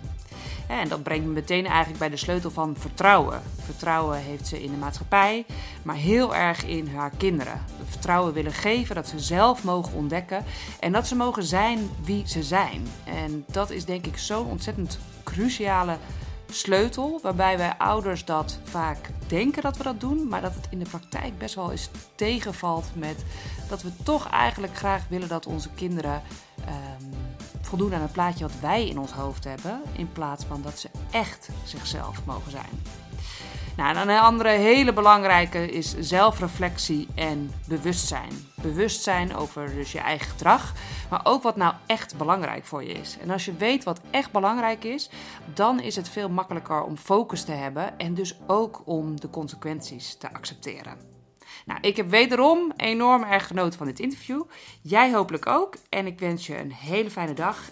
En 0.80 0.88
dat 0.88 1.02
brengt 1.02 1.26
me 1.26 1.32
meteen 1.32 1.66
eigenlijk 1.66 1.98
bij 1.98 2.08
de 2.08 2.16
sleutel 2.16 2.50
van 2.50 2.76
vertrouwen. 2.78 3.42
Vertrouwen 3.64 4.18
heeft 4.18 4.46
ze 4.46 4.62
in 4.62 4.70
de 4.70 4.76
maatschappij, 4.76 5.44
maar 5.82 5.96
heel 5.96 6.34
erg 6.34 6.64
in 6.64 6.88
haar 6.94 7.12
kinderen. 7.16 7.60
Vertrouwen 7.84 8.32
willen 8.32 8.52
geven, 8.52 8.94
dat 8.94 9.08
ze 9.08 9.18
zelf 9.18 9.64
mogen 9.64 9.94
ontdekken 9.94 10.44
en 10.80 10.92
dat 10.92 11.06
ze 11.06 11.14
mogen 11.16 11.44
zijn 11.44 11.90
wie 12.04 12.22
ze 12.26 12.42
zijn. 12.42 12.86
En 13.04 13.44
dat 13.46 13.70
is 13.70 13.84
denk 13.84 14.06
ik 14.06 14.18
zo'n 14.18 14.46
ontzettend 14.46 14.98
cruciale 15.22 15.96
sleutel, 16.52 17.20
waarbij 17.22 17.58
wij 17.58 17.74
ouders 17.78 18.24
dat 18.24 18.58
vaak 18.64 19.10
denken 19.26 19.62
dat 19.62 19.76
we 19.76 19.82
dat 19.82 20.00
doen, 20.00 20.28
maar 20.28 20.40
dat 20.40 20.54
het 20.54 20.66
in 20.70 20.78
de 20.78 20.88
praktijk 20.88 21.38
best 21.38 21.54
wel 21.54 21.70
eens 21.70 21.90
tegenvalt 22.14 22.90
met 22.94 23.24
dat 23.68 23.82
we 23.82 23.90
toch 24.02 24.28
eigenlijk 24.30 24.76
graag 24.76 25.08
willen 25.08 25.28
dat 25.28 25.46
onze 25.46 25.68
kinderen 25.74 26.22
um, 26.68 27.10
voldoen 27.60 27.94
aan 27.94 28.00
het 28.00 28.12
plaatje 28.12 28.44
wat 28.44 28.60
wij 28.60 28.88
in 28.88 28.98
ons 28.98 29.12
hoofd 29.12 29.44
hebben, 29.44 29.80
in 29.92 30.12
plaats 30.12 30.44
van 30.44 30.62
dat 30.62 30.78
ze 30.78 30.90
echt 31.10 31.48
zichzelf 31.64 32.24
mogen 32.24 32.50
zijn. 32.50 33.01
Nou, 33.82 33.96
een 33.96 34.18
andere 34.18 34.48
hele 34.48 34.92
belangrijke 34.92 35.70
is 35.70 35.94
zelfreflectie 35.98 37.08
en 37.14 37.50
bewustzijn. 37.68 38.32
Bewustzijn 38.62 39.36
over 39.36 39.74
dus 39.74 39.92
je 39.92 39.98
eigen 39.98 40.30
gedrag, 40.30 40.72
maar 41.10 41.20
ook 41.24 41.42
wat 41.42 41.56
nou 41.56 41.74
echt 41.86 42.16
belangrijk 42.16 42.64
voor 42.64 42.84
je 42.84 42.92
is. 42.92 43.16
En 43.20 43.30
als 43.30 43.44
je 43.44 43.56
weet 43.56 43.84
wat 43.84 44.00
echt 44.10 44.32
belangrijk 44.32 44.84
is, 44.84 45.10
dan 45.54 45.80
is 45.80 45.96
het 45.96 46.08
veel 46.08 46.28
makkelijker 46.28 46.82
om 46.82 46.96
focus 46.96 47.44
te 47.44 47.52
hebben 47.52 47.98
en 47.98 48.14
dus 48.14 48.38
ook 48.46 48.82
om 48.84 49.20
de 49.20 49.30
consequenties 49.30 50.16
te 50.16 50.32
accepteren. 50.32 50.96
Nou, 51.66 51.80
ik 51.80 51.96
heb 51.96 52.10
wederom 52.10 52.72
enorm 52.76 53.22
erg 53.22 53.46
genoten 53.46 53.78
van 53.78 53.86
dit 53.86 54.00
interview. 54.00 54.42
Jij 54.82 55.12
hopelijk 55.12 55.46
ook. 55.46 55.74
En 55.88 56.06
ik 56.06 56.18
wens 56.18 56.46
je 56.46 56.58
een 56.58 56.72
hele 56.72 57.10
fijne 57.10 57.34
dag 57.34 57.70